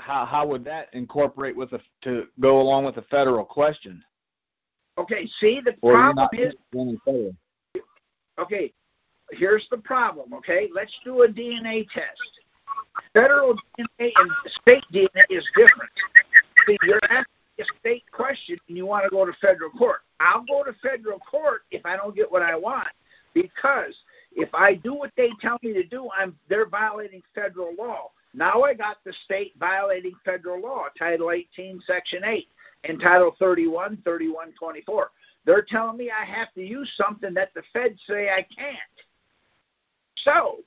How 0.00 0.24
how 0.24 0.46
would 0.46 0.64
that 0.64 0.88
incorporate 0.92 1.56
with 1.56 1.72
a 1.72 1.80
to 2.02 2.26
go 2.40 2.60
along 2.60 2.84
with 2.84 2.94
the 2.94 3.02
federal 3.02 3.44
question? 3.44 4.02
Okay, 4.98 5.28
see 5.40 5.60
the 5.64 5.74
Or 5.82 5.94
problem 5.94 6.28
is 6.32 6.54
okay, 8.38 8.72
here's 9.30 9.66
the 9.70 9.78
problem, 9.78 10.34
okay? 10.34 10.68
Let's 10.74 10.92
do 11.04 11.22
a 11.22 11.28
DNA 11.28 11.88
test. 11.90 12.40
Federal 13.14 13.54
DNA 13.78 14.10
and 14.16 14.30
state 14.62 14.84
DNA 14.92 15.24
is 15.30 15.46
different. 15.56 15.90
See, 16.66 16.76
you're 16.82 17.00
asking 17.04 17.24
a 17.60 17.64
state 17.78 18.04
question 18.12 18.58
and 18.68 18.76
you 18.76 18.86
want 18.86 19.04
to 19.04 19.10
go 19.10 19.24
to 19.24 19.32
federal 19.40 19.70
court. 19.70 20.00
I'll 20.18 20.44
go 20.44 20.64
to 20.64 20.72
federal 20.82 21.18
court 21.18 21.62
if 21.70 21.84
I 21.86 21.96
don't 21.96 22.14
get 22.14 22.30
what 22.30 22.42
I 22.42 22.56
want 22.56 22.88
because 23.34 23.94
if 24.32 24.54
I 24.54 24.74
do 24.74 24.94
what 24.94 25.12
they 25.16 25.30
tell 25.40 25.58
me 25.62 25.72
to 25.72 25.84
do, 25.84 26.08
I'm 26.16 26.36
they're 26.48 26.68
violating 26.68 27.22
federal 27.34 27.74
law. 27.78 28.10
Now 28.32 28.62
I 28.62 28.74
got 28.74 28.98
the 29.04 29.12
state 29.24 29.54
violating 29.58 30.14
federal 30.24 30.60
law, 30.62 30.84
Title 30.96 31.32
18, 31.32 31.80
Section 31.86 32.24
8, 32.24 32.46
and 32.84 33.00
Title 33.00 33.34
31, 33.38 33.98
31, 34.04 34.52
24. 34.52 35.10
They're 35.44 35.62
telling 35.62 35.96
me 35.96 36.10
I 36.10 36.24
have 36.24 36.52
to 36.54 36.62
use 36.64 36.90
something 36.96 37.34
that 37.34 37.52
the 37.54 37.62
feds 37.72 38.00
say 38.06 38.28
I 38.28 38.46
can't. 38.54 38.76
So, 40.18 40.58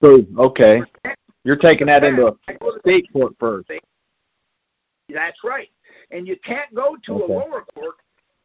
So 0.00 0.24
okay, 0.38 0.82
you're 1.44 1.56
taking 1.56 1.86
that 1.86 2.02
into 2.02 2.26
a 2.26 2.34
state 2.80 3.12
court 3.12 3.34
first. 3.38 3.70
That's 5.12 5.44
right. 5.44 5.68
And 6.10 6.26
you 6.26 6.36
can't 6.44 6.72
go 6.74 6.96
to 7.04 7.24
Okay. 7.24 7.32
a 7.34 7.36
lower 7.38 7.64
court, 7.74 7.96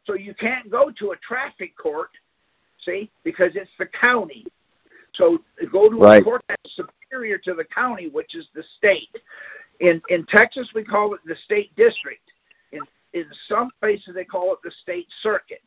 so 0.05 0.13
you 0.13 0.33
can't 0.33 0.69
go 0.69 0.91
to 0.91 1.11
a 1.11 1.17
traffic 1.17 1.75
court, 1.77 2.11
see, 2.79 3.11
because 3.23 3.55
it's 3.55 3.71
the 3.77 3.85
county. 3.87 4.45
So 5.13 5.43
go 5.71 5.89
to 5.89 5.97
Right. 5.97 6.21
a 6.21 6.23
court 6.23 6.43
that's 6.47 6.79
superior 7.05 7.37
to 7.39 7.53
the 7.53 7.63
county, 7.65 8.09
which 8.09 8.35
is 8.35 8.47
the 8.53 8.63
state. 8.77 9.15
In 9.79 10.01
in 10.09 10.25
Texas, 10.27 10.69
we 10.73 10.83
call 10.83 11.13
it 11.13 11.21
the 11.25 11.35
state 11.45 11.75
district. 11.75 12.31
In 12.71 12.81
in 13.13 13.25
some 13.47 13.69
places, 13.81 14.13
they 14.13 14.25
call 14.25 14.53
it 14.53 14.59
the 14.63 14.71
state 14.81 15.07
circuit. 15.21 15.61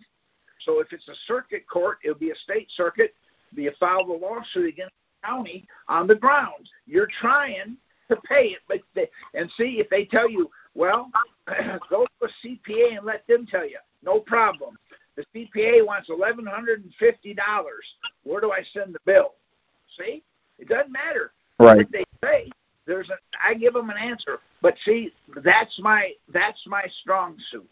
So 0.64 0.80
if 0.80 0.92
it's 0.92 1.08
a 1.08 1.14
circuit 1.26 1.68
court, 1.68 1.98
it'll 2.04 2.18
be 2.18 2.30
a 2.30 2.36
state 2.36 2.68
circuit. 2.74 3.14
You 3.54 3.70
filed 3.78 4.08
a 4.08 4.12
lawsuit 4.12 4.68
against 4.68 4.92
the 5.22 5.28
county 5.28 5.66
on 5.88 6.06
the 6.06 6.14
grounds 6.14 6.70
you're 6.86 7.08
trying 7.20 7.76
to 8.10 8.16
pay 8.16 8.48
it, 8.48 8.60
but 8.66 8.80
they, 8.94 9.08
and 9.34 9.50
see 9.56 9.78
if 9.78 9.88
they 9.90 10.04
tell 10.06 10.28
you, 10.28 10.50
well, 10.74 11.10
go 11.90 12.06
to 12.20 12.26
a 12.26 12.46
CPA 12.46 12.96
and 12.96 13.06
let 13.06 13.26
them 13.26 13.46
tell 13.46 13.68
you. 13.68 13.78
No 14.02 14.20
problem. 14.20 14.78
The 15.16 15.24
CPA 15.34 15.84
wants 15.84 16.08
eleven 16.08 16.46
hundred 16.46 16.84
and 16.84 16.94
fifty 16.98 17.34
dollars. 17.34 17.84
Where 18.22 18.40
do 18.40 18.52
I 18.52 18.62
send 18.72 18.94
the 18.94 19.00
bill? 19.04 19.34
See, 19.98 20.22
it 20.58 20.68
doesn't 20.68 20.92
matter 20.92 21.32
Right. 21.60 21.78
what 21.78 21.92
they 21.92 22.04
say. 22.24 22.50
There's 22.86 23.10
a, 23.10 23.14
I 23.44 23.54
give 23.54 23.74
them 23.74 23.90
an 23.90 23.98
answer, 23.98 24.38
but 24.62 24.74
see, 24.84 25.12
that's 25.44 25.78
my 25.80 26.12
that's 26.32 26.60
my 26.66 26.84
strong 27.02 27.36
suit. 27.50 27.68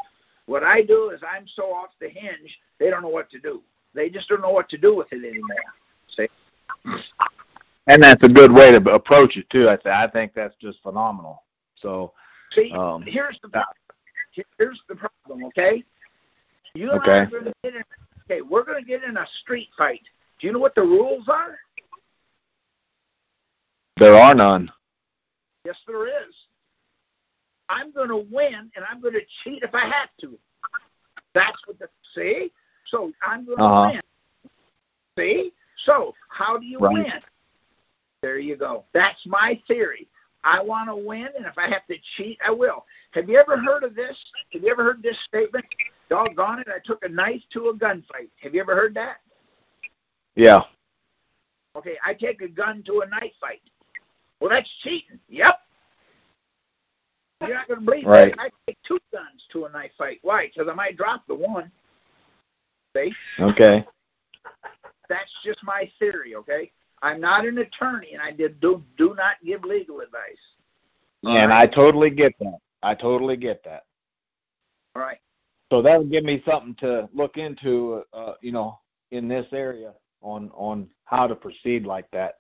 What 0.46 0.62
I 0.62 0.82
do 0.82 1.10
is 1.10 1.20
I'm 1.22 1.46
so 1.54 1.64
off 1.72 1.90
the 2.00 2.08
hinge, 2.08 2.58
they 2.78 2.90
don't 2.90 3.02
know 3.02 3.08
what 3.08 3.30
to 3.30 3.38
do. 3.38 3.62
They 3.94 4.10
just 4.10 4.28
don't 4.28 4.42
know 4.42 4.50
what 4.50 4.68
to 4.70 4.78
do 4.78 4.94
with 4.94 5.08
it 5.12 5.24
anymore. 5.24 5.56
See, 6.14 6.28
And 7.86 8.02
that's 8.02 8.22
a 8.22 8.28
good 8.28 8.52
way 8.52 8.72
to 8.72 8.90
approach 8.92 9.36
it 9.36 9.48
too. 9.50 9.68
I 9.70 9.76
th- 9.76 9.86
I 9.86 10.06
think 10.08 10.34
that's 10.34 10.54
just 10.60 10.82
phenomenal. 10.82 11.44
So 11.76 12.12
see, 12.52 12.72
Um, 12.72 13.02
here's 13.06 13.38
the 13.40 13.48
problem. 13.48 13.74
Here's 14.58 14.82
the 14.88 14.96
problem. 14.96 15.44
Okay, 15.46 15.82
you 16.74 16.90
and 16.90 17.00
I 17.00 17.18
are 17.20 17.26
going 17.26 17.44
to 17.44 17.54
get 17.62 17.74
in. 17.74 17.84
Okay, 18.30 18.42
we're 18.42 18.64
going 18.64 18.82
to 18.82 18.86
get 18.86 19.02
in 19.02 19.16
a 19.16 19.26
street 19.40 19.70
fight. 19.78 20.02
Do 20.40 20.46
you 20.46 20.52
know 20.52 20.58
what 20.58 20.74
the 20.74 20.82
rules 20.82 21.28
are? 21.28 21.58
There 23.96 24.14
are 24.14 24.34
none. 24.34 24.70
Yes, 25.64 25.76
there 25.86 26.06
is. 26.06 26.34
I'm 27.68 27.90
going 27.92 28.08
to 28.08 28.24
win, 28.32 28.70
and 28.76 28.84
I'm 28.88 29.00
going 29.00 29.14
to 29.14 29.22
cheat 29.42 29.62
if 29.62 29.74
I 29.74 29.80
have 29.80 30.10
to. 30.20 30.38
That's 31.34 31.58
what 31.66 31.78
the 31.78 31.88
see. 32.14 32.52
So 32.86 33.12
I'm 33.22 33.44
going 33.44 33.58
to 33.58 33.64
Uh-huh. 33.64 33.90
win. 33.92 34.00
See. 35.18 35.52
So 35.84 36.14
how 36.28 36.56
do 36.56 36.64
you 36.64 36.78
Right. 36.78 36.94
win? 36.94 37.22
There 38.22 38.38
you 38.38 38.56
go. 38.56 38.84
That's 38.92 39.24
my 39.26 39.60
theory. 39.66 40.08
I 40.44 40.62
want 40.62 40.88
to 40.88 40.94
win, 40.94 41.28
and 41.36 41.44
if 41.44 41.58
I 41.58 41.68
have 41.68 41.86
to 41.86 41.98
cheat, 42.16 42.38
I 42.44 42.50
will. 42.50 42.86
Have 43.12 43.28
you 43.28 43.36
ever 43.36 43.56
heard 43.58 43.82
of 43.82 43.94
this? 43.94 44.16
Have 44.52 44.62
you 44.62 44.70
ever 44.70 44.84
heard 44.84 45.02
this 45.02 45.18
statement? 45.24 45.64
Doggone 46.08 46.60
it! 46.60 46.68
I 46.68 46.78
took 46.84 47.04
a 47.04 47.08
knife 47.08 47.42
to 47.50 47.68
a 47.68 47.74
gunfight. 47.74 48.30
Have 48.40 48.54
you 48.54 48.60
ever 48.60 48.76
heard 48.76 48.94
that? 48.94 49.20
Yeah. 50.36 50.62
Okay, 51.74 51.98
I 52.04 52.14
take 52.14 52.42
a 52.42 52.48
gun 52.48 52.84
to 52.84 53.00
a 53.00 53.06
knife 53.06 53.32
fight. 53.40 53.60
Well, 54.40 54.50
that's 54.50 54.70
cheating. 54.82 55.18
Yep. 55.28 55.58
You're 57.42 57.54
not 57.54 57.68
going 57.68 57.80
to 57.80 57.86
believe 57.86 58.06
Right. 58.06 58.34
that. 58.36 58.40
I 58.40 58.50
take 58.66 58.78
two 58.86 58.98
guns 59.12 59.44
to 59.52 59.66
a 59.66 59.70
knife 59.70 59.92
fight. 59.98 60.18
Why? 60.22 60.46
Because 60.46 60.68
I 60.70 60.74
might 60.74 60.96
drop 60.96 61.26
the 61.26 61.34
one. 61.34 61.70
See? 62.96 63.12
Okay. 63.38 63.86
That's 65.08 65.32
just 65.44 65.62
my 65.62 65.90
theory, 65.98 66.34
okay? 66.34 66.72
I'm 67.02 67.20
not 67.20 67.46
an 67.46 67.58
attorney, 67.58 68.14
and 68.14 68.22
I 68.22 68.32
did 68.32 68.58
do 68.60 68.82
do 68.96 69.14
not 69.14 69.36
give 69.44 69.64
legal 69.64 70.00
advice. 70.00 70.38
And 71.24 71.50
right? 71.50 71.62
I 71.62 71.66
totally 71.66 72.10
get 72.10 72.32
that. 72.40 72.58
I 72.82 72.94
totally 72.94 73.36
get 73.36 73.62
that. 73.64 73.84
All 74.94 75.02
right. 75.02 75.18
So 75.70 75.82
that 75.82 75.98
would 75.98 76.10
give 76.10 76.24
me 76.24 76.42
something 76.46 76.74
to 76.76 77.08
look 77.12 77.36
into, 77.36 78.02
uh, 78.12 78.34
you 78.40 78.52
know, 78.52 78.78
in 79.10 79.28
this 79.28 79.46
area 79.52 79.92
on 80.22 80.50
on 80.54 80.88
how 81.04 81.26
to 81.26 81.34
proceed 81.34 81.84
like 81.84 82.10
that. 82.12 82.38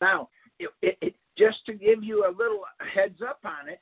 Now, 0.00 0.28
it, 0.58 0.70
it, 0.82 0.98
it, 1.00 1.14
just 1.36 1.64
to 1.66 1.72
give 1.74 2.02
you 2.04 2.26
a 2.26 2.30
little 2.30 2.62
heads 2.78 3.20
up 3.22 3.40
on 3.44 3.68
it, 3.68 3.80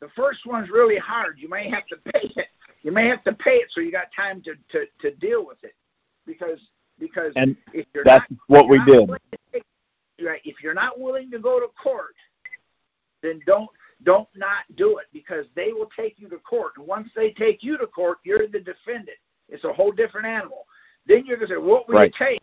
the 0.00 0.08
first 0.16 0.46
one's 0.46 0.70
really 0.70 0.96
hard. 0.98 1.38
You 1.38 1.48
may 1.48 1.68
have 1.68 1.86
to 1.88 1.96
pay 2.12 2.30
it. 2.36 2.46
You 2.82 2.92
may 2.92 3.06
have 3.08 3.24
to 3.24 3.32
pay 3.32 3.56
it 3.56 3.68
so 3.70 3.80
you 3.80 3.90
got 3.92 4.06
time 4.14 4.40
to 4.42 4.54
to, 4.70 4.86
to 5.00 5.14
deal 5.16 5.44
with 5.46 5.58
it, 5.64 5.74
because 6.26 6.58
because 6.98 7.32
And 7.36 7.56
if 7.72 7.86
you're 7.94 8.04
that's 8.04 8.24
not, 8.30 8.38
what 8.48 8.68
we 8.68 8.78
did. 8.84 9.08
take- 9.52 9.62
Right. 10.20 10.40
If 10.44 10.56
you're 10.64 10.74
not 10.74 10.98
willing 10.98 11.30
to 11.30 11.38
go 11.38 11.60
to 11.60 11.68
court, 11.80 12.14
then 13.22 13.40
don't 13.46 13.68
don't 14.04 14.28
not 14.34 14.64
do 14.76 14.98
it 14.98 15.06
because 15.12 15.46
they 15.54 15.72
will 15.72 15.88
take 15.96 16.18
you 16.18 16.28
to 16.28 16.38
court. 16.38 16.72
And 16.76 16.86
once 16.88 17.08
they 17.14 17.30
take 17.32 17.62
you 17.62 17.78
to 17.78 17.86
court, 17.86 18.18
you're 18.24 18.48
the 18.48 18.58
defendant. 18.60 19.16
It's 19.48 19.62
a 19.64 19.72
whole 19.72 19.92
different 19.92 20.26
animal. 20.26 20.66
Then 21.06 21.24
you're 21.24 21.36
gonna 21.36 21.48
say, 21.48 21.56
"What 21.56 21.88
will 21.88 21.96
Right. 21.96 22.12
you 22.18 22.26
take?" 22.26 22.42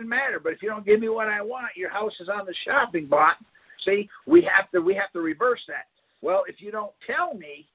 Doesn't 0.00 0.08
matter. 0.08 0.40
But 0.40 0.54
if 0.54 0.62
you 0.62 0.70
don't 0.70 0.86
give 0.86 0.98
me 0.98 1.10
what 1.10 1.28
I 1.28 1.42
want, 1.42 1.76
your 1.76 1.90
house 1.90 2.18
is 2.20 2.30
on 2.30 2.46
the 2.46 2.54
shopping 2.64 3.04
block. 3.04 3.36
See, 3.84 4.08
we 4.26 4.40
have 4.42 4.70
to 4.70 4.80
we 4.80 4.94
have 4.94 5.12
to 5.12 5.20
reverse 5.20 5.60
that. 5.68 5.88
Well, 6.22 6.44
if 6.48 6.62
you 6.62 6.70
don't 6.70 6.92
tell 7.06 7.34
me, 7.34 7.66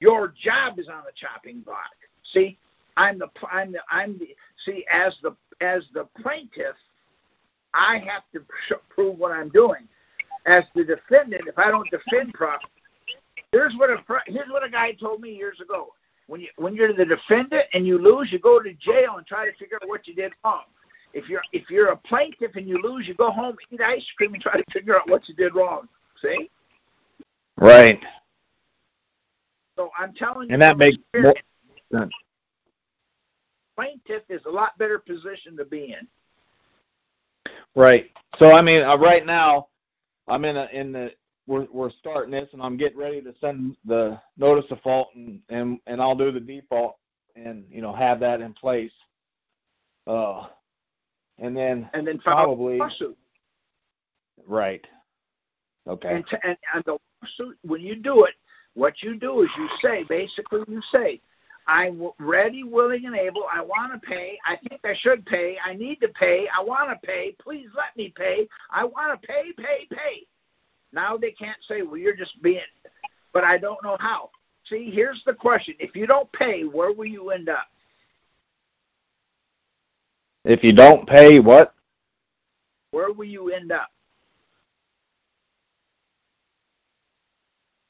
your 0.00 0.34
job 0.42 0.80
is 0.80 0.88
on 0.88 1.02
the 1.04 1.12
chopping 1.14 1.60
block. 1.60 1.94
See, 2.32 2.58
I'm 2.96 3.20
the 3.20 3.28
I'm 3.48 3.70
the 3.70 3.78
I'm 3.92 4.18
the 4.18 4.34
see 4.64 4.84
as 4.92 5.14
the 5.22 5.36
as 5.60 5.84
the 5.94 6.08
plaintiff, 6.20 6.74
I 7.74 7.98
have 7.98 8.24
to 8.34 8.44
prove 8.88 9.16
what 9.16 9.30
I'm 9.30 9.50
doing. 9.50 9.86
As 10.46 10.64
the 10.74 10.82
defendant, 10.82 11.42
if 11.46 11.60
I 11.60 11.70
don't 11.70 11.88
defend 11.92 12.34
properly, 12.34 12.72
here's 13.52 13.74
what 13.76 13.90
a 13.90 13.98
here's 14.26 14.50
what 14.50 14.66
a 14.66 14.68
guy 14.68 14.94
told 14.94 15.20
me 15.20 15.30
years 15.30 15.60
ago. 15.60 15.92
When 16.26 16.40
you 16.40 16.48
when 16.56 16.74
you're 16.74 16.92
the 16.92 17.04
defendant 17.04 17.66
and 17.72 17.86
you 17.86 17.98
lose, 17.98 18.32
you 18.32 18.40
go 18.40 18.60
to 18.60 18.72
jail 18.74 19.18
and 19.18 19.26
try 19.28 19.44
to 19.44 19.56
figure 19.58 19.78
out 19.80 19.88
what 19.88 20.08
you 20.08 20.14
did 20.16 20.32
wrong. 20.44 20.64
If 21.12 21.28
you're 21.28 21.42
if 21.52 21.70
you're 21.70 21.88
a 21.88 21.96
plaintiff 21.96 22.56
and 22.56 22.68
you 22.68 22.80
lose, 22.82 23.08
you 23.08 23.14
go 23.14 23.30
home, 23.30 23.56
eat 23.70 23.80
ice 23.80 24.06
cream, 24.16 24.34
and 24.34 24.42
try 24.42 24.56
to 24.56 24.64
figure 24.72 24.96
out 24.96 25.08
what 25.08 25.28
you 25.28 25.34
did 25.34 25.54
wrong. 25.54 25.88
See? 26.22 26.50
Right. 27.56 28.00
So 29.76 29.90
I'm 29.98 30.12
telling 30.14 30.48
you, 30.48 30.52
And 30.52 30.62
that 30.62 30.78
makes 30.78 30.98
more 31.14 31.34
sense. 31.92 32.12
plaintiff 33.76 34.22
is 34.28 34.42
a 34.46 34.50
lot 34.50 34.76
better 34.78 34.98
position 34.98 35.56
to 35.56 35.64
be 35.64 35.96
in. 35.98 37.52
Right. 37.74 38.10
So 38.38 38.52
I 38.52 38.62
mean, 38.62 38.82
uh, 38.82 38.96
right 38.96 39.24
now, 39.24 39.68
I'm 40.28 40.44
in 40.44 40.56
a, 40.56 40.68
in 40.72 40.92
the 40.92 41.12
we're 41.46 41.66
we're 41.72 41.90
starting 41.90 42.30
this, 42.30 42.48
and 42.52 42.62
I'm 42.62 42.76
getting 42.76 42.98
ready 42.98 43.20
to 43.22 43.34
send 43.40 43.76
the 43.84 44.20
notice 44.36 44.70
of 44.70 44.80
fault, 44.80 45.08
and 45.14 45.40
and 45.48 45.80
and 45.86 46.00
I'll 46.00 46.14
do 46.14 46.30
the 46.30 46.40
default, 46.40 46.96
and 47.36 47.64
you 47.70 47.82
know 47.82 47.92
have 47.92 48.20
that 48.20 48.40
in 48.40 48.52
place. 48.52 48.92
Uh, 50.06 50.46
and 51.40 51.56
then 51.56 51.88
and 51.94 52.06
then 52.06 52.18
probably 52.18 52.78
lawsuit. 52.78 53.16
right. 54.46 54.86
Okay. 55.88 56.14
And, 56.16 56.26
to, 56.28 56.46
and, 56.46 56.56
and 56.74 56.84
the 56.84 56.98
lawsuit, 57.22 57.58
when 57.62 57.80
you 57.80 57.96
do 57.96 58.24
it, 58.24 58.34
what 58.74 59.02
you 59.02 59.18
do 59.18 59.42
is 59.42 59.48
you 59.56 59.68
say, 59.82 60.04
basically, 60.08 60.60
you 60.68 60.80
say, 60.92 61.20
I'm 61.66 62.10
ready, 62.18 62.64
willing, 62.64 63.06
and 63.06 63.16
able. 63.16 63.44
I 63.52 63.60
want 63.60 63.92
to 63.92 64.06
pay. 64.06 64.38
I 64.44 64.56
think 64.68 64.80
I 64.84 64.94
should 64.98 65.24
pay. 65.26 65.56
I 65.64 65.74
need 65.74 66.00
to 66.00 66.08
pay. 66.08 66.46
I 66.56 66.62
want 66.62 66.90
to 66.90 67.06
pay. 67.06 67.34
Please 67.42 67.68
let 67.76 67.96
me 67.96 68.12
pay. 68.16 68.46
I 68.70 68.84
want 68.84 69.20
to 69.20 69.26
pay, 69.26 69.52
pay, 69.56 69.86
pay. 69.90 70.26
Now 70.92 71.16
they 71.16 71.30
can't 71.30 71.58
say, 71.68 71.82
well, 71.82 71.96
you're 71.96 72.16
just 72.16 72.40
being, 72.42 72.60
but 73.32 73.44
I 73.44 73.58
don't 73.58 73.82
know 73.84 73.96
how. 74.00 74.30
See, 74.66 74.90
here's 74.92 75.22
the 75.24 75.34
question. 75.34 75.74
If 75.78 75.94
you 75.94 76.06
don't 76.06 76.30
pay, 76.32 76.62
where 76.62 76.92
will 76.92 77.06
you 77.06 77.30
end 77.30 77.48
up? 77.48 77.66
If 80.44 80.64
you 80.64 80.72
don't 80.72 81.06
pay, 81.06 81.38
what? 81.38 81.74
Where 82.92 83.12
will 83.12 83.26
you 83.26 83.52
end 83.52 83.72
up? 83.72 83.88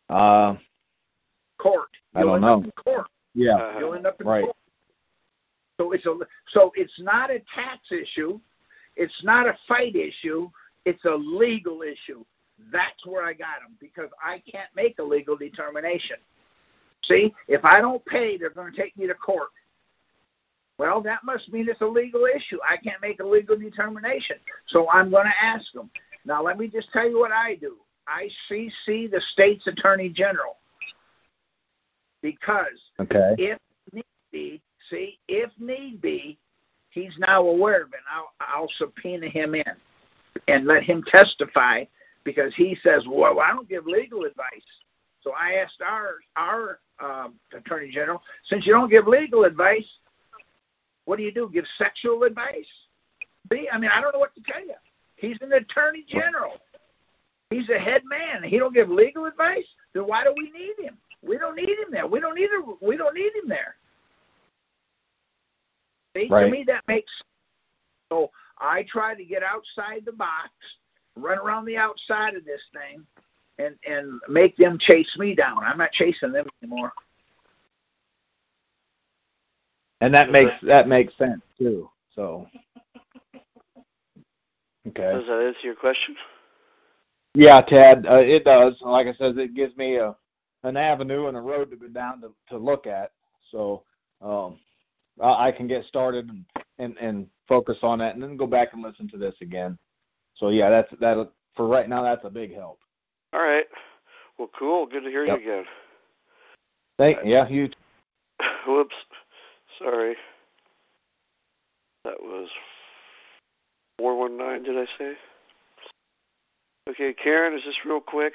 Uh, 0.08 0.56
Court. 1.58 1.88
I 2.14 2.20
You'll 2.20 2.28
don't 2.28 2.36
end 2.36 2.44
up 2.44 2.58
know. 2.58 2.64
in 2.64 2.70
court. 2.72 3.06
yeah. 3.34 3.78
You'll 3.78 3.94
end 3.94 4.06
up 4.06 4.20
in 4.20 4.26
Right. 4.26 4.44
court. 4.44 4.56
So 5.78 5.92
it's 5.92 6.04
a 6.06 6.18
so 6.48 6.72
it's 6.74 6.98
not 7.00 7.30
a 7.30 7.40
tax 7.54 7.90
issue, 7.90 8.40
it's 8.96 9.22
not 9.24 9.46
a 9.46 9.56
fight 9.66 9.94
issue, 9.96 10.50
it's 10.84 11.04
a 11.04 11.14
legal 11.14 11.82
issue. 11.82 12.24
That's 12.70 13.06
where 13.06 13.24
I 13.24 13.32
got 13.32 13.60
them 13.62 13.76
because 13.80 14.10
I 14.22 14.42
can't 14.50 14.68
make 14.74 14.98
a 14.98 15.02
legal 15.02 15.36
determination. 15.36 16.16
See, 17.04 17.32
if 17.48 17.64
I 17.64 17.80
don't 17.80 18.04
pay, 18.04 18.36
they're 18.36 18.50
going 18.50 18.72
to 18.72 18.76
take 18.76 18.94
me 18.96 19.06
to 19.06 19.14
court. 19.14 19.48
Well, 20.80 21.02
that 21.02 21.24
must 21.24 21.52
mean 21.52 21.68
it's 21.68 21.82
a 21.82 21.86
legal 21.86 22.24
issue. 22.24 22.56
I 22.66 22.78
can't 22.78 23.02
make 23.02 23.20
a 23.20 23.26
legal 23.26 23.54
determination. 23.54 24.36
So 24.68 24.88
I'm 24.88 25.10
going 25.10 25.26
to 25.26 25.44
ask 25.44 25.70
them. 25.74 25.90
Now, 26.24 26.42
let 26.42 26.56
me 26.56 26.68
just 26.68 26.90
tell 26.90 27.06
you 27.06 27.18
what 27.18 27.32
I 27.32 27.56
do. 27.56 27.76
I 28.08 28.30
CC 28.48 29.10
the 29.10 29.20
state's 29.32 29.66
attorney 29.66 30.08
general 30.08 30.56
because 32.22 32.80
Okay. 32.98 33.34
if 33.36 33.58
need 33.92 34.04
be, 34.32 34.62
see, 34.88 35.18
if 35.28 35.50
need 35.58 36.00
be, 36.00 36.38
he's 36.88 37.12
now 37.18 37.46
aware 37.46 37.82
of 37.82 37.92
it. 37.92 38.00
I'll, 38.10 38.32
I'll 38.40 38.70
subpoena 38.78 39.28
him 39.28 39.54
in 39.54 39.64
and 40.48 40.66
let 40.66 40.82
him 40.82 41.04
testify 41.06 41.84
because 42.24 42.54
he 42.54 42.74
says, 42.82 43.04
"Well, 43.06 43.38
I 43.38 43.50
don't 43.50 43.68
give 43.68 43.84
legal 43.86 44.24
advice." 44.24 44.64
So 45.20 45.32
I 45.38 45.56
asked 45.56 45.82
our 45.86 46.14
our 46.36 46.78
um, 47.00 47.34
attorney 47.54 47.90
general, 47.90 48.22
since 48.44 48.66
you 48.66 48.72
don't 48.72 48.90
give 48.90 49.06
legal 49.06 49.44
advice, 49.44 49.86
what 51.10 51.16
do 51.16 51.24
you 51.24 51.32
do? 51.32 51.50
Give 51.52 51.64
sexual 51.76 52.22
advice? 52.22 52.68
See, 53.52 53.68
I 53.72 53.78
mean, 53.78 53.90
I 53.92 54.00
don't 54.00 54.12
know 54.12 54.20
what 54.20 54.32
to 54.36 54.42
tell 54.46 54.64
you. 54.64 54.74
He's 55.16 55.36
an 55.40 55.52
attorney 55.52 56.04
general. 56.08 56.52
He's 57.50 57.68
a 57.68 57.80
head 57.80 58.02
man. 58.04 58.44
He 58.48 58.60
don't 58.60 58.72
give 58.72 58.88
legal 58.88 59.24
advice. 59.24 59.66
Then 59.92 60.04
why 60.04 60.22
do 60.22 60.32
we 60.38 60.52
need 60.52 60.78
him? 60.78 60.96
We 61.20 61.36
don't 61.36 61.56
need 61.56 61.70
him 61.70 61.90
there. 61.90 62.06
We 62.06 62.20
don't 62.20 62.36
need 62.36 62.50
him. 62.50 62.76
We 62.80 62.96
don't 62.96 63.12
need 63.12 63.32
him 63.34 63.48
there. 63.48 63.74
See, 66.16 66.28
to 66.28 66.48
me 66.48 66.62
that 66.68 66.84
makes 66.86 67.10
So 68.12 68.30
I 68.60 68.84
try 68.88 69.16
to 69.16 69.24
get 69.24 69.42
outside 69.42 70.04
the 70.06 70.12
box, 70.12 70.50
run 71.16 71.38
around 71.38 71.64
the 71.64 71.76
outside 71.76 72.36
of 72.36 72.44
this 72.44 72.62
thing, 72.72 73.04
and 73.58 73.74
and 73.84 74.20
make 74.28 74.56
them 74.56 74.78
chase 74.78 75.16
me 75.18 75.34
down. 75.34 75.64
I'm 75.64 75.78
not 75.78 75.90
chasing 75.90 76.30
them 76.30 76.46
anymore. 76.62 76.92
And 80.00 80.14
that 80.14 80.30
makes 80.30 80.52
that 80.62 80.88
makes 80.88 81.16
sense 81.16 81.42
too. 81.58 81.90
So 82.14 82.46
okay. 84.88 85.12
Does 85.12 85.26
that 85.26 85.46
answer 85.46 85.60
your 85.62 85.74
question? 85.74 86.16
Yeah, 87.34 87.60
Ted, 87.60 88.06
uh, 88.06 88.16
it 88.16 88.44
does. 88.44 88.76
Like 88.80 89.06
I 89.06 89.12
said, 89.14 89.38
it 89.38 89.54
gives 89.54 89.76
me 89.76 89.96
a 89.96 90.16
an 90.64 90.76
avenue 90.76 91.28
and 91.28 91.36
a 91.36 91.40
road 91.40 91.70
to 91.70 91.76
go 91.76 91.88
down 91.88 92.20
to 92.22 92.32
to 92.48 92.58
look 92.58 92.86
at. 92.86 93.12
So 93.50 93.84
um, 94.20 94.58
I, 95.20 95.48
I 95.48 95.52
can 95.52 95.68
get 95.68 95.84
started 95.84 96.28
and, 96.28 96.44
and 96.78 96.96
and 96.98 97.26
focus 97.46 97.78
on 97.82 97.98
that, 97.98 98.14
and 98.14 98.22
then 98.22 98.36
go 98.36 98.46
back 98.46 98.72
and 98.72 98.82
listen 98.82 99.08
to 99.08 99.18
this 99.18 99.34
again. 99.40 99.78
So 100.34 100.48
yeah, 100.48 100.70
that's 100.70 100.90
that 101.00 101.30
for 101.54 101.66
right 101.66 101.88
now. 101.88 102.02
That's 102.02 102.24
a 102.24 102.30
big 102.30 102.54
help. 102.54 102.80
All 103.32 103.40
right. 103.40 103.66
Well, 104.38 104.50
cool. 104.58 104.86
Good 104.86 105.04
to 105.04 105.10
hear 105.10 105.24
Yep. 105.26 105.40
you 105.40 105.52
again. 105.52 105.64
Thank 106.98 107.18
yeah 107.24 107.48
you. 107.48 107.68
Whoops. 108.66 108.94
Sorry. 109.78 110.16
That 112.04 112.22
was 112.22 112.48
419, 113.98 114.62
did 114.64 114.78
I 114.82 114.86
say? 114.98 115.16
Okay, 116.88 117.12
Karen, 117.12 117.54
is 117.54 117.64
this 117.64 117.84
real 117.84 118.00
quick? 118.00 118.34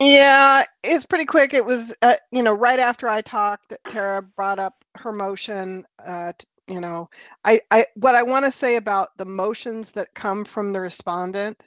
Yeah, 0.00 0.64
it's 0.84 1.06
pretty 1.06 1.24
quick. 1.24 1.54
It 1.54 1.64
was, 1.64 1.94
uh, 2.02 2.16
you 2.30 2.42
know, 2.42 2.52
right 2.52 2.78
after 2.78 3.08
I 3.08 3.22
talked, 3.22 3.72
Tara 3.88 4.22
brought 4.22 4.58
up 4.58 4.84
her 4.96 5.12
motion. 5.12 5.86
Uh, 6.04 6.32
t- 6.38 6.46
you 6.68 6.80
know, 6.80 7.08
I, 7.44 7.60
I, 7.70 7.86
what 7.94 8.14
I 8.14 8.22
want 8.22 8.44
to 8.44 8.52
say 8.52 8.76
about 8.76 9.16
the 9.16 9.24
motions 9.24 9.92
that 9.92 10.14
come 10.14 10.44
from 10.44 10.72
the 10.72 10.80
respondent 10.80 11.62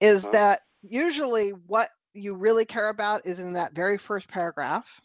is 0.00 0.24
Uh-huh. 0.24 0.32
that 0.32 0.60
usually 0.82 1.50
what 1.50 1.90
you 2.12 2.34
really 2.34 2.64
care 2.66 2.88
about 2.90 3.26
is 3.26 3.38
in 3.38 3.54
that 3.54 3.74
very 3.74 3.96
first 3.96 4.28
paragraph. 4.28 5.00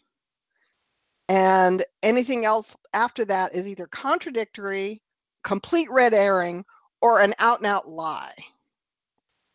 And 1.30 1.84
anything 2.02 2.44
else 2.44 2.76
after 2.92 3.24
that 3.26 3.54
is 3.54 3.68
either 3.68 3.86
contradictory, 3.86 5.00
complete 5.44 5.88
red 5.88 6.12
herring, 6.12 6.64
or 7.00 7.20
an 7.20 7.34
out 7.38 7.58
and 7.58 7.66
out 7.66 7.88
lie. 7.88 8.34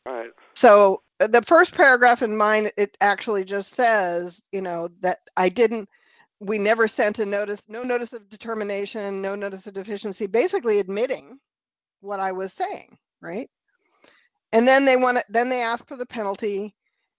Right. 0.05 0.31
So 0.53 1.01
uh, 1.19 1.27
the 1.27 1.41
first 1.41 1.75
paragraph 1.75 2.21
in 2.21 2.37
mine, 2.37 2.69
it 2.77 2.95
actually 3.01 3.43
just 3.43 3.73
says, 3.73 4.41
you 4.53 4.61
know, 4.61 4.87
that 5.01 5.19
I 5.35 5.49
didn't, 5.49 5.89
we 6.39 6.57
never 6.57 6.87
sent 6.87 7.19
a 7.19 7.25
notice, 7.25 7.61
no 7.67 7.83
notice 7.83 8.13
of 8.13 8.29
determination, 8.29 9.21
no 9.21 9.35
notice 9.35 9.67
of 9.67 9.73
deficiency, 9.73 10.27
basically 10.27 10.79
admitting 10.79 11.37
what 11.99 12.21
I 12.21 12.31
was 12.31 12.53
saying, 12.53 12.97
right? 13.19 13.49
And 14.53 14.65
then 14.65 14.85
they 14.85 14.95
want 14.95 15.17
to, 15.17 15.25
then 15.27 15.49
they 15.49 15.61
ask 15.61 15.85
for 15.89 15.97
the 15.97 16.05
penalty. 16.05 16.73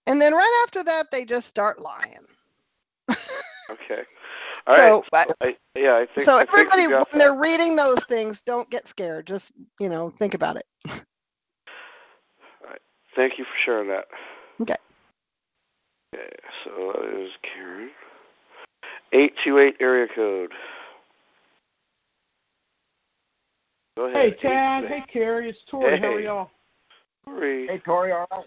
And 0.07 0.19
then 0.19 0.33
right 0.33 0.65
after 0.65 0.83
that, 0.85 1.11
they 1.13 1.27
just 1.27 1.47
start 1.47 1.79
lying. 1.79 2.25
Okay. 3.69 4.03
All 4.67 4.77
right. 4.77 4.89
so, 4.89 5.05
but, 5.13 5.37
I, 5.41 5.57
yeah, 5.77 5.97
I 5.97 6.07
think. 6.07 6.25
so 6.25 6.37
I 6.39 6.45
think 6.45 6.69
everybody, 6.73 6.87
when 6.87 7.05
that. 7.13 7.19
they're 7.19 7.39
reading 7.39 7.77
those 7.77 8.03
things, 8.05 8.43
don't 8.47 8.69
get 8.71 8.89
scared. 8.89 9.27
Just, 9.27 9.53
you 9.79 9.89
know, 9.89 10.11
think 10.11 10.35
about 10.35 10.57
it. 10.57 10.67
All 10.89 10.93
right. 12.69 12.81
Thank 13.15 13.39
you 13.39 13.45
for 13.45 13.57
sharing 13.65 13.89
that. 13.89 14.07
Okay. 14.61 14.75
Okay, 16.15 16.31
so 16.65 16.93
that 16.95 17.21
is 17.21 17.31
Karen. 17.43 17.91
828 19.13 19.77
area 19.81 20.09
code. 20.15 20.53
Go 23.97 24.05
ahead. 24.07 24.17
Hey, 24.17 24.31
Tad. 24.33 24.85
Hey, 24.87 25.05
Cary. 25.11 25.51
It's 25.51 25.59
Tori. 25.71 25.99
How 25.99 26.15
are 26.15 26.21
y'all? 26.21 26.51
Sorry. 27.25 27.67
Hey, 27.67 27.79
Tori, 27.79 28.13
all 28.13 28.27
right? 28.31 28.45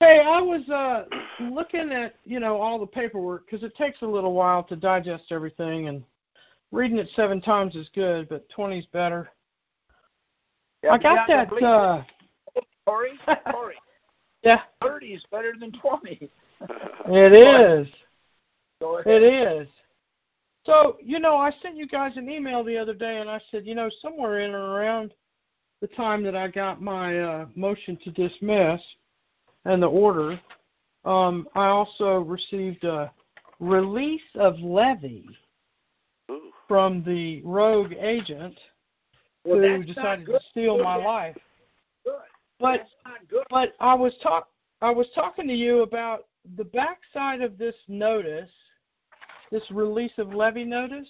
Hey, 0.00 0.20
I 0.20 0.40
was 0.40 0.68
uh 0.68 1.04
looking 1.40 1.92
at 1.92 2.14
you 2.24 2.40
know 2.40 2.60
all 2.60 2.78
the 2.78 2.86
paperwork 2.86 3.46
because 3.46 3.64
it 3.64 3.76
takes 3.76 4.02
a 4.02 4.06
little 4.06 4.32
while 4.32 4.62
to 4.64 4.76
digest 4.76 5.24
everything, 5.30 5.88
and 5.88 6.02
reading 6.72 6.98
it 6.98 7.08
seven 7.14 7.40
times 7.40 7.76
is 7.76 7.88
good, 7.94 8.28
but 8.28 8.48
twenty's 8.50 8.86
better. 8.86 9.28
Yeah, 10.82 10.92
I 10.92 10.98
got 10.98 11.28
yeah, 11.28 11.44
that. 11.44 11.62
uh 11.62 12.02
Tori, 12.86 13.12
Tori, 13.50 13.74
Yeah, 14.44 14.60
30 14.82 15.06
is 15.06 15.24
better 15.30 15.54
than 15.58 15.72
20. 15.72 16.30
it 17.08 17.32
is. 17.32 17.88
Go 18.80 18.98
ahead. 18.98 19.22
It 19.22 19.22
is. 19.22 19.68
So, 20.66 20.98
you 21.02 21.18
know, 21.18 21.36
I 21.36 21.50
sent 21.62 21.76
you 21.76 21.86
guys 21.86 22.16
an 22.16 22.28
email 22.28 22.62
the 22.62 22.76
other 22.76 22.94
day 22.94 23.20
and 23.20 23.30
I 23.30 23.40
said, 23.50 23.66
you 23.66 23.74
know, 23.74 23.90
somewhere 24.02 24.40
in 24.40 24.52
or 24.52 24.72
around 24.72 25.12
the 25.80 25.86
time 25.88 26.22
that 26.24 26.36
I 26.36 26.48
got 26.48 26.82
my 26.82 27.18
uh, 27.18 27.46
motion 27.54 27.98
to 28.04 28.10
dismiss 28.10 28.80
and 29.64 29.82
the 29.82 29.88
order, 29.88 30.38
um, 31.04 31.48
I 31.54 31.66
also 31.66 32.20
received 32.20 32.84
a 32.84 33.10
release 33.60 34.22
of 34.34 34.58
levy 34.60 35.28
Ooh. 36.30 36.50
from 36.66 37.02
the 37.04 37.42
rogue 37.42 37.92
agent 37.98 38.58
Well, 39.44 39.58
who 39.58 39.84
decided 39.84 40.26
to 40.26 40.40
steal 40.50 40.82
my 40.82 40.96
life. 40.96 41.36
Good. 42.04 42.14
But 42.58 42.78
That's 42.78 42.90
not 43.04 43.28
good. 43.28 43.44
but 43.50 43.74
I 43.80 43.94
was 43.94 44.14
talk 44.22 44.48
I 44.80 44.90
was 44.90 45.06
talking 45.14 45.48
to 45.48 45.54
you 45.54 45.82
about 45.82 46.26
the 46.56 46.64
backside 46.64 47.40
of 47.40 47.56
this 47.56 47.74
notice, 47.88 48.50
this 49.50 49.62
release 49.70 50.12
of 50.18 50.34
levy 50.34 50.64
notice. 50.64 51.08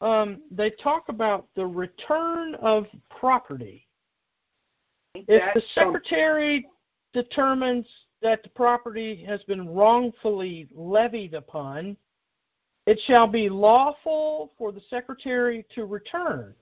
Um, 0.00 0.42
they 0.50 0.70
talk 0.70 1.04
about 1.08 1.46
the 1.56 1.66
return 1.66 2.54
of 2.56 2.86
property. 3.08 3.86
If 5.14 5.54
the 5.54 5.62
secretary 5.74 6.66
determines 7.14 7.86
that 8.24 8.42
the 8.42 8.48
property 8.48 9.22
has 9.22 9.42
been 9.44 9.68
wrongfully 9.68 10.66
levied 10.74 11.34
upon, 11.34 11.94
it 12.86 12.98
shall 13.06 13.26
be 13.26 13.50
lawful 13.50 14.50
for 14.56 14.72
the 14.72 14.80
secretary 14.88 15.64
to 15.74 15.84
return 15.84 16.54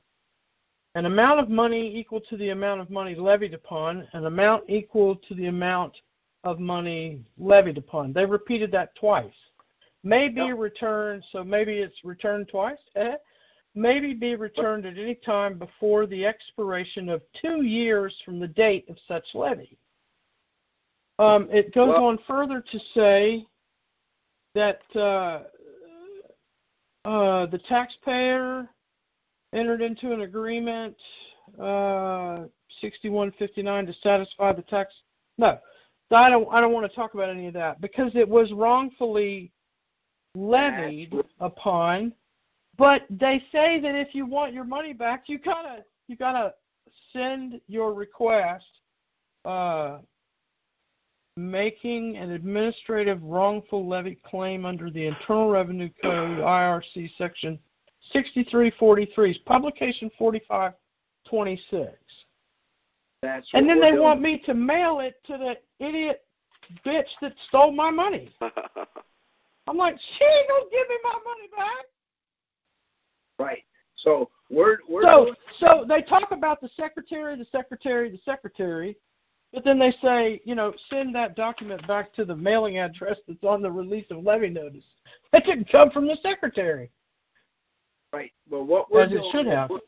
an 0.97 1.07
amount 1.07 1.39
of 1.39 1.49
money 1.49 1.97
equal 1.97 2.21
to 2.21 2.37
the 2.37 2.51
amount 2.51 2.81
of 2.81 2.91
money 2.91 3.15
levied 3.15 3.55
upon, 3.55 4.07
an 4.13 4.27
amount 4.27 4.65
equal 4.69 5.15
to 5.17 5.35
the 5.35 5.47
amount 5.47 5.97
of 6.45 6.59
money 6.59 7.21
levied 7.39 7.79
upon. 7.79 8.13
They 8.13 8.27
repeated 8.27 8.73
that 8.73 8.95
twice. 8.97 9.33
May 10.03 10.29
be 10.29 10.43
Yep. 10.43 10.59
returned, 10.59 11.25
so 11.31 11.45
maybe 11.45 11.79
it's 11.79 12.05
returned 12.05 12.49
twice. 12.49 12.81
Eh? 12.97 13.17
Maybe 13.75 14.15
be 14.15 14.35
returned 14.35 14.85
at 14.85 14.99
any 14.99 15.15
time 15.15 15.59
before 15.59 16.07
the 16.07 16.27
expiration 16.27 17.09
of 17.09 17.23
two 17.33 17.63
years 17.63 18.21
from 18.25 18.41
the 18.41 18.49
date 18.49 18.87
of 18.91 18.99
such 19.07 19.35
levy. 19.35 19.79
Um, 21.23 21.49
it 21.53 21.73
goes 21.73 21.89
Well- 21.89 22.05
on 22.07 22.19
further 22.27 22.61
to 22.61 22.79
say 22.95 23.47
that 24.55 24.81
uh, 24.97 25.45
uh, 27.05 27.47
the 27.47 27.59
taxpayer 27.69 28.69
entered 29.53 29.83
into 29.83 30.13
an 30.13 30.23
agreement 30.23 30.97
uh, 31.61 32.47
6159 32.81 33.87
to 33.87 33.93
satisfy 34.03 34.53
the 34.53 34.63
tax. 34.63 34.95
No, 35.39 35.59
I 36.11 36.29
don't. 36.29 36.49
I 36.53 36.61
don't 36.61 36.73
want 36.73 36.91
to 36.91 36.95
talk 36.95 37.15
about 37.15 37.31
any 37.31 37.47
of 37.47 37.55
that 37.55 37.81
because 37.81 38.15
it 38.15 38.29
was 38.29 38.53
wrongfully 38.53 39.53
levied 40.35 41.15
upon. 41.41 42.13
But 42.79 43.03
they 43.11 43.45
say 43.53 43.79
that 43.81 43.95
if 43.95 44.15
you 44.15 44.27
want 44.27 44.55
your 44.55 44.65
money 44.65 44.93
back, 44.93 45.25
you 45.29 45.39
gotta 45.39 45.85
you 46.09 46.17
gotta 46.17 46.55
send 47.13 47.61
your 47.69 47.95
request 47.95 48.67
uh, 49.45 49.99
making 51.37 52.17
an 52.19 52.31
administrative 52.33 53.23
wrongful 53.23 53.87
levy 53.89 54.19
claim 54.27 54.67
under 54.67 54.91
the 54.91 55.07
Internal 55.07 55.51
Revenue 55.51 55.89
Code 56.03 56.39
IRC 56.39 57.11
section 57.17 57.59
6343 58.13 59.43
publication 59.47 60.11
4526. 60.19 61.97
That's 63.23 63.49
And 63.55 63.69
then 63.69 63.81
they 63.81 63.93
doing. 63.93 64.03
want 64.03 64.21
me 64.21 64.43
to 64.47 64.55
mail 64.55 65.01
it 65.01 65.15
to 65.27 65.39
the 65.39 65.57
idiot 65.85 66.25
bitch 66.85 67.09
that 67.21 67.35
stole 67.49 67.73
my 67.73 67.91
money. 67.91 68.31
I'm 69.69 69.77
like, 69.77 69.97
she 70.19 70.25
ain't 70.25 70.49
gonna 70.49 70.65
give 70.71 70.89
me 70.89 70.97
my 71.05 71.19
money 71.25 71.49
back. 71.57 71.85
Right. 73.39 73.63
So 73.97 74.29
we're 74.51 74.79
we're 74.89 75.03
So, 75.03 75.25
doing, 75.25 75.37
so 75.61 75.85
they 75.89 76.03
talk 76.03 76.33
about 76.33 76.61
the 76.61 76.69
secretary, 76.77 77.37
the 77.37 77.47
secretary, 77.53 78.11
the 78.11 78.19
secretary, 78.25 78.97
but 79.53 79.65
then 79.65 79.79
they 79.79 79.93
say, 80.03 80.41
you 80.45 80.55
know, 80.55 80.73
send 80.89 81.15
that 81.15 81.37
document 81.37 81.87
back 81.87 82.13
to 82.15 82.25
the 82.25 82.35
mailing 82.35 82.79
address 82.79 83.19
that's 83.29 83.45
on 83.45 83.61
the 83.63 83.71
release 83.71 84.07
of 84.11 84.25
levy 84.25 84.49
notice. 84.49 84.85
That 85.33 85.45
didn't 85.45 85.71
come 85.71 85.91
from 85.91 86.07
the 86.07 86.17
secretary. 86.23 86.91
right. 88.13 88.33
But 88.51 88.65
what 88.65 88.91
we're 88.91 89.03
As 89.03 89.13
it 89.13 89.23
should 89.33 89.47
have. 89.47 89.71
we're- 89.71 89.83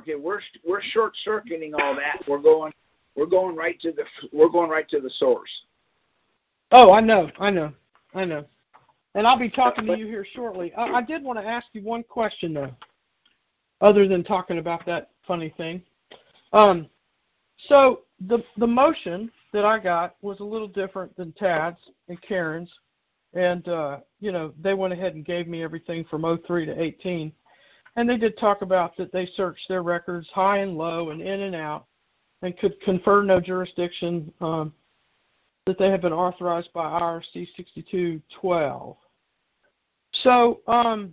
okay, 0.00 0.14
we're 0.14 0.40
we're 0.66 0.82
short 0.82 1.14
circuiting 1.24 1.74
all 1.74 1.94
that. 1.96 2.22
We're 2.28 2.38
going 2.38 2.72
we're 3.16 3.26
going 3.26 3.56
right 3.56 3.80
to 3.80 3.92
the 3.92 4.04
we're 4.32 4.48
going 4.48 4.70
right 4.70 4.88
to 4.90 5.00
the 5.00 5.10
source. 5.10 5.50
Oh, 6.72 6.92
I 6.92 7.00
know, 7.00 7.30
I 7.38 7.50
know, 7.50 7.72
I 8.14 8.24
know. 8.24 8.44
And 9.14 9.26
I'll 9.26 9.38
be 9.38 9.48
talking 9.48 9.86
to 9.86 9.96
you 9.96 10.06
here 10.06 10.26
shortly. 10.34 10.74
I, 10.74 10.96
I 10.96 11.02
did 11.02 11.22
want 11.22 11.38
to 11.38 11.44
ask 11.44 11.66
you 11.72 11.82
one 11.82 12.02
question 12.02 12.52
though. 12.52 12.74
other 13.80 14.06
than 14.06 14.22
talking 14.22 14.58
about 14.58 14.84
that 14.86 15.10
funny 15.26 15.54
thing. 15.56 15.82
Um, 16.52 16.88
so 17.68 18.00
the 18.20 18.42
the 18.56 18.66
motion 18.66 19.30
that 19.52 19.64
I 19.64 19.78
got 19.78 20.16
was 20.22 20.40
a 20.40 20.44
little 20.44 20.68
different 20.68 21.14
than 21.16 21.32
Tad's 21.32 21.80
and 22.08 22.20
Karen's, 22.22 22.72
and 23.34 23.68
uh, 23.68 23.98
you 24.20 24.32
know 24.32 24.52
they 24.60 24.74
went 24.74 24.92
ahead 24.92 25.14
and 25.14 25.24
gave 25.24 25.46
me 25.46 25.62
everything 25.62 26.04
from 26.04 26.22
03 26.46 26.66
to 26.66 26.80
18, 26.82 27.32
and 27.96 28.08
they 28.08 28.16
did 28.16 28.38
talk 28.38 28.62
about 28.62 28.96
that 28.96 29.12
they 29.12 29.26
searched 29.26 29.68
their 29.68 29.82
records 29.82 30.28
high 30.32 30.58
and 30.58 30.76
low 30.76 31.10
and 31.10 31.20
in 31.20 31.42
and 31.42 31.54
out, 31.54 31.86
and 32.42 32.58
could 32.58 32.80
confer 32.80 33.22
no 33.22 33.40
jurisdiction 33.40 34.32
um, 34.40 34.72
that 35.66 35.78
they 35.78 35.90
have 35.90 36.00
been 36.00 36.12
authorized 36.12 36.72
by 36.72 36.84
IRC 37.00 37.48
6212. 37.56 38.96
So, 40.22 40.60
um, 40.66 41.12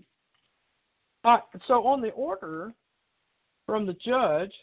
I, 1.25 1.39
so 1.67 1.85
on 1.85 2.01
the 2.01 2.11
order 2.11 2.73
from 3.65 3.85
the 3.85 3.93
judge, 3.93 4.53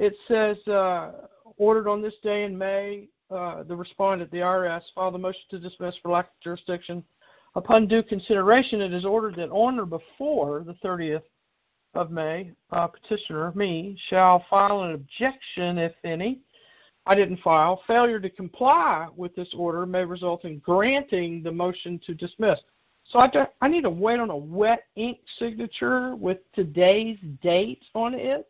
it 0.00 0.16
says 0.26 0.56
uh, 0.66 1.12
ordered 1.58 1.86
on 1.86 2.00
this 2.00 2.14
day 2.22 2.44
in 2.44 2.56
May, 2.56 3.08
uh, 3.30 3.62
the 3.62 3.76
respondent, 3.76 4.30
the 4.30 4.38
IRS, 4.38 4.82
filed 4.94 5.14
a 5.14 5.18
motion 5.18 5.42
to 5.50 5.60
dismiss 5.60 5.94
for 6.02 6.10
lack 6.10 6.24
of 6.24 6.40
jurisdiction. 6.42 7.04
Upon 7.54 7.86
due 7.86 8.02
consideration, 8.02 8.80
it 8.80 8.94
is 8.94 9.04
ordered 9.04 9.36
that 9.36 9.50
on 9.50 9.78
or 9.78 9.84
before 9.84 10.64
the 10.66 10.74
30th 10.82 11.22
of 11.94 12.10
May, 12.10 12.50
uh, 12.70 12.86
petitioner, 12.86 13.52
me, 13.54 13.96
shall 14.08 14.44
file 14.48 14.84
an 14.84 14.92
objection, 14.92 15.76
if 15.76 15.92
any. 16.02 16.40
I 17.04 17.14
didn't 17.14 17.40
file. 17.40 17.82
Failure 17.86 18.20
to 18.20 18.30
comply 18.30 19.06
with 19.14 19.34
this 19.36 19.52
order 19.54 19.84
may 19.84 20.04
result 20.04 20.44
in 20.44 20.60
granting 20.60 21.42
the 21.42 21.52
motion 21.52 22.00
to 22.06 22.14
dismiss. 22.14 22.58
So 23.04 23.18
I, 23.18 23.28
do, 23.28 23.44
I 23.60 23.68
need 23.68 23.82
to 23.82 23.90
wait 23.90 24.20
on 24.20 24.30
a 24.30 24.36
wet 24.36 24.84
ink 24.96 25.18
signature 25.38 26.16
with 26.16 26.38
today's 26.54 27.18
date 27.42 27.82
on 27.94 28.14
it, 28.14 28.48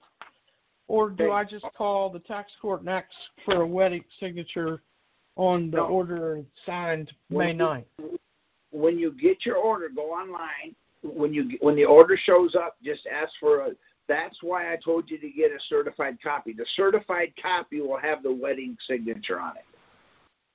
or 0.91 1.09
do 1.09 1.31
I 1.31 1.45
just 1.45 1.65
call 1.77 2.11
the 2.11 2.19
tax 2.19 2.51
court 2.61 2.81
and 2.81 2.91
ask 2.91 3.07
for 3.45 3.63
a 3.63 3.67
wet 3.67 3.93
ink 3.93 4.07
signature 4.19 4.83
on 5.37 5.71
the 5.71 5.77
No. 5.77 5.87
order 5.87 6.45
signed 6.67 7.13
May 7.29 7.37
When 7.37 7.59
9th? 7.59 7.87
you- 7.99 8.19
When 8.73 8.99
you 8.99 9.13
get 9.13 9.47
your 9.47 9.57
order, 9.57 9.89
go 9.89 10.13
online. 10.13 10.75
When 11.03 11.33
you 11.33 11.59
when 11.61 11.77
the 11.77 11.85
order 11.85 12.17
shows 12.17 12.55
up, 12.55 12.77
just 12.83 13.07
ask 13.07 13.33
for 13.39 13.61
a. 13.67 13.77
That's 14.07 14.43
why 14.43 14.73
I 14.73 14.77
told 14.77 15.09
you 15.11 15.19
to 15.19 15.31
get 15.31 15.53
a 15.53 15.61
certified 15.61 16.21
copy. 16.21 16.53
The 16.53 16.67
certified 16.75 17.33
copy 17.41 17.81
will 17.81 17.97
have 17.99 18.23
the 18.25 18.33
wet 18.33 18.59
ink 18.59 18.81
signature 18.83 19.41
on 19.41 19.57
it. 19.57 19.65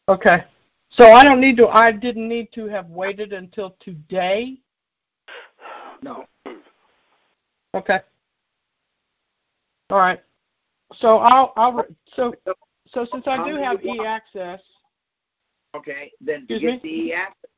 Okay. 0.09 0.43
So 0.89 1.11
I 1.13 1.23
don't 1.23 1.39
need 1.41 1.57
to. 1.57 1.67
I 1.69 1.91
didn't 1.91 2.27
need 2.27 2.51
to 2.53 2.67
have 2.67 2.89
waited 2.89 3.33
until 3.33 3.71
today. 3.79 4.59
No. 6.01 6.27
Okay. 7.73 8.01
All 9.95 10.01
right. 10.01 10.19
So 10.95 11.19
I'll 11.19 11.53
I'll 11.55 11.71
re- 11.71 11.95
so 12.17 12.33
so 12.89 13.05
since 13.13 13.23
I 13.27 13.47
do 13.49 13.55
have 13.55 13.81
e 13.81 14.01
access, 14.05 14.59
Okay, 15.73 16.11
then 16.19 16.45
get 16.49 16.61
me? 16.61 16.79
the 16.83 16.89
e 16.89 17.13
access, 17.13 17.49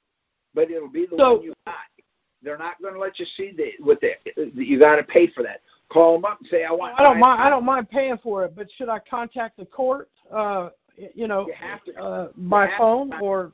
but 0.53 0.69
it'll 0.69 0.87
be 0.87 1.07
the 1.07 1.17
So- 1.17 1.35
one 1.37 1.43
you 1.43 1.53
got. 1.65 1.75
They're 2.43 2.59
not 2.59 2.79
going 2.79 2.93
to 2.93 2.99
let 2.99 3.17
you 3.17 3.25
see 3.35 3.51
the 3.57 3.71
with 3.83 3.99
the. 4.01 4.11
You 4.53 4.79
got 4.79 4.97
to 4.97 5.03
pay 5.03 5.25
for 5.25 5.41
that. 5.41 5.61
Call 5.89 6.13
them 6.13 6.25
up 6.25 6.39
and 6.39 6.47
say, 6.47 6.63
"I 6.63 6.71
want." 6.71 6.93
I 6.99 7.01
don't 7.01 7.19
mind 7.19 7.41
I 7.41 7.49
don't 7.49 7.65
mind 7.65 7.89
paying 7.89 8.19
for 8.19 8.45
it, 8.45 8.55
but 8.55 8.67
should 8.77 8.87
I 8.87 8.99
contact 8.99 9.57
the 9.57 9.65
court? 9.65 10.07
Uh, 10.31 10.69
you 11.15 11.27
know, 11.27 11.47
You 11.47 11.53
have 11.53 11.83
to. 11.85 11.95
uh, 11.99 12.27
by 12.37 12.67
to 12.67 12.77
phone 12.77 13.09
contact- 13.09 13.23
or 13.23 13.51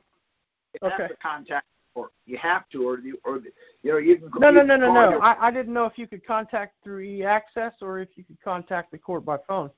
You 0.74 0.90
have 0.90 1.00
okay. 1.00 1.08
to 1.08 1.16
contact 1.16 1.66
or 1.96 2.10
you 2.26 2.38
have 2.38 2.68
to, 2.70 2.88
or 2.88 2.98
the, 2.98 3.14
or 3.24 3.40
you 3.84 3.92
know, 3.92 3.98
you 3.98 4.18
can. 4.18 4.30
no 4.40 4.50
you 4.50 4.56
no 4.56 4.64
no 4.64 4.78
no 4.78 4.94
no. 4.94 5.10
your- 5.12 5.24
I, 5.24 5.48
I 5.48 5.52
didn't 5.52 5.74
know 5.74 5.86
if 5.86 5.98
you 5.98 6.08
could 6.08 6.26
contact 6.26 6.76
through 6.84 7.02
e 7.02 7.24
access 7.24 7.74
or 7.82 8.00
if 8.00 8.10
you 8.16 8.24
could 8.24 8.42
contact 8.44 8.92
the 8.92 8.98
court 8.98 9.26
by 9.26 9.38
phone. 9.48 9.70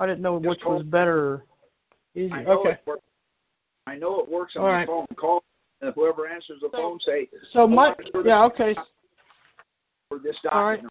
I 0.00 0.06
didn't 0.06 0.22
know 0.22 0.38
Just 0.38 0.48
which 0.48 0.60
call- 0.60 0.74
was 0.74 0.82
better 0.82 1.18
or 1.18 1.44
I 2.16 2.18
easier. 2.18 2.42
know 2.44 2.60
Okay. 2.60 2.70
it 2.72 2.80
works. 2.86 3.02
I 3.86 3.96
know 3.96 4.20
it 4.20 4.28
works 4.28 4.56
on 4.56 4.62
All 4.62 4.68
the 4.68 4.72
right. 4.74 4.86
phone. 4.86 5.06
Call 5.16 5.42
and 5.80 5.94
whoever 5.94 6.26
answers 6.26 6.60
the 6.60 6.68
So- 6.72 6.76
phone 6.78 7.00
say 7.00 7.28
So 7.52 7.64
I 7.64 7.66
my 7.66 7.74
want 7.88 8.26
yeah 8.26 8.44
okay. 8.44 8.74
for 10.08 10.18
this 10.18 10.36
All 10.50 10.64
right. 10.64 10.82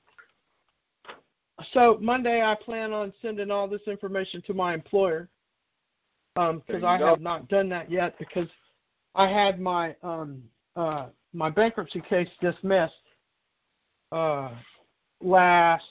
So 1.72 1.98
Monday, 2.02 2.42
I 2.42 2.56
plan 2.56 2.92
on 2.94 3.14
sending 3.22 3.52
all 3.52 3.68
this 3.68 3.82
information 3.88 4.42
to 4.48 4.54
my 4.54 4.74
employer 4.74 5.30
because 6.36 6.82
you 6.82 6.86
I 6.86 6.98
go. 6.98 7.06
have 7.08 7.22
not 7.22 7.48
done 7.48 7.70
that 7.70 7.92
yet 7.92 8.18
because 8.18 8.50
I 9.16 9.28
had 9.28 9.60
my 9.60 9.96
um, 10.02 10.44
uh, 10.76 11.08
my 11.34 11.50
bankruptcy 11.50 12.02
case 12.02 12.30
dismissed 12.42 12.94
uh, 14.12 14.52
last. 15.22 15.84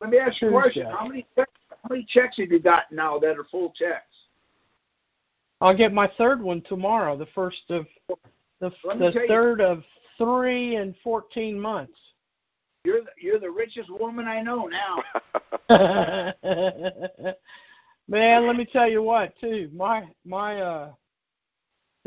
Let 0.00 0.10
me 0.10 0.18
ask 0.18 0.40
you 0.40 0.48
a 0.48 0.52
question. 0.52 0.86
How 0.86 1.06
many 1.06 1.26
checks, 1.36 1.50
how 1.70 1.88
many 1.88 2.06
checks 2.08 2.36
have 2.38 2.50
you 2.50 2.60
got 2.60 2.90
now 2.92 3.18
that 3.18 3.38
are 3.38 3.44
full 3.44 3.72
checks? 3.76 4.04
I'll 5.60 5.76
get 5.76 5.92
my 5.92 6.10
third 6.16 6.40
one 6.40 6.62
tomorrow, 6.68 7.16
the 7.16 7.26
first 7.34 7.62
of 7.70 7.86
the, 8.08 8.16
the 8.60 8.70
tell 9.12 9.22
you- 9.22 9.28
third 9.28 9.60
of 9.60 9.82
three 10.16 10.76
and 10.76 10.94
fourteen 11.02 11.58
months. 11.60 11.98
You're 12.84 13.00
the, 13.02 13.10
you're 13.20 13.40
the 13.40 13.50
richest 13.50 13.90
woman 13.90 14.28
I 14.28 14.40
know 14.40 14.68
now. 14.68 15.02
Man, 18.08 18.46
let 18.46 18.56
me 18.56 18.64
tell 18.64 18.88
you 18.88 19.02
what, 19.02 19.34
too. 19.40 19.68
My 19.74 20.04
my 20.24 20.60
uh 20.60 20.92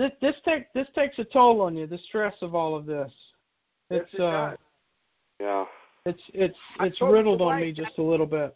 this 0.01 0.11
this 0.19 0.35
take 0.43 0.73
this 0.73 0.87
takes 0.95 1.19
a 1.19 1.23
toll 1.23 1.61
on 1.61 1.75
you, 1.75 1.85
the 1.85 1.97
stress 1.99 2.33
of 2.41 2.55
all 2.55 2.75
of 2.75 2.85
this. 2.85 3.11
Yes, 3.89 4.01
It's 4.03 4.13
it 4.15 4.21
uh. 4.21 4.55
Yeah. 5.39 5.65
it's 6.05 6.21
it's 6.33 6.57
it's 6.79 7.01
riddled 7.01 7.41
on 7.41 7.47
wife 7.47 7.61
me 7.61 7.71
just 7.71 7.97
a 7.97 8.03
little 8.03 8.25
bit. 8.25 8.55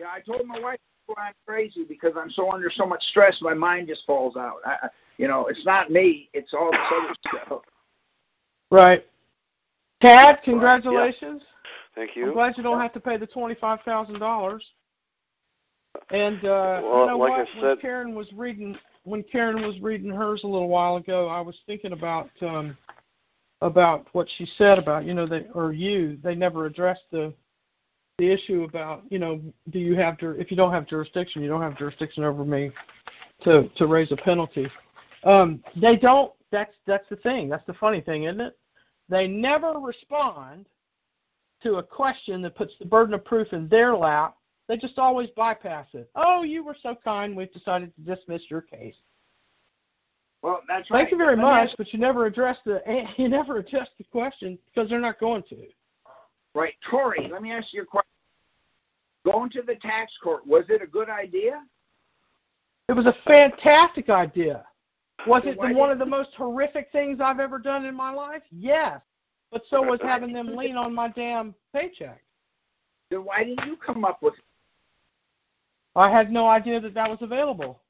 Yeah, 0.00 0.06
I 0.14 0.20
told 0.20 0.46
my 0.46 0.58
wife 0.60 0.78
I'm 1.18 1.34
crazy 1.46 1.84
because 1.84 2.12
I'm 2.16 2.30
so 2.30 2.50
under 2.52 2.70
so 2.70 2.86
much 2.86 3.02
stress, 3.04 3.38
my 3.42 3.54
mind 3.54 3.88
just 3.88 4.06
falls 4.06 4.36
out. 4.36 4.56
I, 4.64 4.88
you 5.18 5.28
know, 5.28 5.46
it's 5.46 5.64
not 5.64 5.90
me; 5.90 6.28
it's 6.32 6.54
all 6.54 6.70
this 6.70 6.80
other 6.92 7.14
stuff. 7.46 7.62
Right. 8.70 9.04
Tad, 10.00 10.38
congratulations. 10.44 11.42
Thank 11.94 12.10
I'm 12.16 12.22
you. 12.28 12.32
glad 12.32 12.56
you 12.56 12.62
don't 12.62 12.80
have 12.80 12.92
to 12.94 13.00
pay 13.00 13.16
the 13.16 13.26
twenty 13.26 13.54
five 13.56 13.80
thousand 13.84 14.18
dollars. 14.18 14.64
And 16.10 16.44
uh 16.44 16.80
Well, 16.82 17.00
you 17.00 17.06
know 17.06 17.18
like 17.18 17.32
I 17.32 17.38
what? 17.38 17.48
When 17.62 17.76
Karen 17.78 18.14
was 18.14 18.32
reading 18.32 18.76
when 19.04 19.22
Karen 19.22 19.62
was 19.62 19.78
reading 19.80 20.10
hers 20.10 20.42
a 20.44 20.48
little 20.48 20.68
while 20.68 20.96
ago, 20.96 21.28
I 21.28 21.40
was 21.40 21.56
thinking 21.66 21.92
about 21.92 22.30
um 22.42 22.76
about 23.60 24.06
what 24.12 24.28
she 24.36 24.46
said 24.58 24.78
about, 24.78 25.04
you 25.04 25.14
know, 25.14 25.26
they 25.26 25.46
or 25.54 25.72
you, 25.72 26.18
they 26.22 26.34
never 26.34 26.66
addressed 26.66 27.04
the 27.12 27.32
the 28.18 28.30
issue 28.30 28.62
about, 28.62 29.02
you 29.10 29.18
know, 29.18 29.40
do 29.70 29.78
you 29.78 29.96
have 29.96 30.18
jur- 30.18 30.36
if 30.36 30.50
you 30.50 30.56
don't 30.56 30.72
have 30.72 30.86
jurisdiction, 30.86 31.42
you 31.42 31.48
don't 31.48 31.62
have 31.62 31.78
jurisdiction 31.78 32.24
over 32.24 32.44
me 32.44 32.70
to 33.42 33.68
to 33.76 33.86
raise 33.86 34.10
a 34.10 34.16
penalty. 34.16 34.68
Um 35.24 35.62
they 35.76 35.96
don't 35.96 36.32
that's 36.50 36.74
that's 36.86 37.08
the 37.08 37.16
thing. 37.16 37.48
That's 37.48 37.66
the 37.66 37.74
funny 37.74 38.00
thing, 38.00 38.24
isn't 38.24 38.40
it? 38.40 38.58
They 39.08 39.28
never 39.28 39.74
respond 39.78 40.66
to 41.62 41.74
a 41.74 41.82
question 41.82 42.42
that 42.42 42.56
puts 42.56 42.74
the 42.78 42.86
burden 42.86 43.14
of 43.14 43.24
proof 43.24 43.52
in 43.52 43.68
their 43.68 43.94
lap. 43.94 44.36
They 44.68 44.76
just 44.76 44.98
always 44.98 45.28
bypass 45.30 45.86
it. 45.92 46.10
Oh, 46.14 46.42
you 46.42 46.64
were 46.64 46.76
so 46.82 46.96
kind, 47.04 47.36
we've 47.36 47.52
decided 47.52 47.92
to 47.94 48.14
dismiss 48.16 48.42
your 48.48 48.62
case. 48.62 48.94
Well, 50.42 50.60
that's 50.68 50.90
right. 50.90 51.00
Thank 51.00 51.10
you 51.10 51.18
very 51.18 51.36
much, 51.36 51.70
but 51.78 51.92
you 51.92 51.98
never 51.98 52.26
address 52.26 52.58
the 52.66 52.82
you 53.16 53.28
never 53.28 53.58
address 53.58 53.88
the 53.96 54.04
question 54.04 54.58
because 54.66 54.90
they're 54.90 55.00
not 55.00 55.18
going 55.18 55.42
to. 55.48 55.56
right, 56.54 56.74
Tori. 56.90 57.28
Let 57.32 57.42
me 57.42 57.50
ask 57.50 57.72
you 57.72 57.82
a 57.82 57.86
question. 57.86 58.08
Going 59.24 59.48
to 59.50 59.62
the 59.62 59.76
tax 59.76 60.12
court 60.22 60.46
was 60.46 60.64
it 60.68 60.82
a 60.82 60.86
good 60.86 61.08
idea? 61.08 61.62
It 62.90 62.92
was 62.92 63.06
a 63.06 63.14
fantastic 63.26 64.10
idea. 64.10 64.66
Was 65.26 65.42
it 65.46 65.58
the, 65.58 65.72
one 65.72 65.90
of 65.90 65.98
the 65.98 66.04
most 66.04 66.30
horrific 66.36 66.88
things 66.92 67.20
I've 67.22 67.40
ever 67.40 67.58
done 67.58 67.86
in 67.86 67.94
my 67.94 68.12
life? 68.12 68.42
Yes. 68.50 69.00
But 69.50 69.62
so 69.70 69.82
was 69.82 70.00
having 70.02 70.32
them 70.32 70.54
lean 70.54 70.76
on 70.76 70.94
my 70.94 71.08
damn 71.08 71.54
paycheck. 71.72 72.22
Then 73.10 73.24
why 73.24 73.44
didn't 73.44 73.66
you 73.66 73.76
come 73.76 74.04
up 74.04 74.22
with? 74.22 74.34
I 75.96 76.10
had 76.10 76.30
no 76.32 76.48
idea 76.48 76.80
that 76.80 76.94
that 76.94 77.08
was 77.08 77.18
available. 77.20 77.80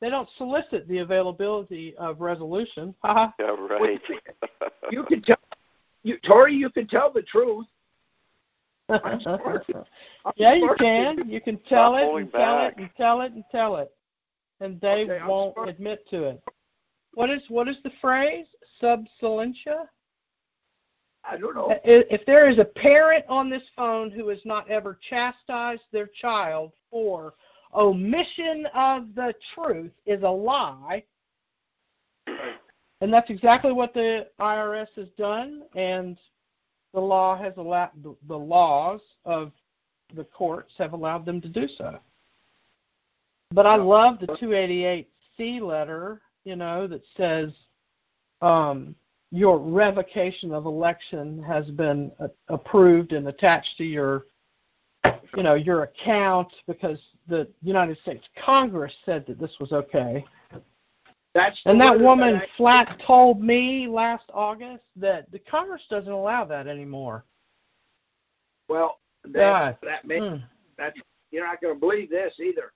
They 0.00 0.10
don't 0.10 0.28
solicit 0.38 0.86
the 0.88 0.98
availability 0.98 1.94
of 1.96 2.20
resolution. 2.20 2.94
Yeah, 3.04 3.30
right. 3.70 4.00
You 4.90 5.04
could 5.04 5.22
tell, 5.24 5.36
you 6.02 6.16
Tori. 6.26 6.54
You 6.54 6.70
could 6.70 6.88
tell 6.88 7.12
the 7.12 7.20
truth. 7.22 7.66
I'm 8.88 9.20
yeah, 10.36 10.54
you 10.54 10.74
can. 10.78 11.28
You 11.28 11.42
can 11.42 11.58
tell 11.68 11.94
Stop 11.94 12.08
it 12.16 12.20
and 12.22 12.32
tell 12.32 12.56
back. 12.56 12.72
it 12.72 12.78
and 12.80 12.90
tell 12.96 13.20
it 13.20 13.32
and 13.32 13.44
tell 13.52 13.76
it, 13.76 13.90
and 14.60 14.80
they 14.80 15.04
Okay, 15.04 15.18
won't 15.26 15.54
sorry. 15.56 15.68
admit 15.70 16.08
to 16.10 16.24
it. 16.24 16.42
What 17.12 17.28
is 17.28 17.42
what 17.48 17.68
is 17.68 17.76
the 17.84 17.90
phrase? 18.00 18.46
Sub 18.80 19.04
silentia. 19.20 19.84
I 21.24 21.36
don't 21.36 21.54
know. 21.54 21.74
If 21.84 22.24
there 22.26 22.48
is 22.48 22.58
a 22.58 22.64
parent 22.64 23.24
on 23.28 23.50
this 23.50 23.62
phone 23.76 24.10
who 24.10 24.28
has 24.28 24.38
not 24.44 24.70
ever 24.70 24.98
chastised 25.08 25.82
their 25.92 26.08
child 26.20 26.72
for 26.90 27.34
omission 27.74 28.66
of 28.74 29.14
the 29.14 29.34
truth 29.54 29.92
is 30.06 30.22
a 30.22 30.28
lie. 30.28 31.04
And 33.00 33.12
that's 33.12 33.30
exactly 33.30 33.72
what 33.72 33.94
the 33.94 34.28
IRS 34.40 34.88
has 34.96 35.08
done. 35.16 35.62
And 35.74 36.18
the 36.94 37.00
law 37.00 37.36
has 37.36 37.52
allowed 37.56 37.90
the, 38.02 38.16
the 38.26 38.38
laws 38.38 39.00
of 39.24 39.52
the 40.14 40.24
courts 40.24 40.72
have 40.78 40.94
allowed 40.94 41.26
them 41.26 41.40
to 41.42 41.48
do 41.48 41.68
so. 41.76 41.98
But 43.50 43.66
I 43.66 43.76
love 43.76 44.18
the 44.18 44.26
288C 44.26 45.60
letter, 45.60 46.20
you 46.44 46.56
know, 46.56 46.86
that 46.86 47.02
says 47.16 47.52
um, 48.40 48.94
your 49.30 49.58
revocation 49.58 50.52
of 50.52 50.66
election 50.66 51.42
has 51.42 51.70
been 51.70 52.10
uh, 52.18 52.28
approved 52.48 53.12
and 53.12 53.28
attached 53.28 53.76
to 53.76 53.84
your, 53.84 54.24
you 55.36 55.42
know, 55.42 55.54
your 55.54 55.82
account 55.82 56.48
because 56.66 56.98
the 57.28 57.46
United 57.62 57.98
States 57.98 58.26
Congress 58.42 58.92
said 59.04 59.26
that 59.26 59.38
this 59.38 59.54
was 59.60 59.72
okay. 59.72 60.24
That's 61.34 61.60
and 61.66 61.80
that 61.80 62.00
woman 62.00 62.34
that 62.34 62.42
I, 62.42 62.56
flat 62.56 63.02
told 63.06 63.42
me 63.42 63.86
last 63.86 64.24
August 64.32 64.82
that 64.96 65.30
the 65.30 65.38
Congress 65.38 65.82
doesn't 65.90 66.10
allow 66.10 66.44
that 66.46 66.66
anymore. 66.66 67.24
Well, 68.68 68.98
that, 69.24 69.38
Yeah. 69.40 69.74
that 69.82 70.04
makes 70.04 70.24
Mm. 70.24 70.42
that's 70.76 70.98
you're 71.30 71.46
not 71.46 71.60
going 71.60 71.74
to 71.74 71.80
believe 71.80 72.08
this 72.08 72.40
either. 72.40 72.72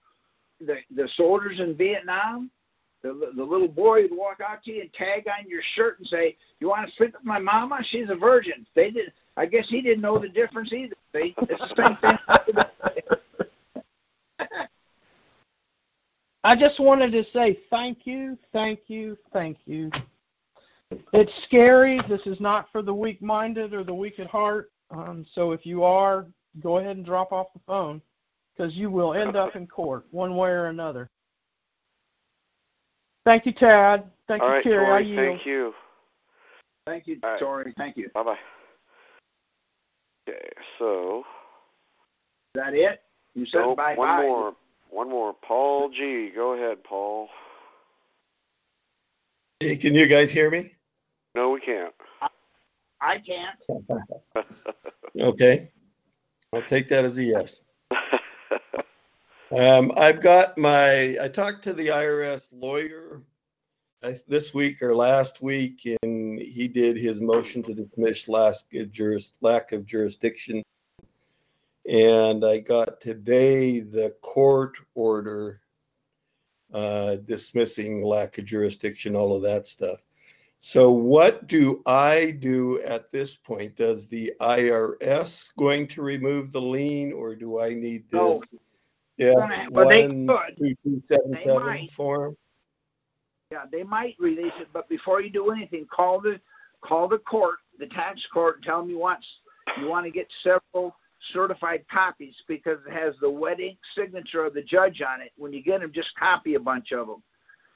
The 0.60 0.78
the 0.90 1.08
soldiers 1.08 1.60
in 1.60 1.74
Vietnam, 1.74 2.50
the 3.02 3.32
the 3.36 3.42
little 3.42 3.68
boy 3.68 4.02
would 4.02 4.16
walk 4.16 4.40
out 4.46 4.62
to 4.64 4.72
you 4.72 4.82
and 4.82 4.92
tag 4.92 5.26
on 5.28 5.48
your 5.48 5.62
shirt 5.74 5.98
and 5.98 6.06
say, 6.06 6.36
"You 6.60 6.68
want 6.68 6.88
to 6.88 6.94
sleep 6.96 7.14
with 7.14 7.24
my 7.24 7.38
mama? 7.38 7.80
She's 7.90 8.10
a 8.10 8.14
virgin." 8.14 8.66
They 8.74 8.90
did. 8.90 9.12
I 9.36 9.46
guess 9.46 9.68
he 9.68 9.80
didn't 9.80 10.02
know 10.02 10.18
the 10.18 10.28
difference 10.28 10.72
either. 10.72 10.94
The 11.12 11.32
same 11.76 11.96
thing. 11.96 12.18
I 16.44 16.56
just 16.56 16.80
wanted 16.80 17.12
to 17.12 17.24
say 17.32 17.58
thank 17.70 18.04
you, 18.04 18.36
thank 18.52 18.80
you, 18.88 19.16
thank 19.32 19.58
you. 19.64 19.90
It's 21.12 21.32
scary. 21.44 22.00
This 22.08 22.20
is 22.26 22.40
not 22.40 22.66
for 22.72 22.82
the 22.82 22.92
weak 22.92 23.22
minded 23.22 23.72
or 23.72 23.84
the 23.84 23.94
weak 23.94 24.18
at 24.18 24.26
heart. 24.26 24.70
Um, 24.90 25.24
so 25.34 25.52
if 25.52 25.64
you 25.64 25.84
are, 25.84 26.26
go 26.60 26.78
ahead 26.78 26.96
and 26.96 27.06
drop 27.06 27.32
off 27.32 27.52
the 27.54 27.60
phone 27.66 28.02
because 28.54 28.74
you 28.74 28.90
will 28.90 29.14
end 29.14 29.36
up 29.36 29.56
in 29.56 29.66
court 29.66 30.04
one 30.10 30.36
way 30.36 30.50
or 30.50 30.66
another. 30.66 31.10
Thank 33.24 33.46
you, 33.46 33.52
Tad. 33.52 34.10
Thank 34.26 34.42
All 34.42 34.48
you, 34.48 34.54
right, 34.54 34.64
Cary. 34.64 34.84
I 34.84 34.88
Tori, 34.88 35.04
yield. 35.04 35.26
thank 35.26 35.46
you. 35.46 35.74
Thank 36.86 37.06
you, 37.06 37.18
All 37.22 37.30
right. 37.30 37.38
Tori. 37.38 37.74
Thank 37.76 37.96
you. 37.96 38.10
Bye 38.12 38.22
bye. 38.22 38.36
Okay, 40.28 40.48
so 40.78 41.24
Is 42.54 42.62
that 42.62 42.74
it? 42.74 43.02
You 43.34 43.46
said 43.46 43.60
nope, 43.60 43.76
bye 43.76 43.94
one 43.94 44.16
more. 44.16 44.54
One 44.90 45.08
more. 45.10 45.34
Paul 45.34 45.88
G. 45.88 46.30
Go 46.34 46.52
ahead, 46.52 46.84
Paul. 46.84 47.28
Hey, 49.60 49.76
can 49.76 49.94
you 49.94 50.06
guys 50.06 50.30
hear 50.30 50.50
me? 50.50 50.72
No, 51.34 51.50
we 51.50 51.60
can't. 51.60 51.94
I 53.00 53.18
can't. 53.18 53.58
Okay. 55.20 55.70
I'll 56.54 56.62
take 56.62 56.88
that 56.88 57.04
as 57.04 57.18
a 57.18 57.24
yes. 57.24 57.60
Um, 59.54 59.92
I've 59.98 60.22
got 60.22 60.56
my, 60.56 61.14
I 61.20 61.28
talked 61.28 61.62
to 61.64 61.74
the 61.74 61.88
IRS 61.88 62.44
lawyer 62.52 63.22
I- 64.02 64.16
this 64.26 64.54
week 64.54 64.80
or 64.80 64.96
last 64.96 65.42
week, 65.42 65.86
and 66.02 66.40
he 66.40 66.68
did 66.68 66.96
his 66.96 67.20
motion 67.20 67.62
to 67.64 67.74
dismiss 67.74 68.28
last 68.28 68.66
juris, 68.90 69.34
lack 69.42 69.72
of 69.72 69.84
jurisdiction. 69.84 70.62
And 71.86 72.46
I 72.46 72.60
got 72.60 73.02
today 73.02 73.80
the 73.80 74.16
court 74.22 74.78
order 74.94 75.60
uh, 76.72 77.16
dismissing 77.16 78.02
lack 78.02 78.38
of 78.38 78.46
jurisdiction, 78.46 79.14
all 79.14 79.36
of 79.36 79.42
that 79.42 79.66
stuff. 79.66 79.98
So 80.60 80.90
what 80.90 81.46
do 81.46 81.82
I 81.84 82.30
do 82.40 82.80
at 82.80 83.10
this 83.10 83.34
point? 83.36 83.76
Does 83.76 84.06
the 84.06 84.32
IRS 84.40 85.50
going 85.58 85.88
to 85.88 86.00
remove 86.00 86.52
the 86.52 86.62
lien 86.62 87.12
or 87.12 87.34
do 87.34 87.60
I 87.60 87.74
need 87.74 88.04
No. 88.12 88.38
this? 88.38 88.54
Yeah, 89.22 89.34
Gonna- 89.34 89.68
well, 89.70 89.88
they 89.88 90.06
could. 90.06 90.56
two, 90.58 90.74
two, 90.82 91.02
seven, 91.06 91.30
They 91.32 91.44
seven 91.44 91.64
might. 91.66 91.90
form? 91.92 92.36
Yeah, 93.50 93.66
they 93.70 93.82
might 93.82 94.16
release 94.18 94.52
it, 94.58 94.68
but 94.72 94.88
before 94.88 95.20
you 95.20 95.30
do 95.30 95.50
anything, 95.50 95.86
call 95.86 96.20
the 96.20 96.40
call 96.80 97.06
the 97.06 97.18
court, 97.18 97.58
the 97.78 97.86
tax 97.86 98.24
court, 98.32 98.56
and 98.56 98.64
tell 98.64 98.80
them 98.80 98.90
you 98.90 98.98
want 98.98 99.24
you 99.78 99.86
want 99.88 100.04
to 100.06 100.10
get 100.10 100.26
several 100.42 100.96
certified 101.32 101.84
copies 101.88 102.34
because 102.48 102.78
it 102.86 102.92
has 102.92 103.14
the 103.20 103.30
wet 103.30 103.60
ink 103.60 103.78
signature 103.94 104.44
of 104.44 104.54
the 104.54 104.62
judge 104.62 105.02
on 105.02 105.20
it. 105.20 105.30
When 105.36 105.52
you 105.52 105.62
get 105.62 105.80
them, 105.80 105.92
just 105.92 106.14
copy 106.16 106.54
a 106.54 106.60
bunch 106.60 106.90
of 106.92 107.06
them, 107.06 107.22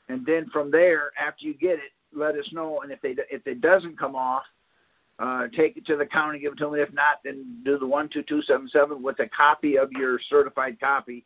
and 0.09 0.25
then 0.27 0.49
from 0.51 0.71
there, 0.71 1.13
after 1.19 1.47
you 1.47 1.55
get 1.55 1.79
it, 1.79 1.93
let 2.13 2.35
us 2.37 2.51
know. 2.53 2.81
And 2.81 2.91
if 2.91 3.01
they 3.03 3.15
if 3.31 3.47
it 3.47 3.61
doesn't 3.61 3.99
come 3.99 4.17
off, 4.17 4.45
uh, 5.19 5.49
take 5.55 5.77
it 5.77 5.85
to 5.87 5.97
the 5.97 6.07
county, 6.07 6.39
give 6.39 6.55
it 6.55 6.59
to 6.59 6.65
them. 6.65 6.75
If 6.75 6.93
not, 6.95 7.21
then 7.23 7.61
do 7.65 7.79
the 7.79 7.87
one 7.87 8.09
two 8.09 8.23
two 8.23 8.41
seven 8.43 8.67
seven 8.69 9.03
with 9.03 9.19
a 9.21 9.29
copy 9.29 9.77
of 9.79 9.93
your 9.93 10.19
certified 10.19 10.81
copy, 10.81 11.25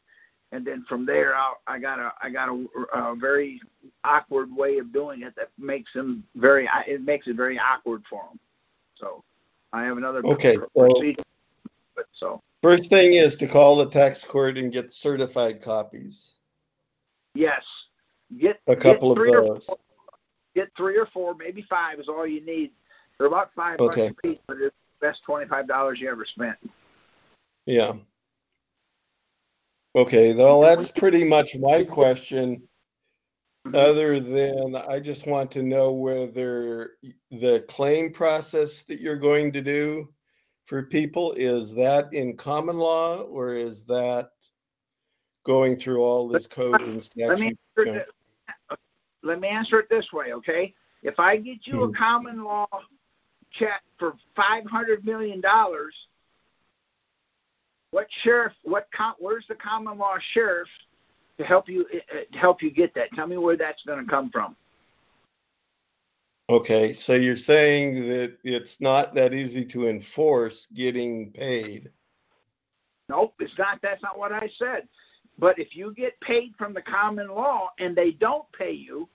and 0.53 0.67
then 0.67 0.85
from 0.89 1.07
there, 1.07 1.35
I'll, 1.35 1.61
I 1.67 1.79
got 1.79 1.99
a 1.99 2.13
I 2.21 2.31
got 2.31 2.49
a, 2.49 2.67
a 2.99 3.15
very 3.15 3.61
awkward 4.05 4.55
way 4.55 4.79
of 4.79 4.93
doing 4.93 5.23
it 5.23 5.35
that 5.37 5.51
makes 5.59 5.93
them 5.93 6.25
very 6.35 6.69
it 6.87 7.03
makes 7.03 7.27
it 7.29 7.37
very 7.37 7.59
awkward 7.59 8.03
for 8.09 8.25
them. 8.31 8.39
So 8.97 9.23
I 9.73 9.85
have 9.85 9.97
another 9.97 10.21
Okay, 10.25 10.57
so- 10.57 10.69
But 11.95 12.07
so 12.13 12.43
First 12.63 12.91
thing 12.91 13.15
is 13.15 13.37
to 13.37 13.47
call 13.47 13.77
the 13.77 13.87
tax 13.87 14.23
court 14.23 14.59
and 14.59 14.71
get 14.71 14.93
certified 14.93 15.63
copies, 15.63 16.35
yes, 17.35 17.65
get 18.39 18.61
a 18.67 18.77
couple 18.77 19.13
of 19.13 19.17
get 19.19 19.23
three 19.25 19.35
or 19.35 19.47
those. 19.47 19.65
four, 19.65 19.79
get 20.55 20.69
three 20.77 20.99
or 20.99 21.07
four, 21.07 21.35
maybe 21.35 21.63
five 21.63 21.99
is 21.99 22.09
all 22.09 22.27
you 22.27 22.45
need. 22.45 22.73
They're 23.17 23.29
about 23.29 23.51
five 23.55 23.81
Okay. 23.81 24.09
bucks 24.09 24.19
a 24.25 24.27
piece, 24.29 24.39
but 24.47 24.59
it's 24.61 24.77
the 25.01 25.07
best 25.07 25.23
twenty 25.23 25.47
five 25.47 25.67
dollars 25.69 26.01
you 26.01 26.11
ever 26.11 26.27
spent. 26.27 26.59
Yeah. 27.65 27.95
Okay, 29.97 30.35
well, 30.35 30.61
that's 30.61 30.91
pretty 30.91 31.25
much 31.25 31.57
my 31.59 31.83
question. 31.83 32.63
Other 33.75 34.21
than 34.21 34.77
I 34.89 35.01
just 35.01 35.27
want 35.27 35.51
to 35.53 35.63
know 35.63 35.93
whether 35.93 36.93
the 37.31 37.65
claim 37.69 38.13
process 38.13 38.83
that 38.83 39.01
you're 39.01 39.17
going 39.17 39.53
to 39.53 39.61
do 39.61 40.13
for 40.67 40.85
people, 40.85 41.33
is 41.33 41.75
that 41.75 42.13
in 42.13 42.37
common 42.37 42.79
law 42.79 43.19
or 43.23 43.55
is 43.55 43.85
that 43.85 44.31
going 45.45 45.77
through 45.77 46.03
all 46.03 46.27
this 46.29 46.47
code 46.47 46.81
and 46.81 47.03
Let 47.17 47.39
me 47.39 47.53
statute? 47.57 47.59
answer 47.79 47.97
it, 47.97 48.79
let 49.23 49.41
me 49.41 49.49
answer 49.49 49.79
it 49.81 49.89
this 49.91 50.13
way, 50.13 50.33
okay? 50.33 50.75
If 51.03 51.19
I 51.21 51.37
get 51.37 51.67
you 51.67 51.85
Hmm. 51.85 51.91
a 51.91 51.93
common 51.93 52.45
law 52.45 52.67
check 53.51 53.83
for 53.99 54.15
five 54.35 54.65
hundred 54.67 55.05
million 55.05 55.41
dollars, 55.41 55.95
what 57.91 58.07
sheriff? 58.23 58.53
What 58.63 58.89
com, 58.95 59.15
Where's 59.19 59.47
the 59.49 59.55
common 59.55 59.99
law 59.99 60.17
sheriff 60.33 60.69
to 61.39 61.45
help 61.45 61.69
you 61.69 61.87
uh, 61.93 62.19
to 62.33 62.39
help 62.39 62.63
you 62.63 62.71
get 62.71 62.95
that? 62.95 63.13
Tell 63.15 63.27
me 63.27 63.37
where 63.37 63.57
that's 63.57 63.83
going 63.85 64.05
to 64.05 64.11
come 64.11 64.31
from. 64.31 64.57
Okay, 66.49 66.93
so 66.93 67.15
you're 67.15 67.37
saying 67.37 68.09
that 68.09 68.37
it's 68.43 68.81
not 68.81 69.15
that 69.15 69.33
easy 69.33 69.65
to 69.67 69.89
enforce 69.89 70.67
getting 70.75 71.31
paid? 71.31 71.91
Nope, 73.09 73.35
it's 73.39 73.57
not. 73.57 73.79
That's 73.83 74.03
not 74.03 74.19
what 74.19 74.33
I 74.33 74.51
said. 74.59 74.89
But 75.39 75.59
if 75.61 75.77
you 75.77 75.95
get 75.95 76.21
paid 76.21 76.53
from 76.59 76.75
the 76.75 76.83
common 76.83 77.29
law 77.29 77.71
and 77.79 77.97
they 77.97 78.11
don't 78.11 78.51
pay 78.53 78.73
you, 78.73 79.09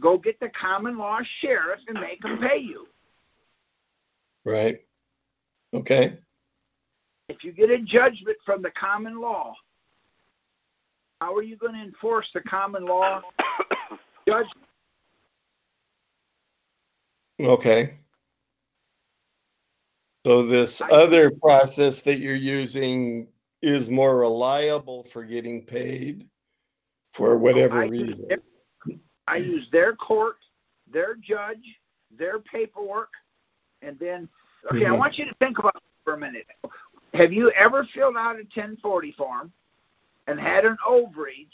go 0.00 0.16
get 0.16 0.40
the 0.40 0.48
common 0.48 0.96
law 0.96 1.20
sheriff 1.40 1.80
and 1.88 2.00
make 2.00 2.22
them 2.22 2.38
pay 2.38 2.58
you. 2.58 2.86
Right? 4.46 4.80
Okay, 5.74 6.18
If 7.28 7.42
you 7.42 7.52
get 7.52 7.70
a 7.70 7.78
judgment 7.78 8.36
from 8.44 8.62
the 8.62 8.70
common 8.70 9.20
law, 9.20 9.54
how 11.20 11.34
are 11.34 11.42
you 11.42 11.56
going 11.56 11.74
to 11.74 11.80
enforce 11.80 12.30
the 12.34 12.40
common 12.42 12.84
law 12.84 13.22
judgment? 14.28 14.56
okay. 17.40 17.94
So 20.26 20.46
this 20.46 20.80
other 20.90 21.30
process 21.30 22.00
that 22.02 22.18
you're 22.18 22.34
using 22.34 23.26
is 23.62 23.90
more 23.90 24.18
reliable 24.18 25.04
for 25.04 25.22
getting 25.24 25.62
paid 25.62 26.28
for 27.12 27.36
whatever 27.38 27.80
I 27.80 27.84
use 27.84 27.90
reason? 28.18 28.28
their- 28.28 28.38
I 29.26 29.36
use 29.38 29.68
their 29.70 29.96
court, 29.96 30.36
their 30.86 31.14
judge, 31.14 31.78
their 32.10 32.38
paperwork, 32.40 33.10
and 33.80 33.98
then 33.98 34.28
okay. 34.70 34.84
I 34.84 34.90
Mhm. 34.90 34.98
want 34.98 35.18
you 35.18 35.24
to 35.24 35.34
think 35.34 35.58
about 35.58 35.76
it 35.76 35.82
for 36.04 36.12
a 36.14 36.18
minute. 36.18 36.46
Have 37.14 37.32
you 37.32 37.50
ever 37.52 37.86
filled 37.94 38.16
out 38.16 38.34
a 38.34 38.42
1040 38.42 39.12
form 39.12 39.52
and 40.26 40.38
had 40.38 40.64
an 40.64 40.76
overage? 40.86 41.46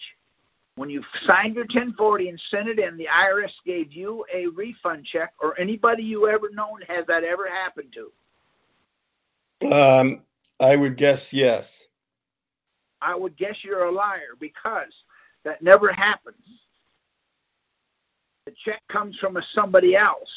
When 0.77 0.89
you 0.89 1.05
signed 1.27 1.57
your 1.57 1.65
1040 1.65 2.31
and 2.31 2.41
sent 2.51 2.69
it 2.69 2.79
in, 2.79 2.97
the 2.97 3.07
IRS 3.07 3.53
gave 3.67 3.93
you 3.93 4.25
a 4.33 4.47
refund 4.47 5.05
check, 5.05 5.35
or 5.43 5.59
anybody 5.61 6.03
you 6.03 6.29
ever 6.29 6.49
known 6.51 6.81
has 6.89 7.05
that 7.07 7.23
ever 7.25 7.47
happened 7.49 7.95
to? 9.61 9.71
Um, 9.71 10.23
I 10.59 10.77
would 10.77 10.97
guess 10.97 11.35
yes. 11.35 11.89
I 13.03 13.15
would 13.15 13.37
guess 13.37 13.63
you're 13.63 13.85
a 13.85 13.93
liar 13.93 14.37
because 14.39 14.93
that 15.45 15.61
never 15.63 15.93
happens. 15.93 16.37
The 18.47 18.53
check 18.65 18.81
comes 18.89 19.19
from 19.19 19.37
a 19.37 19.43
somebody 19.55 19.97
else. 19.97 20.31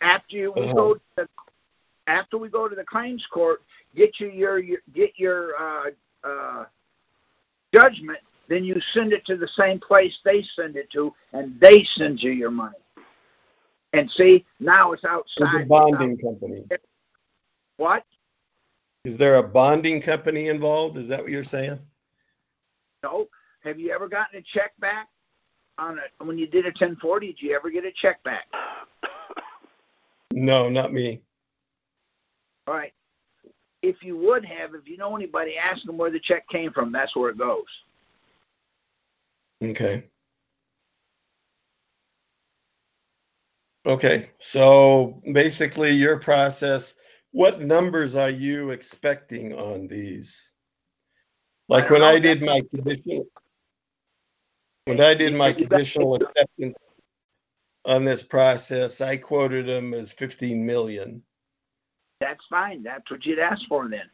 After 0.00 0.36
you 0.36 0.52
Uh-huh. 0.54 0.72
go 0.74 0.94
to 0.94 1.00
the, 1.16 1.28
after 2.06 2.38
we 2.38 2.48
go 2.48 2.68
to 2.68 2.74
the 2.74 2.84
claims 2.84 3.26
court, 3.32 3.62
get 3.94 4.20
you 4.20 4.30
your, 4.30 4.58
your 4.58 4.78
get 4.94 5.12
your 5.16 5.54
uh, 5.56 5.90
uh, 6.24 6.64
judgment, 7.74 8.18
then 8.48 8.64
you 8.64 8.76
send 8.92 9.12
it 9.12 9.24
to 9.26 9.36
the 9.36 9.48
same 9.48 9.78
place 9.80 10.16
they 10.24 10.42
send 10.54 10.76
it 10.76 10.90
to, 10.92 11.12
and 11.32 11.58
they 11.60 11.84
send 11.96 12.22
you 12.22 12.30
your 12.30 12.50
money. 12.50 12.76
And 13.92 14.10
see, 14.10 14.44
now 14.60 14.92
it's 14.92 15.04
outside. 15.04 15.48
There's 15.52 15.64
a 15.64 15.66
bonding 15.66 16.18
company. 16.18 16.64
What? 17.76 18.04
Is 19.04 19.16
there 19.16 19.36
a 19.36 19.42
bonding 19.42 20.00
company 20.00 20.48
involved? 20.48 20.96
Is 20.96 21.08
that 21.08 21.22
what 21.22 21.30
you're 21.30 21.44
saying? 21.44 21.78
No. 23.02 23.28
Have 23.62 23.80
you 23.80 23.90
ever 23.90 24.08
gotten 24.08 24.38
a 24.38 24.42
check 24.42 24.72
back 24.78 25.08
on 25.78 25.98
a 25.98 26.24
when 26.24 26.38
you 26.38 26.46
did 26.46 26.66
a 26.66 26.68
1040? 26.68 27.26
Did 27.26 27.42
you 27.42 27.54
ever 27.54 27.70
get 27.70 27.84
a 27.84 27.92
check 27.92 28.22
back? 28.22 28.46
No, 30.32 30.68
not 30.68 30.92
me. 30.92 31.22
All 32.66 32.74
right. 32.74 32.92
If 33.82 34.02
you 34.02 34.16
would 34.16 34.44
have, 34.44 34.74
if 34.74 34.88
you 34.88 34.96
know 34.96 35.14
anybody, 35.14 35.56
ask 35.56 35.84
them 35.84 35.96
where 35.96 36.10
the 36.10 36.18
check 36.18 36.48
came 36.48 36.72
from. 36.72 36.90
That's 36.90 37.14
where 37.14 37.30
it 37.30 37.38
goes. 37.38 37.66
Okay. 39.62 40.04
Okay. 43.86 44.30
So 44.40 45.22
basically, 45.32 45.92
your 45.92 46.18
process, 46.18 46.94
what 47.30 47.60
numbers 47.60 48.16
are 48.16 48.30
you 48.30 48.70
expecting 48.70 49.54
on 49.54 49.86
these? 49.86 50.52
Like 51.68 51.90
when 51.90 52.02
I 52.02 52.18
did 52.18 52.42
my 52.42 52.62
conditional, 52.70 53.26
when 54.86 55.00
I 55.00 55.14
did 55.14 55.34
my 55.34 55.52
conditional 55.52 56.16
acceptance 56.16 56.76
on 57.84 58.04
this 58.04 58.22
process, 58.22 59.00
I 59.00 59.16
quoted 59.16 59.66
them 59.66 59.94
as 59.94 60.12
15 60.12 60.64
million. 60.64 61.22
That's 62.20 62.44
fine. 62.46 62.82
That's 62.82 63.10
what 63.10 63.26
you'd 63.26 63.38
ask 63.38 63.66
for 63.68 63.88
then. 63.88 64.08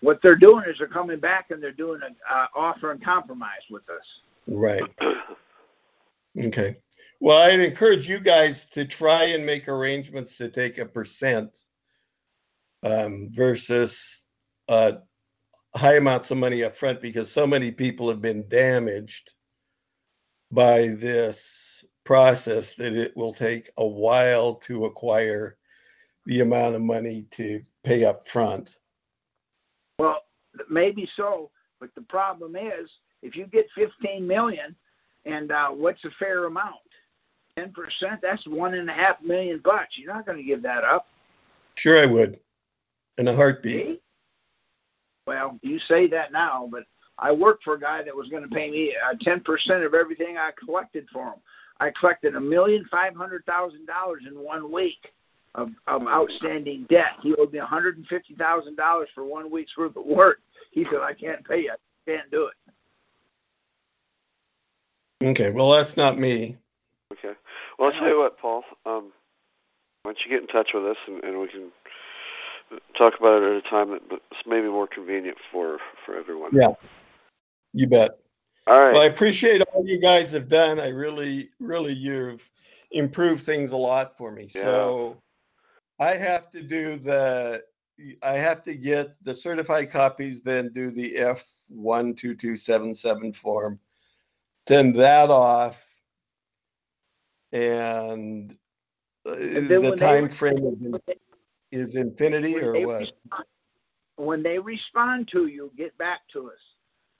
What 0.00 0.20
they're 0.22 0.36
doing 0.36 0.64
is 0.66 0.78
they're 0.78 0.86
coming 0.86 1.20
back 1.20 1.50
and 1.50 1.62
they're 1.62 1.72
doing 1.72 2.00
an 2.04 2.16
uh, 2.28 2.46
offer 2.54 2.90
and 2.90 3.02
compromise 3.02 3.62
with 3.70 3.88
us. 3.90 4.20
Right. 4.46 4.82
Okay. 6.38 6.76
Well, 7.20 7.38
I'd 7.38 7.60
encourage 7.60 8.08
you 8.08 8.18
guys 8.18 8.64
to 8.70 8.84
try 8.86 9.24
and 9.24 9.44
make 9.44 9.68
arrangements 9.68 10.36
to 10.38 10.48
take 10.48 10.78
a 10.78 10.86
percent 10.86 11.58
um, 12.82 13.28
versus 13.30 14.22
uh, 14.68 14.92
high 15.76 15.96
amounts 15.96 16.30
of 16.30 16.38
money 16.38 16.64
up 16.64 16.76
front 16.76 17.02
because 17.02 17.30
so 17.30 17.46
many 17.46 17.70
people 17.70 18.08
have 18.08 18.22
been 18.22 18.48
damaged 18.48 19.32
by 20.50 20.88
this 20.88 21.84
process 22.04 22.74
that 22.74 22.94
it 22.94 23.16
will 23.16 23.34
take 23.34 23.70
a 23.76 23.86
while 23.86 24.54
to 24.54 24.86
acquire 24.86 25.58
the 26.26 26.40
amount 26.40 26.74
of 26.74 26.82
money 26.82 27.26
to 27.32 27.60
pay 27.84 28.04
up 28.04 28.28
front. 28.28 28.76
Well, 29.98 30.22
maybe 30.68 31.08
so, 31.16 31.50
but 31.80 31.94
the 31.94 32.02
problem 32.02 32.56
is 32.56 32.90
if 33.22 33.36
you 33.36 33.46
get 33.46 33.66
15 33.74 34.26
million, 34.26 34.74
and 35.26 35.52
uh, 35.52 35.68
what's 35.68 36.04
a 36.04 36.10
fair 36.18 36.46
amount? 36.46 36.76
10%. 37.58 37.72
That's 38.22 38.46
one 38.46 38.74
and 38.74 38.88
a 38.88 38.92
half 38.92 39.20
million 39.22 39.60
bucks. 39.62 39.98
You're 39.98 40.14
not 40.14 40.24
going 40.24 40.38
to 40.38 40.44
give 40.44 40.62
that 40.62 40.84
up. 40.84 41.06
Sure, 41.74 42.00
I 42.00 42.06
would, 42.06 42.38
in 43.18 43.28
a 43.28 43.34
heartbeat. 43.34 43.86
See? 43.86 44.00
Well, 45.26 45.58
you 45.62 45.78
say 45.78 46.06
that 46.08 46.32
now, 46.32 46.68
but 46.70 46.84
I 47.18 47.32
worked 47.32 47.64
for 47.64 47.74
a 47.74 47.80
guy 47.80 48.02
that 48.02 48.16
was 48.16 48.28
going 48.28 48.42
to 48.42 48.48
pay 48.48 48.70
me 48.70 48.94
uh, 49.04 49.14
10% 49.14 49.84
of 49.84 49.94
everything 49.94 50.38
I 50.38 50.50
collected 50.58 51.06
for 51.12 51.24
him. 51.24 51.40
I 51.78 51.90
collected 51.98 52.34
a 52.34 52.40
million 52.40 52.84
five 52.90 53.16
hundred 53.16 53.44
thousand 53.46 53.86
dollars 53.86 54.24
in 54.28 54.38
one 54.38 54.70
week 54.70 55.12
of, 55.54 55.70
of 55.86 56.06
outstanding 56.06 56.86
debt. 56.88 57.12
He 57.22 57.34
owed 57.34 57.52
me 57.52 57.58
one 57.58 57.68
hundred 57.68 57.96
and 57.96 58.06
fifty 58.06 58.34
thousand 58.34 58.76
dollars 58.76 59.08
for 59.14 59.24
one 59.24 59.50
week's 59.50 59.76
worth 59.76 59.96
of 59.96 60.04
work. 60.06 60.40
He 60.70 60.84
said, 60.84 61.00
"I 61.00 61.12
can't 61.12 61.46
pay 61.46 61.62
you. 61.62 61.72
I 61.72 62.10
can't 62.10 62.30
do 62.30 62.46
it." 62.46 62.54
Okay, 65.22 65.50
well, 65.50 65.70
that's 65.70 65.96
not 65.96 66.18
me. 66.18 66.56
Okay. 67.12 67.34
Well, 67.78 67.92
I'll 67.92 67.98
tell 67.98 68.08
you 68.08 68.18
what, 68.18 68.38
Paul. 68.38 68.62
Um, 68.86 69.12
why 70.02 70.12
don't 70.12 70.18
you 70.24 70.30
get 70.30 70.40
in 70.40 70.46
touch 70.46 70.70
with 70.72 70.86
us 70.86 70.96
and, 71.06 71.22
and 71.22 71.40
we 71.40 71.48
can 71.48 71.70
talk 72.96 73.18
about 73.18 73.42
it 73.42 73.50
at 73.50 73.66
a 73.66 73.68
time 73.68 73.98
that's 74.10 74.46
maybe 74.46 74.68
more 74.68 74.86
convenient 74.86 75.36
for 75.52 75.78
for 76.06 76.16
everyone. 76.16 76.50
Yeah, 76.54 76.68
you 77.74 77.86
bet. 77.86 78.18
All 78.66 78.80
right. 78.80 78.92
Well, 78.92 79.02
I 79.02 79.06
appreciate 79.06 79.62
all 79.72 79.86
you 79.86 80.00
guys 80.00 80.32
have 80.32 80.48
done. 80.48 80.78
I 80.78 80.88
really, 80.88 81.50
really, 81.58 81.92
you've 81.92 82.48
improved 82.92 83.42
things 83.42 83.72
a 83.72 83.76
lot 83.76 84.16
for 84.16 84.30
me. 84.30 84.48
Yeah. 84.54 84.62
So 84.62 85.16
I 86.00 86.16
have 86.16 86.50
to 86.52 86.62
do 86.62 86.96
the, 86.96 87.62
I 88.22 88.32
have 88.32 88.64
to 88.64 88.74
get 88.74 89.14
the 89.22 89.34
certified 89.34 89.90
copies, 89.90 90.42
then 90.42 90.72
do 90.72 90.90
the 90.90 91.16
F 91.18 91.46
one 91.68 92.14
two 92.14 92.34
two 92.34 92.56
seven 92.56 92.94
seven 92.94 93.32
form, 93.32 93.78
send 94.66 94.96
that 94.96 95.30
off, 95.30 95.84
and, 97.52 98.56
uh, 99.26 99.32
And 99.32 99.68
then 99.68 99.82
the 99.82 99.90
when 99.90 99.98
they 99.98 100.06
time 100.06 100.24
re- 100.24 100.30
frame 100.30 100.56
is, 100.66 100.80
in, 100.80 101.18
is 101.70 101.94
infinity 101.96 102.54
when 102.54 102.64
or 102.64 102.72
they 102.72 102.86
what? 102.86 103.00
respond, 103.00 103.44
when 104.16 104.42
they 104.42 104.58
respond 104.58 105.28
to 105.28 105.46
you, 105.46 105.70
get 105.76 105.96
back 105.98 106.20
to 106.32 106.48
us 106.48 106.60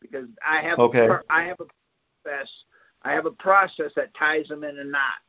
because 0.00 0.26
I 0.46 0.62
have 0.62 0.78
Okay. 0.78 1.06
pro- 1.06 1.20
I 1.28 1.42
have 1.42 1.60
a 1.60 1.66
process 2.24 2.50
I 3.02 3.12
have 3.12 3.26
a 3.26 3.30
process 3.32 3.92
that 3.96 4.12
ties 4.14 4.48
them 4.48 4.64
in 4.64 4.78
a 4.78 4.84
knot. 4.84 5.20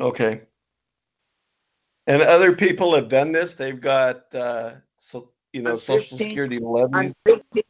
Okay. 0.00 0.42
And 2.06 2.22
other 2.22 2.52
people 2.54 2.94
have 2.94 3.08
done 3.08 3.32
this. 3.32 3.54
They've 3.54 3.80
got, 3.80 4.34
uh, 4.34 4.74
so, 4.98 5.30
you 5.52 5.62
know, 5.62 5.74
I'm 5.74 5.78
social 5.78 6.18
15 6.18 6.28
security 6.28 6.60
I'm 6.92 7.12
15, 7.24 7.62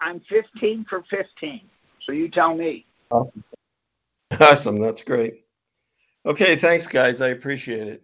I'm 0.00 0.20
15 0.20 0.84
for 0.88 1.02
15. 1.10 1.60
So 2.00 2.12
you 2.12 2.28
tell 2.28 2.54
me. 2.54 2.86
Awesome. 3.10 3.44
Awesome. 4.40 4.80
That's 4.80 5.04
great. 5.04 5.44
Okay. 6.26 6.56
Thanks, 6.56 6.88
guys. 6.88 7.20
I 7.20 7.28
appreciate 7.28 7.86
it. 7.86 8.02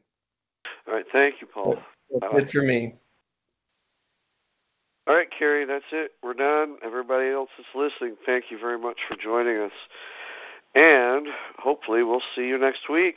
All 0.87 0.95
right. 0.95 1.07
Thank 1.11 1.41
you, 1.41 1.49
Paul. 1.49 1.75
That's 2.11 2.21
Bye-bye. 2.21 2.39
it 2.39 2.51
for 2.51 2.63
me. 2.63 2.95
All 5.11 5.17
right, 5.17 5.29
Cary, 5.29 5.65
that's 5.65 5.87
it. 5.91 6.13
We're 6.23 6.35
done. 6.35 6.77
Everybody 6.85 7.31
else 7.31 7.51
that's 7.57 7.69
listening, 7.75 8.17
thank 8.25 8.53
you 8.53 8.59
very 8.59 8.79
much 8.79 8.99
for 9.09 9.17
joining 9.17 9.57
us. 9.57 9.73
And 10.77 11.27
hopefully 11.59 12.05
we'll 12.05 12.23
see 12.37 12.47
you 12.47 12.59
next 12.59 12.89
week. 12.89 13.17